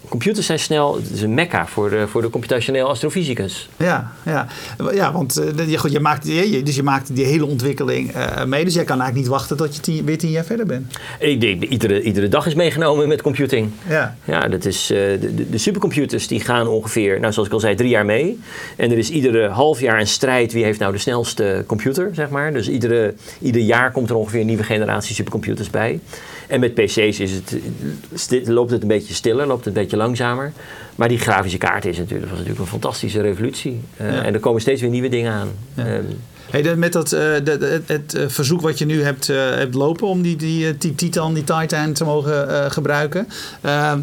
Computers 0.09 0.47
zijn 0.47 0.59
snel, 0.59 0.97
het 0.97 1.11
is 1.11 1.23
een 1.23 1.35
mekka 1.35 1.67
voor 1.67 1.91
de, 1.91 2.09
voor 2.09 2.23
de 2.23 2.31
computationeel 2.31 2.89
astrofysicus. 2.89 3.69
Ja, 3.77 4.13
ja. 4.23 4.47
ja 4.93 5.13
want 5.13 5.35
je, 5.57 5.91
je, 5.91 6.01
maakt, 6.01 6.27
je, 6.27 6.63
dus 6.63 6.77
je 6.77 6.83
maakt 6.83 7.17
die 7.17 7.25
hele 7.25 7.47
ontwikkeling 7.47 8.17
uh, 8.17 8.45
mee. 8.45 8.65
Dus 8.65 8.75
jij 8.75 8.85
kan 8.85 9.01
eigenlijk 9.01 9.29
niet 9.29 9.39
wachten 9.39 9.57
tot 9.57 9.75
je 9.75 9.81
tien, 9.81 10.05
weer 10.05 10.19
tien 10.19 10.31
jaar 10.31 10.45
verder 10.45 10.67
bent. 10.67 10.99
Ik 11.19 11.41
denk, 11.41 11.63
iedere, 11.63 12.03
iedere 12.03 12.29
dag 12.29 12.47
is 12.47 12.55
meegenomen 12.55 13.09
met 13.09 13.23
computing. 13.23 13.71
Ja. 13.89 14.17
Ja, 14.25 14.49
dat 14.49 14.65
is, 14.65 14.91
uh, 14.91 14.99
de, 14.99 15.51
de, 15.51 15.59
supercomputers 15.59 16.27
die 16.27 16.41
gaan 16.41 16.67
ongeveer, 16.67 17.21
nou 17.21 17.33
zoals 17.33 17.49
ik 17.49 17.55
al 17.55 17.61
zei, 17.61 17.75
drie 17.75 17.89
jaar 17.89 18.05
mee. 18.05 18.41
En 18.77 18.91
er 18.91 18.99
is 18.99 19.11
iedere 19.11 19.49
half 19.49 19.81
jaar 19.81 20.01
een 20.01 20.07
strijd 20.07 20.53
wie 20.53 20.65
heeft 20.65 20.79
nou 20.79 20.93
de 20.93 20.99
snelste 20.99 21.65
computer, 21.67 22.11
zeg 22.13 22.29
maar. 22.29 22.53
Dus 22.53 22.69
iedere, 22.69 23.15
ieder 23.41 23.63
jaar 23.63 23.93
komt 23.93 24.11
er 24.11 24.17
ongeveer 24.17 24.41
een 24.41 24.47
nieuwe 24.47 24.63
generatie 24.65 25.15
supercomputers 25.15 25.71
bij. 25.71 26.01
En 26.49 26.61
met 26.61 26.75
PC's 26.75 26.97
is 26.97 27.33
het, 27.33 28.49
loopt 28.49 28.71
het 28.71 28.83
een 28.83 28.89
beetje 28.89 29.15
stiller, 29.15 29.47
loopt 29.47 29.65
het 29.65 29.77
een 29.77 29.83
beetje 29.83 29.97
langzamer. 29.97 30.53
Maar 30.95 31.09
die 31.09 31.19
grafische 31.19 31.59
kaart 31.59 31.85
is 31.85 31.99
natuurlijk, 31.99 32.31
was 32.31 32.39
natuurlijk 32.39 32.65
een 32.65 32.71
fantastische 32.71 33.21
revolutie. 33.21 33.81
Uh, 34.01 34.27
En 34.27 34.35
er 34.35 34.41
komen 34.41 34.61
steeds 34.61 34.81
weer 34.81 34.91
nieuwe 34.91 35.09
dingen 35.09 35.33
aan. 35.33 35.49
Ja. 35.75 35.97
Um, 35.97 36.07
Hey, 36.51 36.77
met 36.77 36.93
dat, 36.93 37.13
uh, 37.13 37.21
de, 37.21 37.83
het 37.87 38.15
uh, 38.15 38.25
verzoek 38.29 38.61
wat 38.61 38.79
je 38.79 38.85
nu 38.85 39.03
hebt, 39.03 39.29
uh, 39.29 39.37
hebt 39.37 39.75
lopen 39.75 40.07
om 40.07 40.23
die, 40.23 40.37
die, 40.37 40.79
die 40.79 40.95
Titan, 40.95 41.35
die 41.35 41.45
Titan 41.45 41.93
te 41.93 42.05
mogen 42.05 42.73
gebruiken. 42.73 43.29
Ehm, 43.61 44.01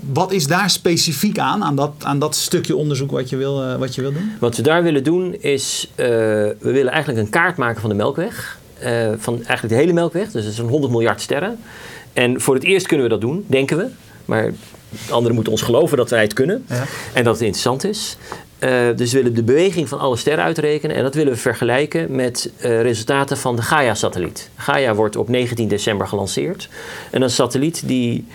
wat 0.00 0.32
is 0.32 0.46
daar 0.46 0.70
specifiek 0.70 1.38
aan, 1.38 1.64
aan 1.64 1.76
dat, 1.76 1.92
aan 2.02 2.18
dat 2.18 2.34
stukje 2.34 2.76
onderzoek 2.76 3.10
wat 3.10 3.28
je, 3.28 3.36
wil, 3.36 3.78
wat 3.78 3.94
je 3.94 4.00
wil 4.00 4.12
doen? 4.12 4.32
Wat 4.38 4.56
we 4.56 4.62
daar 4.62 4.82
willen 4.82 5.04
doen 5.04 5.34
is, 5.34 5.90
we 5.96 6.56
willen 6.60 6.92
eigenlijk 6.92 7.24
een 7.24 7.30
kaart 7.30 7.56
maken 7.56 7.80
van 7.80 7.90
de 7.90 7.96
Melkweg. 7.96 8.58
Uh, 8.84 9.12
van 9.18 9.34
eigenlijk 9.34 9.68
de 9.68 9.74
hele 9.74 9.92
melkweg. 9.92 10.30
Dus 10.30 10.44
het 10.44 10.52
is 10.52 10.58
een 10.58 10.68
100 10.68 10.92
miljard 10.92 11.20
sterren. 11.20 11.58
En 12.12 12.40
voor 12.40 12.54
het 12.54 12.64
eerst 12.64 12.86
kunnen 12.86 13.06
we 13.06 13.12
dat 13.12 13.20
doen, 13.20 13.44
denken 13.46 13.76
we. 13.76 13.86
Maar 14.24 14.52
anderen 15.10 15.34
moeten 15.34 15.52
ons 15.52 15.62
geloven 15.62 15.96
dat 15.96 16.10
wij 16.10 16.22
het 16.22 16.32
kunnen. 16.32 16.64
Ja. 16.68 16.84
En 17.12 17.24
dat 17.24 17.34
het 17.34 17.42
interessant 17.42 17.84
is. 17.84 18.16
Uh, 18.60 18.70
dus 18.96 19.12
we 19.12 19.18
willen 19.18 19.34
de 19.34 19.42
beweging 19.42 19.88
van 19.88 19.98
alle 19.98 20.16
sterren 20.16 20.44
uitrekenen. 20.44 20.96
En 20.96 21.02
dat 21.02 21.14
willen 21.14 21.32
we 21.32 21.38
vergelijken 21.38 22.14
met 22.14 22.50
uh, 22.56 22.82
resultaten 22.82 23.36
van 23.36 23.56
de 23.56 23.62
Gaia-satelliet. 23.62 24.50
Gaia 24.56 24.94
wordt 24.94 25.16
op 25.16 25.28
19 25.28 25.68
december 25.68 26.08
gelanceerd. 26.08 26.68
En 27.10 27.22
een 27.22 27.30
satelliet 27.30 27.82
die 27.86 28.26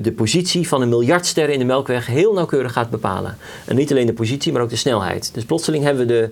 de 0.00 0.12
positie 0.16 0.68
van 0.68 0.82
een 0.82 0.88
miljard 0.88 1.26
sterren 1.26 1.52
in 1.52 1.58
de 1.58 1.64
Melkweg 1.64 2.06
heel 2.06 2.32
nauwkeurig 2.32 2.72
gaat 2.72 2.90
bepalen. 2.90 3.38
En 3.64 3.76
niet 3.76 3.90
alleen 3.90 4.06
de 4.06 4.12
positie, 4.12 4.52
maar 4.52 4.62
ook 4.62 4.70
de 4.70 4.76
snelheid. 4.76 5.30
Dus 5.34 5.44
plotseling 5.44 5.84
hebben 5.84 6.06
we 6.06 6.12
de 6.12 6.30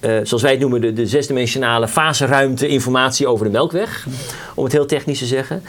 uh, 0.00 0.18
zoals 0.22 0.42
wij 0.42 0.50
het 0.50 0.60
noemen, 0.60 0.80
de, 0.80 0.92
de 0.92 1.06
zesdimensionale 1.06 1.88
faseruimte 1.88 2.68
informatie 2.68 3.26
over 3.26 3.44
de 3.44 3.52
melkweg. 3.52 4.06
Om 4.54 4.64
het 4.64 4.72
heel 4.72 4.86
technisch 4.86 5.18
te 5.18 5.26
zeggen. 5.26 5.62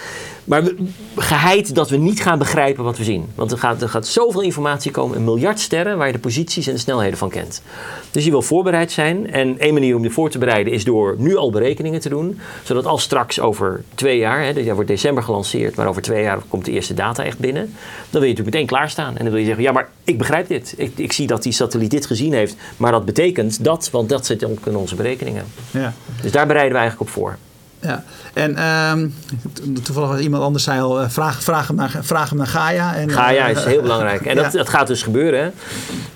Maar 0.44 0.63
geheid 1.16 1.76
dat 1.76 1.90
we 1.90 1.98
niet 1.98 2.22
gaan 2.22 2.38
begrijpen 2.38 2.84
wat 2.84 2.98
we 2.98 3.04
zien. 3.04 3.26
Want 3.36 3.52
er 3.52 3.58
gaat, 3.58 3.82
er 3.82 3.90
gaat 3.90 4.08
zoveel 4.08 4.42
informatie 4.42 4.92
komen, 4.92 5.18
een 5.18 5.24
miljard 5.24 5.60
sterren, 5.60 5.98
waar 5.98 6.08
je 6.08 6.13
de 6.13 6.20
posities 6.20 6.68
en 6.68 6.74
de 6.74 6.80
snelheden 6.80 7.18
van 7.18 7.30
kent. 7.30 7.62
Dus 8.12 8.26
je 8.26 8.32
wil 8.32 8.42
voorbereid 8.42 8.92
zijn. 8.92 9.32
En 9.32 9.60
één 9.60 9.74
manier 9.74 9.96
om 9.96 10.04
je 10.04 10.10
voor 10.10 10.30
te 10.30 10.38
bereiden 10.38 10.74
is 10.74 10.84
door 10.84 11.16
nu 11.18 11.36
al 11.36 11.52
berekeningen 11.52 12.00
te 12.00 12.10
doen. 12.10 12.40
Zodat 12.63 12.86
als 12.86 13.04
straks 13.04 13.40
over 13.40 13.84
twee 13.96 14.18
jaar, 14.18 14.44
hè, 14.44 14.54
dus 14.54 14.66
wordt 14.66 14.90
december 14.90 15.24
gelanceerd, 15.24 15.76
maar 15.76 15.88
over 15.88 16.02
twee 16.02 16.24
jaar 16.24 16.40
komt 16.48 16.66
de 16.66 16.72
eerste 16.72 16.94
data 16.94 17.24
echt 17.24 17.40
binnen. 17.40 17.63
Dan 17.63 18.22
wil 18.22 18.22
je 18.22 18.28
natuurlijk 18.28 18.56
meteen 18.56 18.68
klaarstaan. 18.68 19.18
En 19.18 19.24
dan 19.24 19.30
wil 19.30 19.40
je 19.40 19.46
zeggen, 19.46 19.63
ja 19.63 19.72
maar 19.72 19.90
ik 20.04 20.18
begrijp 20.18 20.48
dit. 20.48 20.74
Ik, 20.78 20.92
ik 20.96 21.12
zie 21.12 21.28
dat 21.28 21.44
die 21.44 21.52
satelliet 21.52 21.92
dit 21.92 22.06
gezien 22.06 22.34
heeft. 22.34 22.56
Maar 22.78 22.92
dat 22.92 23.06
betekent 23.06 23.63
dat, 23.63 23.90
want 23.92 24.10
dat 24.10 24.16
zit 24.25 24.43
ook 24.43 24.65
in 24.65 24.75
onze 24.75 24.95
berekeningen. 24.95 25.43
Ja. 25.71 25.93
Dus 26.21 26.32
daar 26.32 26.47
bereiden 26.47 26.73
we 26.73 26.80
eigenlijk 26.80 27.10
op 27.10 27.15
voor. 27.15 27.38
Ja, 27.80 28.03
en 28.34 28.63
um, 28.65 29.13
toevallig 29.84 30.19
iemand 30.19 30.43
anders 30.43 30.63
zei 30.63 30.82
al, 30.82 31.01
uh, 31.01 31.10
vraag, 31.10 31.43
vraag, 31.43 31.67
hem 31.67 31.75
naar, 31.75 31.99
vraag 32.01 32.30
hem 32.30 32.38
naar 32.38 32.47
Gaia. 32.47 32.95
En, 32.95 33.12
Gaia 33.12 33.47
is 33.47 33.63
heel 33.63 33.82
belangrijk. 33.82 34.25
En 34.25 34.36
dat, 34.43 34.51
dat 34.51 34.69
gaat 34.69 34.88
dus 34.88 35.03
gebeuren. 35.03 35.39
Hè? 35.43 35.49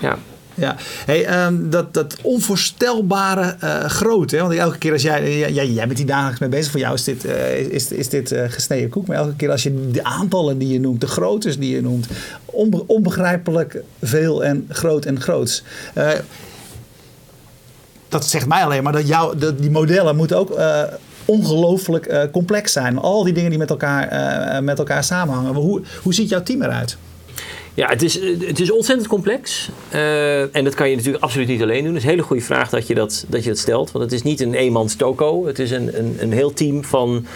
Ja. 0.06 0.18
Ja, 0.54 0.76
hey, 1.06 1.46
um, 1.46 1.70
dat, 1.70 1.94
dat 1.94 2.16
onvoorstelbare 2.22 3.56
uh, 3.64 3.84
grote. 3.84 4.38
Want 4.38 4.54
elke 4.54 4.78
keer 4.78 4.92
als 4.92 5.02
jij, 5.02 5.38
jij, 5.52 5.68
jij 5.68 5.86
bent 5.86 5.98
hier 5.98 6.06
dagelijks 6.06 6.40
mee 6.40 6.48
bezig, 6.48 6.70
voor 6.70 6.80
jou 6.80 6.94
is 6.94 7.04
dit, 7.04 7.24
uh, 7.24 7.58
is, 7.58 7.92
is 7.92 8.08
dit 8.08 8.32
uh, 8.32 8.44
gesneden 8.48 8.88
koek. 8.88 9.06
Maar 9.06 9.16
elke 9.16 9.36
keer 9.36 9.50
als 9.50 9.62
je 9.62 9.90
de 9.90 10.04
aantallen 10.04 10.58
die 10.58 10.68
je 10.68 10.80
noemt, 10.80 11.00
de 11.00 11.06
groottes 11.06 11.58
die 11.58 11.74
je 11.74 11.82
noemt, 11.82 12.06
onbe 12.44 12.86
onbegrijpelijk 12.86 13.82
veel 14.02 14.44
en 14.44 14.66
groot 14.68 15.04
en 15.04 15.20
groots 15.20 15.62
dat 18.12 18.26
zegt 18.26 18.46
mij 18.46 18.64
alleen 18.64 18.82
maar 18.82 18.92
dat, 18.92 19.08
jou, 19.08 19.38
die 19.56 19.70
modellen 19.70 20.16
moeten 20.16 20.38
ook 20.38 20.58
uh, 20.58 20.82
ongelooflijk 21.24 22.12
uh, 22.12 22.22
complex 22.32 22.72
zijn. 22.72 22.98
Al 22.98 23.24
die 23.24 23.32
dingen 23.32 23.50
die 23.50 23.58
met 23.58 23.70
elkaar, 23.70 24.12
uh, 24.12 24.60
met 24.60 24.78
elkaar 24.78 25.04
samenhangen. 25.04 25.54
Hoe, 25.54 25.82
hoe 26.02 26.14
ziet 26.14 26.28
jouw 26.28 26.42
team 26.42 26.62
eruit? 26.62 26.96
Ja, 27.74 27.88
het 27.88 28.02
is, 28.02 28.14
het 28.46 28.60
is 28.60 28.72
ontzettend 28.72 29.08
complex. 29.08 29.70
En 30.52 30.64
dat 30.64 30.74
kan 30.74 30.90
je 30.90 30.96
natuurlijk 30.96 31.24
absoluut 31.24 31.48
niet 31.48 31.62
alleen 31.62 31.84
doen. 31.84 31.94
Het 31.94 31.96
is 31.96 32.02
een 32.02 32.10
hele 32.10 32.22
goede 32.22 32.42
vraag 32.42 32.68
dat 32.68 32.86
je 32.86 32.94
dat, 32.94 33.24
dat, 33.28 33.42
je 33.42 33.48
dat 33.48 33.58
stelt. 33.58 33.92
Want 33.92 34.04
het 34.04 34.12
is 34.12 34.22
niet 34.22 34.40
een 34.40 34.54
eenmans 34.54 34.94
toko. 34.94 35.46
Het 35.46 35.58
is 35.58 35.70
een, 35.70 35.98
een, 35.98 36.16
een 36.20 36.32
heel 36.32 36.52
team 36.52 36.84
van 36.84 37.26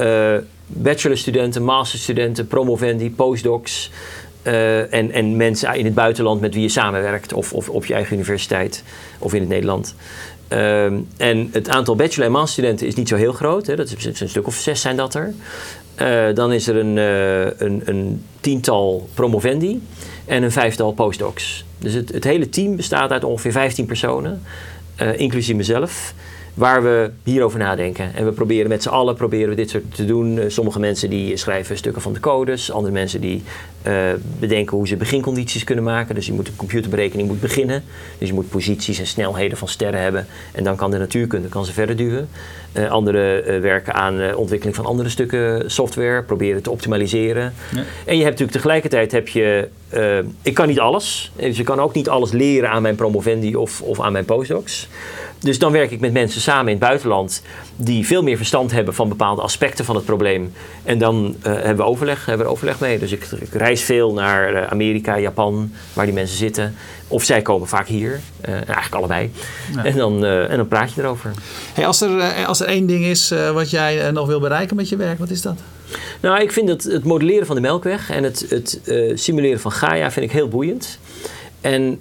uh, 0.00 0.34
bachelorstudenten, 0.66 1.62
masterstudenten, 1.62 2.46
promovendi, 2.46 3.10
postdocs. 3.10 3.90
Uh, 4.46 4.94
en, 4.94 5.10
en 5.10 5.36
mensen 5.36 5.74
in 5.74 5.84
het 5.84 5.94
buitenland 5.94 6.40
met 6.40 6.54
wie 6.54 6.62
je 6.62 6.68
samenwerkt. 6.68 7.32
Of, 7.32 7.52
of 7.52 7.68
op 7.68 7.86
je 7.86 7.94
eigen 7.94 8.14
universiteit 8.14 8.82
of 9.18 9.34
in 9.34 9.40
het 9.40 9.48
Nederland. 9.48 9.94
Um, 10.48 11.08
en 11.16 11.48
het 11.52 11.68
aantal 11.68 11.96
bachelor- 11.96 12.26
en 12.26 12.32
masterstudenten 12.32 12.86
is 12.86 12.94
niet 12.94 13.08
zo 13.08 13.16
heel 13.16 13.32
groot. 13.32 13.66
Hè. 13.66 13.76
Dat 13.76 13.94
is 13.98 14.20
een 14.20 14.28
stuk 14.28 14.46
of 14.46 14.54
zes 14.54 14.80
zijn 14.80 14.96
dat 14.96 15.14
er. 15.14 15.34
Uh, 16.02 16.34
dan 16.34 16.52
is 16.52 16.68
er 16.68 16.76
een, 16.76 16.96
uh, 16.96 17.66
een, 17.66 17.82
een, 17.84 18.24
tiental 18.40 19.08
promovendi 19.14 19.82
en 20.24 20.42
een 20.42 20.52
vijftal 20.52 20.92
postdocs. 20.92 21.64
Dus 21.78 21.92
het, 21.92 22.12
het 22.12 22.24
hele 22.24 22.48
team 22.48 22.76
bestaat 22.76 23.10
uit 23.10 23.24
ongeveer 23.24 23.52
15 23.52 23.86
personen, 23.86 24.42
inclusief 25.16 25.56
mezelf 25.56 26.14
waar 26.56 26.82
we 26.82 27.10
hierover 27.22 27.58
nadenken. 27.58 28.14
En 28.14 28.24
we 28.24 28.32
proberen 28.32 28.68
met 28.68 28.82
z'n 28.82 28.88
allen 28.88 29.14
proberen 29.14 29.48
we 29.48 29.54
dit 29.54 29.70
soort 29.70 29.94
te 29.94 30.04
doen. 30.04 30.40
sommige 30.46 30.78
mensen 30.78 31.10
die 31.10 31.36
schrijven 31.36 31.76
stukken 31.76 32.02
van 32.02 32.12
de 32.12 32.20
codes. 32.20 32.70
Andere 32.70 32.92
mensen 32.92 33.20
die 33.20 33.42
uh, 33.86 33.94
bedenken 34.38 34.76
hoe 34.76 34.88
ze 34.88 34.96
begincondities 34.96 35.64
kunnen 35.64 35.84
maken. 35.84 36.14
Dus 36.14 36.26
je 36.26 36.32
moet 36.32 36.48
een 36.48 36.56
computerberekening 36.56 37.28
moet 37.28 37.40
beginnen. 37.40 37.84
Dus 38.18 38.28
je 38.28 38.34
moet 38.34 38.48
posities 38.48 38.98
en 38.98 39.06
snelheden 39.06 39.58
van 39.58 39.68
sterren 39.68 40.00
hebben. 40.00 40.26
En 40.52 40.64
dan 40.64 40.76
kan 40.76 40.90
de 40.90 40.98
natuurkunde 40.98 41.48
kan 41.48 41.64
ze 41.64 41.72
verder 41.72 41.96
duwen. 41.96 42.28
Uh, 42.72 42.90
anderen 42.90 43.54
uh, 43.54 43.60
werken 43.60 43.94
aan 43.94 44.34
ontwikkeling 44.34 44.76
van 44.76 44.86
andere 44.86 45.08
stukken 45.08 45.70
software. 45.70 46.22
Proberen 46.22 46.62
te 46.62 46.70
optimaliseren. 46.70 47.54
Ja. 47.74 47.84
En 48.04 48.16
je 48.16 48.24
hebt 48.24 48.38
natuurlijk 48.38 48.52
tegelijkertijd 48.52 49.12
heb 49.12 49.28
je... 49.28 49.68
ik 50.42 50.54
kan 50.54 50.68
niet 50.68 50.80
alles. 50.80 51.32
Dus 51.36 51.58
ik 51.58 51.64
kan 51.64 51.80
ook 51.80 51.94
niet 51.94 52.08
alles 52.08 52.32
leren 52.32 52.70
aan 52.70 52.82
mijn 52.82 52.94
promovendi 52.94 53.56
of, 53.56 53.82
of 53.82 54.00
aan 54.00 54.12
mijn 54.12 54.24
postdocs. 54.24 54.88
Dus 55.38 55.58
dan 55.58 55.72
werk 55.72 55.90
ik 55.90 56.00
met 56.00 56.12
mensen 56.12 56.40
samen 56.40 56.66
in 56.66 56.78
het 56.78 56.88
buitenland 56.88 57.42
die 57.76 58.06
veel 58.06 58.22
meer 58.22 58.36
verstand 58.36 58.72
hebben 58.72 58.94
van 58.94 59.08
bepaalde 59.08 59.42
aspecten 59.42 59.84
van 59.84 59.94
het 59.96 60.04
probleem. 60.04 60.52
En 60.84 60.98
dan 60.98 61.36
uh, 61.38 61.42
hebben, 61.42 61.76
we 61.76 61.82
overleg, 61.82 62.26
hebben 62.26 62.46
we 62.46 62.52
overleg 62.52 62.80
mee. 62.80 62.98
Dus 62.98 63.12
ik, 63.12 63.28
ik 63.40 63.52
reis 63.52 63.82
veel 63.82 64.12
naar 64.12 64.52
uh, 64.52 64.66
Amerika, 64.66 65.18
Japan, 65.18 65.72
waar 65.92 66.04
die 66.04 66.14
mensen 66.14 66.36
zitten. 66.36 66.74
Of 67.08 67.24
zij 67.24 67.42
komen 67.42 67.68
vaak 67.68 67.86
hier, 67.86 68.20
uh, 68.48 68.54
eigenlijk 68.54 68.94
allebei. 68.94 69.30
Ja. 69.74 69.84
En, 69.84 69.96
dan, 69.96 70.24
en 70.24 70.56
dan 70.56 70.68
praat 70.68 70.92
je 70.92 71.02
erover. 71.02 71.30
Hey, 71.72 71.86
als, 71.86 72.00
er, 72.00 72.44
als 72.46 72.60
er 72.60 72.66
één 72.66 72.86
ding 72.86 73.04
is 73.04 73.34
wat 73.52 73.70
jij 73.70 74.10
nog 74.10 74.26
wil 74.26 74.40
bereiken 74.40 74.76
met 74.76 74.88
je 74.88 74.96
werk, 74.96 75.18
wat 75.18 75.30
is 75.30 75.42
dat? 75.42 75.58
Nou, 76.20 76.40
ik 76.40 76.52
vind 76.52 76.68
het, 76.68 76.82
het 76.84 77.04
modelleren 77.04 77.46
van 77.46 77.54
de 77.54 77.62
Melkweg 77.62 78.10
en 78.10 78.24
het, 78.24 78.46
het 78.48 78.80
simuleren 79.14 79.60
van 79.60 79.72
Gaia 79.72 80.10
vind 80.10 80.26
ik 80.26 80.32
heel 80.32 80.48
boeiend. 80.48 80.98
En 81.60 82.00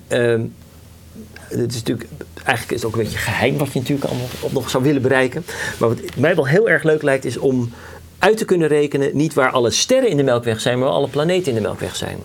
het 1.49 1.71
is 1.71 1.75
natuurlijk, 1.75 2.09
eigenlijk 2.35 2.71
is 2.71 2.81
het 2.81 2.85
ook 2.85 2.97
een 2.97 3.03
beetje 3.03 3.17
geheim 3.17 3.57
wat 3.57 3.73
je 3.73 3.79
natuurlijk 3.79 4.07
allemaal 4.07 4.27
nog 4.51 4.69
zou 4.69 4.83
willen 4.83 5.01
bereiken. 5.01 5.45
Maar 5.77 5.89
wat 5.89 5.99
mij 6.17 6.35
wel 6.35 6.47
heel 6.47 6.69
erg 6.69 6.83
leuk 6.83 7.03
lijkt 7.03 7.25
is 7.25 7.37
om 7.37 7.71
uit 8.19 8.37
te 8.37 8.45
kunnen 8.45 8.67
rekenen 8.67 9.09
niet 9.13 9.33
waar 9.33 9.51
alle 9.51 9.71
sterren 9.71 10.09
in 10.09 10.17
de 10.17 10.23
Melkweg 10.23 10.61
zijn, 10.61 10.79
maar 10.79 10.87
waar 10.87 10.97
alle 10.97 11.07
planeten 11.07 11.47
in 11.47 11.55
de 11.55 11.61
Melkweg 11.61 11.95
zijn. 11.95 12.17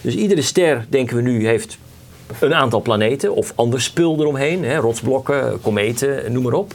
Dus 0.00 0.14
iedere 0.14 0.42
ster, 0.42 0.86
denken 0.88 1.16
we 1.16 1.22
nu, 1.22 1.46
heeft 1.46 1.78
een 2.40 2.54
aantal 2.54 2.82
planeten 2.82 3.34
of 3.34 3.52
ander 3.54 3.82
spul 3.82 4.20
eromheen, 4.20 4.64
hè, 4.64 4.76
rotsblokken, 4.76 5.60
kometen, 5.60 6.32
noem 6.32 6.42
maar 6.42 6.52
op. 6.52 6.74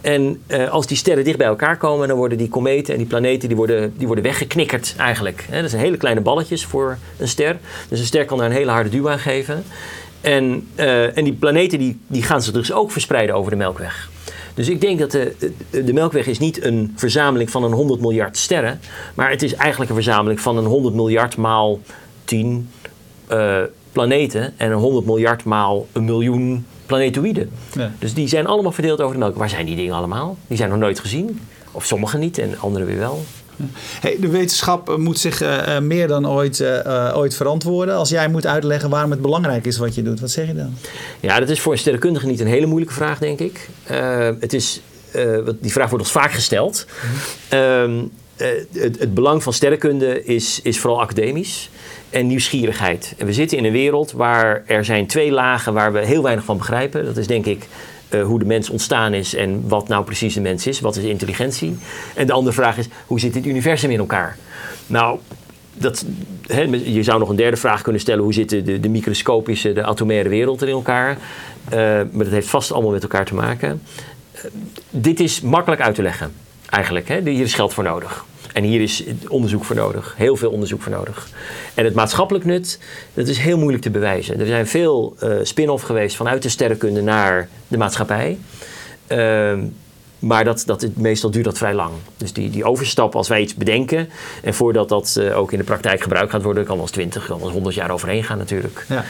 En 0.00 0.42
uh, 0.46 0.70
als 0.70 0.86
die 0.86 0.96
sterren 0.96 1.24
dicht 1.24 1.38
bij 1.38 1.46
elkaar 1.46 1.76
komen, 1.76 2.08
dan 2.08 2.16
worden 2.16 2.38
die 2.38 2.48
kometen 2.48 2.92
en 2.92 2.98
die 2.98 3.08
planeten 3.08 3.48
die 3.48 3.56
worden, 3.56 3.94
die 3.96 4.06
worden 4.06 4.24
weggeknikkerd 4.24 4.94
eigenlijk. 4.96 5.46
Hè. 5.50 5.60
Dat 5.60 5.70
zijn 5.70 5.82
hele 5.82 5.96
kleine 5.96 6.20
balletjes 6.20 6.64
voor 6.64 6.98
een 7.18 7.28
ster. 7.28 7.58
Dus 7.88 8.00
een 8.00 8.06
ster 8.06 8.24
kan 8.24 8.38
daar 8.38 8.46
een 8.46 8.52
hele 8.52 8.70
harde 8.70 8.88
duw 8.88 9.10
aan 9.10 9.18
geven. 9.18 9.64
En, 10.22 10.68
uh, 10.76 11.16
en 11.16 11.24
die 11.24 11.32
planeten 11.32 11.78
die, 11.78 11.98
die 12.06 12.22
gaan 12.22 12.42
zich 12.42 12.52
dus 12.52 12.72
ook 12.72 12.90
verspreiden 12.90 13.34
over 13.34 13.50
de 13.50 13.56
Melkweg. 13.56 14.10
Dus 14.54 14.68
ik 14.68 14.80
denk 14.80 14.98
dat 14.98 15.10
de, 15.10 15.52
de 15.70 15.92
Melkweg 15.92 16.26
is 16.26 16.38
niet 16.38 16.64
een 16.64 16.92
verzameling 16.96 17.50
van 17.50 17.64
een 17.64 17.72
100 17.72 18.00
miljard 18.00 18.36
sterren, 18.36 18.80
maar 19.14 19.30
het 19.30 19.42
is 19.42 19.54
eigenlijk 19.54 19.90
een 19.90 19.96
verzameling 19.96 20.40
van 20.40 20.56
een 20.56 20.64
100 20.64 20.94
miljard 20.94 21.36
maal 21.36 21.80
10 22.24 22.68
uh, 23.32 23.56
planeten 23.92 24.54
en 24.56 24.70
een 24.70 24.78
100 24.78 25.06
miljard 25.06 25.44
maal 25.44 25.86
een 25.92 26.04
miljoen 26.04 26.66
planetoïden. 26.86 27.50
Ja. 27.72 27.92
Dus 27.98 28.14
die 28.14 28.28
zijn 28.28 28.46
allemaal 28.46 28.72
verdeeld 28.72 29.00
over 29.00 29.12
de 29.12 29.18
Melkweg. 29.18 29.40
Waar 29.40 29.50
zijn 29.50 29.66
die 29.66 29.76
dingen 29.76 29.94
allemaal? 29.94 30.36
Die 30.46 30.56
zijn 30.56 30.70
nog 30.70 30.78
nooit 30.78 31.00
gezien. 31.00 31.40
Of 31.72 31.86
sommige 31.86 32.18
niet 32.18 32.38
en 32.38 32.58
andere 32.58 32.84
weer 32.84 32.98
wel. 32.98 33.24
Hey, 34.00 34.16
de 34.20 34.28
wetenschap 34.28 34.96
moet 34.96 35.18
zich 35.18 35.42
uh, 35.42 35.78
meer 35.78 36.08
dan 36.08 36.28
ooit, 36.28 36.60
uh, 36.60 37.12
ooit 37.14 37.34
verantwoorden. 37.34 37.94
Als 37.94 38.08
jij 38.08 38.28
moet 38.28 38.46
uitleggen 38.46 38.90
waarom 38.90 39.10
het 39.10 39.22
belangrijk 39.22 39.66
is 39.66 39.78
wat 39.78 39.94
je 39.94 40.02
doet, 40.02 40.20
wat 40.20 40.30
zeg 40.30 40.46
je 40.46 40.54
dan? 40.54 40.74
Ja, 41.20 41.40
dat 41.40 41.48
is 41.48 41.60
voor 41.60 41.72
een 41.72 41.78
sterrenkundige 41.78 42.26
niet 42.26 42.40
een 42.40 42.46
hele 42.46 42.66
moeilijke 42.66 42.94
vraag, 42.94 43.18
denk 43.18 43.38
ik. 43.38 43.68
Uh, 43.90 44.28
het 44.40 44.52
is, 44.52 44.80
die 45.60 45.72
vraag 45.72 45.88
wordt 45.88 46.04
ons 46.04 46.12
vaak 46.12 46.32
gesteld. 46.32 46.86
Mm-hmm. 47.48 48.10
het, 48.36 48.98
het, 48.98 49.14
belang 49.14 49.42
van 49.42 49.52
sterrenkunde 49.52 50.24
is, 50.24 50.60
is 50.62 50.78
vooral 50.80 51.00
academisch 51.00 51.70
en 52.10 52.26
nieuwsgierigheid. 52.26 53.14
En 53.18 53.26
we 53.26 53.32
zitten 53.32 53.58
in 53.58 53.64
een 53.64 53.72
wereld 53.72 54.12
waar 54.12 54.62
er 54.66 54.84
zijn 54.84 55.06
twee 55.06 55.30
lagen 55.30 55.72
waar 55.74 55.92
we 55.92 55.98
heel 55.98 56.22
weinig 56.22 56.44
van 56.44 56.56
begrijpen. 56.56 57.04
Dat 57.04 57.16
is 57.16 57.26
denk 57.26 57.46
ik 57.46 57.68
uh, 58.14 58.24
hoe 58.24 58.38
de 58.38 58.44
mens 58.44 58.70
ontstaan 58.70 59.14
is 59.14 59.34
en 59.34 59.68
wat 59.68 59.88
nou 59.88 60.04
precies 60.04 60.34
de 60.34 60.40
mens 60.40 60.66
is. 60.66 60.80
Wat 60.80 60.96
is 60.96 61.04
intelligentie? 61.04 61.76
En 62.14 62.26
de 62.26 62.32
andere 62.32 62.54
vraag 62.54 62.78
is, 62.78 62.88
hoe 63.06 63.20
zit 63.20 63.34
het 63.34 63.46
universum 63.46 63.90
in 63.90 63.98
elkaar? 63.98 64.36
Nou, 64.86 65.18
dat, 65.74 66.04
je 66.84 67.02
zou 67.02 67.18
nog 67.18 67.28
een 67.28 67.36
derde 67.36 67.56
vraag 67.56 67.82
kunnen 67.82 68.00
stellen. 68.00 68.22
Hoe 68.22 68.34
zit 68.34 68.48
de, 68.48 68.80
de 68.80 68.88
microscopische, 68.88 69.72
de 69.72 69.84
atomaire 69.84 70.28
wereld 70.28 70.60
er 70.60 70.68
in 70.68 70.74
elkaar? 70.74 71.10
Uh, 71.10 71.78
maar 72.12 72.24
dat 72.24 72.30
heeft 72.30 72.48
vast 72.48 72.72
allemaal 72.72 72.90
met 72.90 73.02
elkaar 73.02 73.24
te 73.24 73.34
maken. 73.34 73.82
Uh, 74.36 74.40
dit 74.90 75.20
is 75.20 75.40
makkelijk 75.40 75.80
uit 75.80 75.94
te 75.94 76.02
leggen, 76.02 76.32
eigenlijk. 76.70 77.08
Hè? 77.08 77.20
Hier 77.20 77.44
is 77.44 77.54
geld 77.54 77.74
voor 77.74 77.84
nodig. 77.84 78.24
En 78.52 78.62
hier 78.62 78.80
is 78.80 79.04
onderzoek 79.28 79.64
voor 79.64 79.76
nodig, 79.76 80.14
heel 80.16 80.36
veel 80.36 80.50
onderzoek 80.50 80.82
voor 80.82 80.92
nodig. 80.92 81.28
En 81.74 81.84
het 81.84 81.94
maatschappelijk 81.94 82.44
nut, 82.44 82.78
dat 83.14 83.28
is 83.28 83.38
heel 83.38 83.58
moeilijk 83.58 83.82
te 83.82 83.90
bewijzen. 83.90 84.40
Er 84.40 84.46
zijn 84.46 84.66
veel 84.66 85.16
uh, 85.22 85.34
spin-off 85.42 85.84
geweest 85.84 86.16
vanuit 86.16 86.42
de 86.42 86.48
sterrenkunde 86.48 87.02
naar 87.02 87.48
de 87.68 87.78
maatschappij. 87.78 88.38
Uh, 89.08 89.58
maar 90.22 90.44
dat, 90.44 90.62
dat, 90.66 90.86
meestal 90.94 91.30
duurt 91.30 91.44
dat 91.44 91.58
vrij 91.58 91.74
lang. 91.74 91.92
Dus 92.16 92.32
die, 92.32 92.50
die 92.50 92.64
overstap, 92.64 93.14
als 93.14 93.28
wij 93.28 93.40
iets 93.40 93.54
bedenken... 93.54 94.08
en 94.42 94.54
voordat 94.54 94.88
dat 94.88 95.16
uh, 95.18 95.38
ook 95.38 95.52
in 95.52 95.58
de 95.58 95.64
praktijk 95.64 96.02
gebruikt 96.02 96.30
gaat 96.30 96.42
worden... 96.42 96.64
kan 96.64 96.74
wel 96.74 96.84
eens 96.84 96.92
20, 96.92 97.26
kan 97.26 97.40
eens 97.40 97.52
100 97.52 97.74
jaar 97.74 97.90
overheen 97.90 98.24
gaan 98.24 98.38
natuurlijk. 98.38 98.86
Ja. 98.88 99.04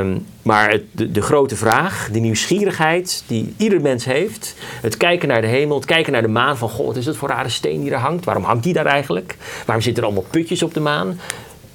Um, 0.00 0.26
maar 0.42 0.70
het, 0.70 0.82
de, 0.92 1.10
de, 1.10 1.22
grote 1.22 1.56
vraag, 1.56 2.08
de 2.12 2.18
nieuwsgierigheid 2.18 3.24
die 3.26 3.54
ieder 3.56 3.80
mens 3.80 4.04
heeft... 4.04 4.54
het 4.80 4.96
kijken 4.96 5.28
naar 5.28 5.40
de 5.40 5.46
hemel, 5.46 5.76
het 5.76 5.86
kijken 5.86 6.12
naar 6.12 6.22
de 6.22 6.28
maan... 6.28 6.56
van, 6.56 6.68
goh, 6.68 6.86
wat 6.86 6.96
is 6.96 7.04
dat 7.04 7.16
voor 7.16 7.28
rare 7.28 7.48
steen 7.48 7.80
die 7.80 7.90
er 7.90 7.98
hangt? 7.98 8.24
Waarom 8.24 8.44
hangt 8.44 8.62
die 8.62 8.72
daar 8.72 8.86
eigenlijk? 8.86 9.36
Waarom 9.66 9.84
zitten 9.84 10.02
er 10.02 10.08
allemaal 10.08 10.30
putjes 10.30 10.62
op 10.62 10.74
de 10.74 10.80
maan? 10.80 11.20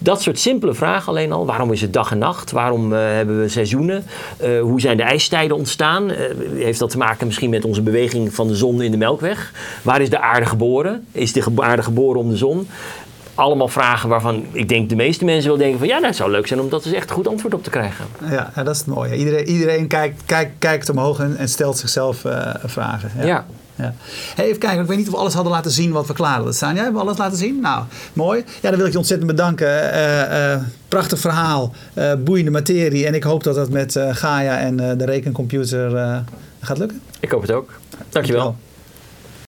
Dat 0.03 0.21
soort 0.21 0.39
simpele 0.39 0.73
vragen 0.73 1.07
alleen 1.07 1.31
al. 1.31 1.45
Waarom 1.45 1.71
is 1.71 1.81
het 1.81 1.93
dag 1.93 2.11
en 2.11 2.17
nacht? 2.17 2.51
Waarom 2.51 2.93
uh, 2.93 2.99
hebben 2.99 3.39
we 3.39 3.47
seizoenen? 3.47 4.03
Uh, 4.43 4.61
hoe 4.61 4.81
zijn 4.81 4.97
de 4.97 5.03
ijstijden 5.03 5.57
ontstaan? 5.57 6.09
Uh, 6.09 6.17
heeft 6.53 6.79
dat 6.79 6.89
te 6.89 6.97
maken 6.97 7.25
misschien 7.25 7.49
met 7.49 7.65
onze 7.65 7.81
beweging 7.81 8.33
van 8.33 8.47
de 8.47 8.55
zon 8.55 8.81
in 8.81 8.91
de 8.91 8.97
Melkweg? 8.97 9.51
Waar 9.81 10.01
is 10.01 10.09
de 10.09 10.19
aarde 10.19 10.45
geboren? 10.45 11.05
Is 11.11 11.33
de 11.33 11.43
aarde 11.55 11.83
geboren 11.83 12.19
om 12.19 12.29
de 12.29 12.37
zon? 12.37 12.67
allemaal 13.35 13.67
vragen 13.67 14.09
waarvan 14.09 14.45
ik 14.51 14.69
denk 14.69 14.89
de 14.89 14.95
meeste 14.95 15.25
mensen 15.25 15.49
wel 15.49 15.57
denken 15.57 15.79
van 15.79 15.87
ja, 15.87 15.93
dat 15.93 16.01
nou, 16.01 16.13
zou 16.13 16.31
leuk 16.31 16.47
zijn 16.47 16.59
om 16.59 16.69
dat 16.69 16.85
eens 16.85 16.93
echt 16.93 17.11
goed 17.11 17.27
antwoord 17.27 17.53
op 17.53 17.63
te 17.63 17.69
krijgen. 17.69 18.05
Ja, 18.29 18.51
ja 18.55 18.63
dat 18.63 18.73
is 18.73 18.77
het 18.77 18.87
mooie. 18.87 19.15
Iedereen, 19.15 19.47
iedereen 19.47 19.87
kijkt, 19.87 20.21
kijkt, 20.25 20.51
kijkt 20.59 20.89
omhoog 20.89 21.19
en, 21.19 21.37
en 21.37 21.49
stelt 21.49 21.77
zichzelf 21.77 22.23
uh, 22.23 22.53
vragen. 22.63 23.11
Ja. 23.17 23.25
ja. 23.25 23.45
Ja. 23.75 23.93
Hey, 24.35 24.45
even 24.45 24.59
kijken, 24.59 24.81
ik 24.81 24.87
weet 24.87 24.97
niet 24.97 25.07
of 25.07 25.13
we 25.13 25.19
alles 25.19 25.33
hadden 25.33 25.51
laten 25.51 25.71
zien 25.71 25.91
wat 25.91 26.07
we 26.07 26.13
klaar 26.13 26.35
hadden 26.35 26.53
staan. 26.53 26.73
Jij 26.73 26.83
hebben 26.83 27.01
we 27.01 27.07
alles 27.07 27.19
laten 27.19 27.37
zien? 27.37 27.59
Nou, 27.61 27.83
mooi. 28.13 28.43
Ja, 28.61 28.69
dan 28.69 28.77
wil 28.77 28.85
ik 28.85 28.91
je 28.91 28.97
ontzettend 28.97 29.29
bedanken. 29.29 29.67
Uh, 29.67 30.53
uh, 30.53 30.61
prachtig 30.87 31.19
verhaal, 31.19 31.73
boeiende 32.17 32.51
materie. 32.51 33.05
En 33.05 33.13
ik 33.13 33.23
hoop 33.23 33.43
dat 33.43 33.55
dat 33.55 33.69
met 33.69 33.99
Gaia 34.11 34.59
en 34.59 34.77
de 34.77 35.05
rekencomputer 35.05 36.23
gaat 36.59 36.77
lukken. 36.77 37.01
Ik 37.19 37.31
hoop 37.31 37.41
het 37.41 37.51
ook. 37.51 37.71
Dankjewel. 38.09 38.09
Dankjewel. 38.09 38.55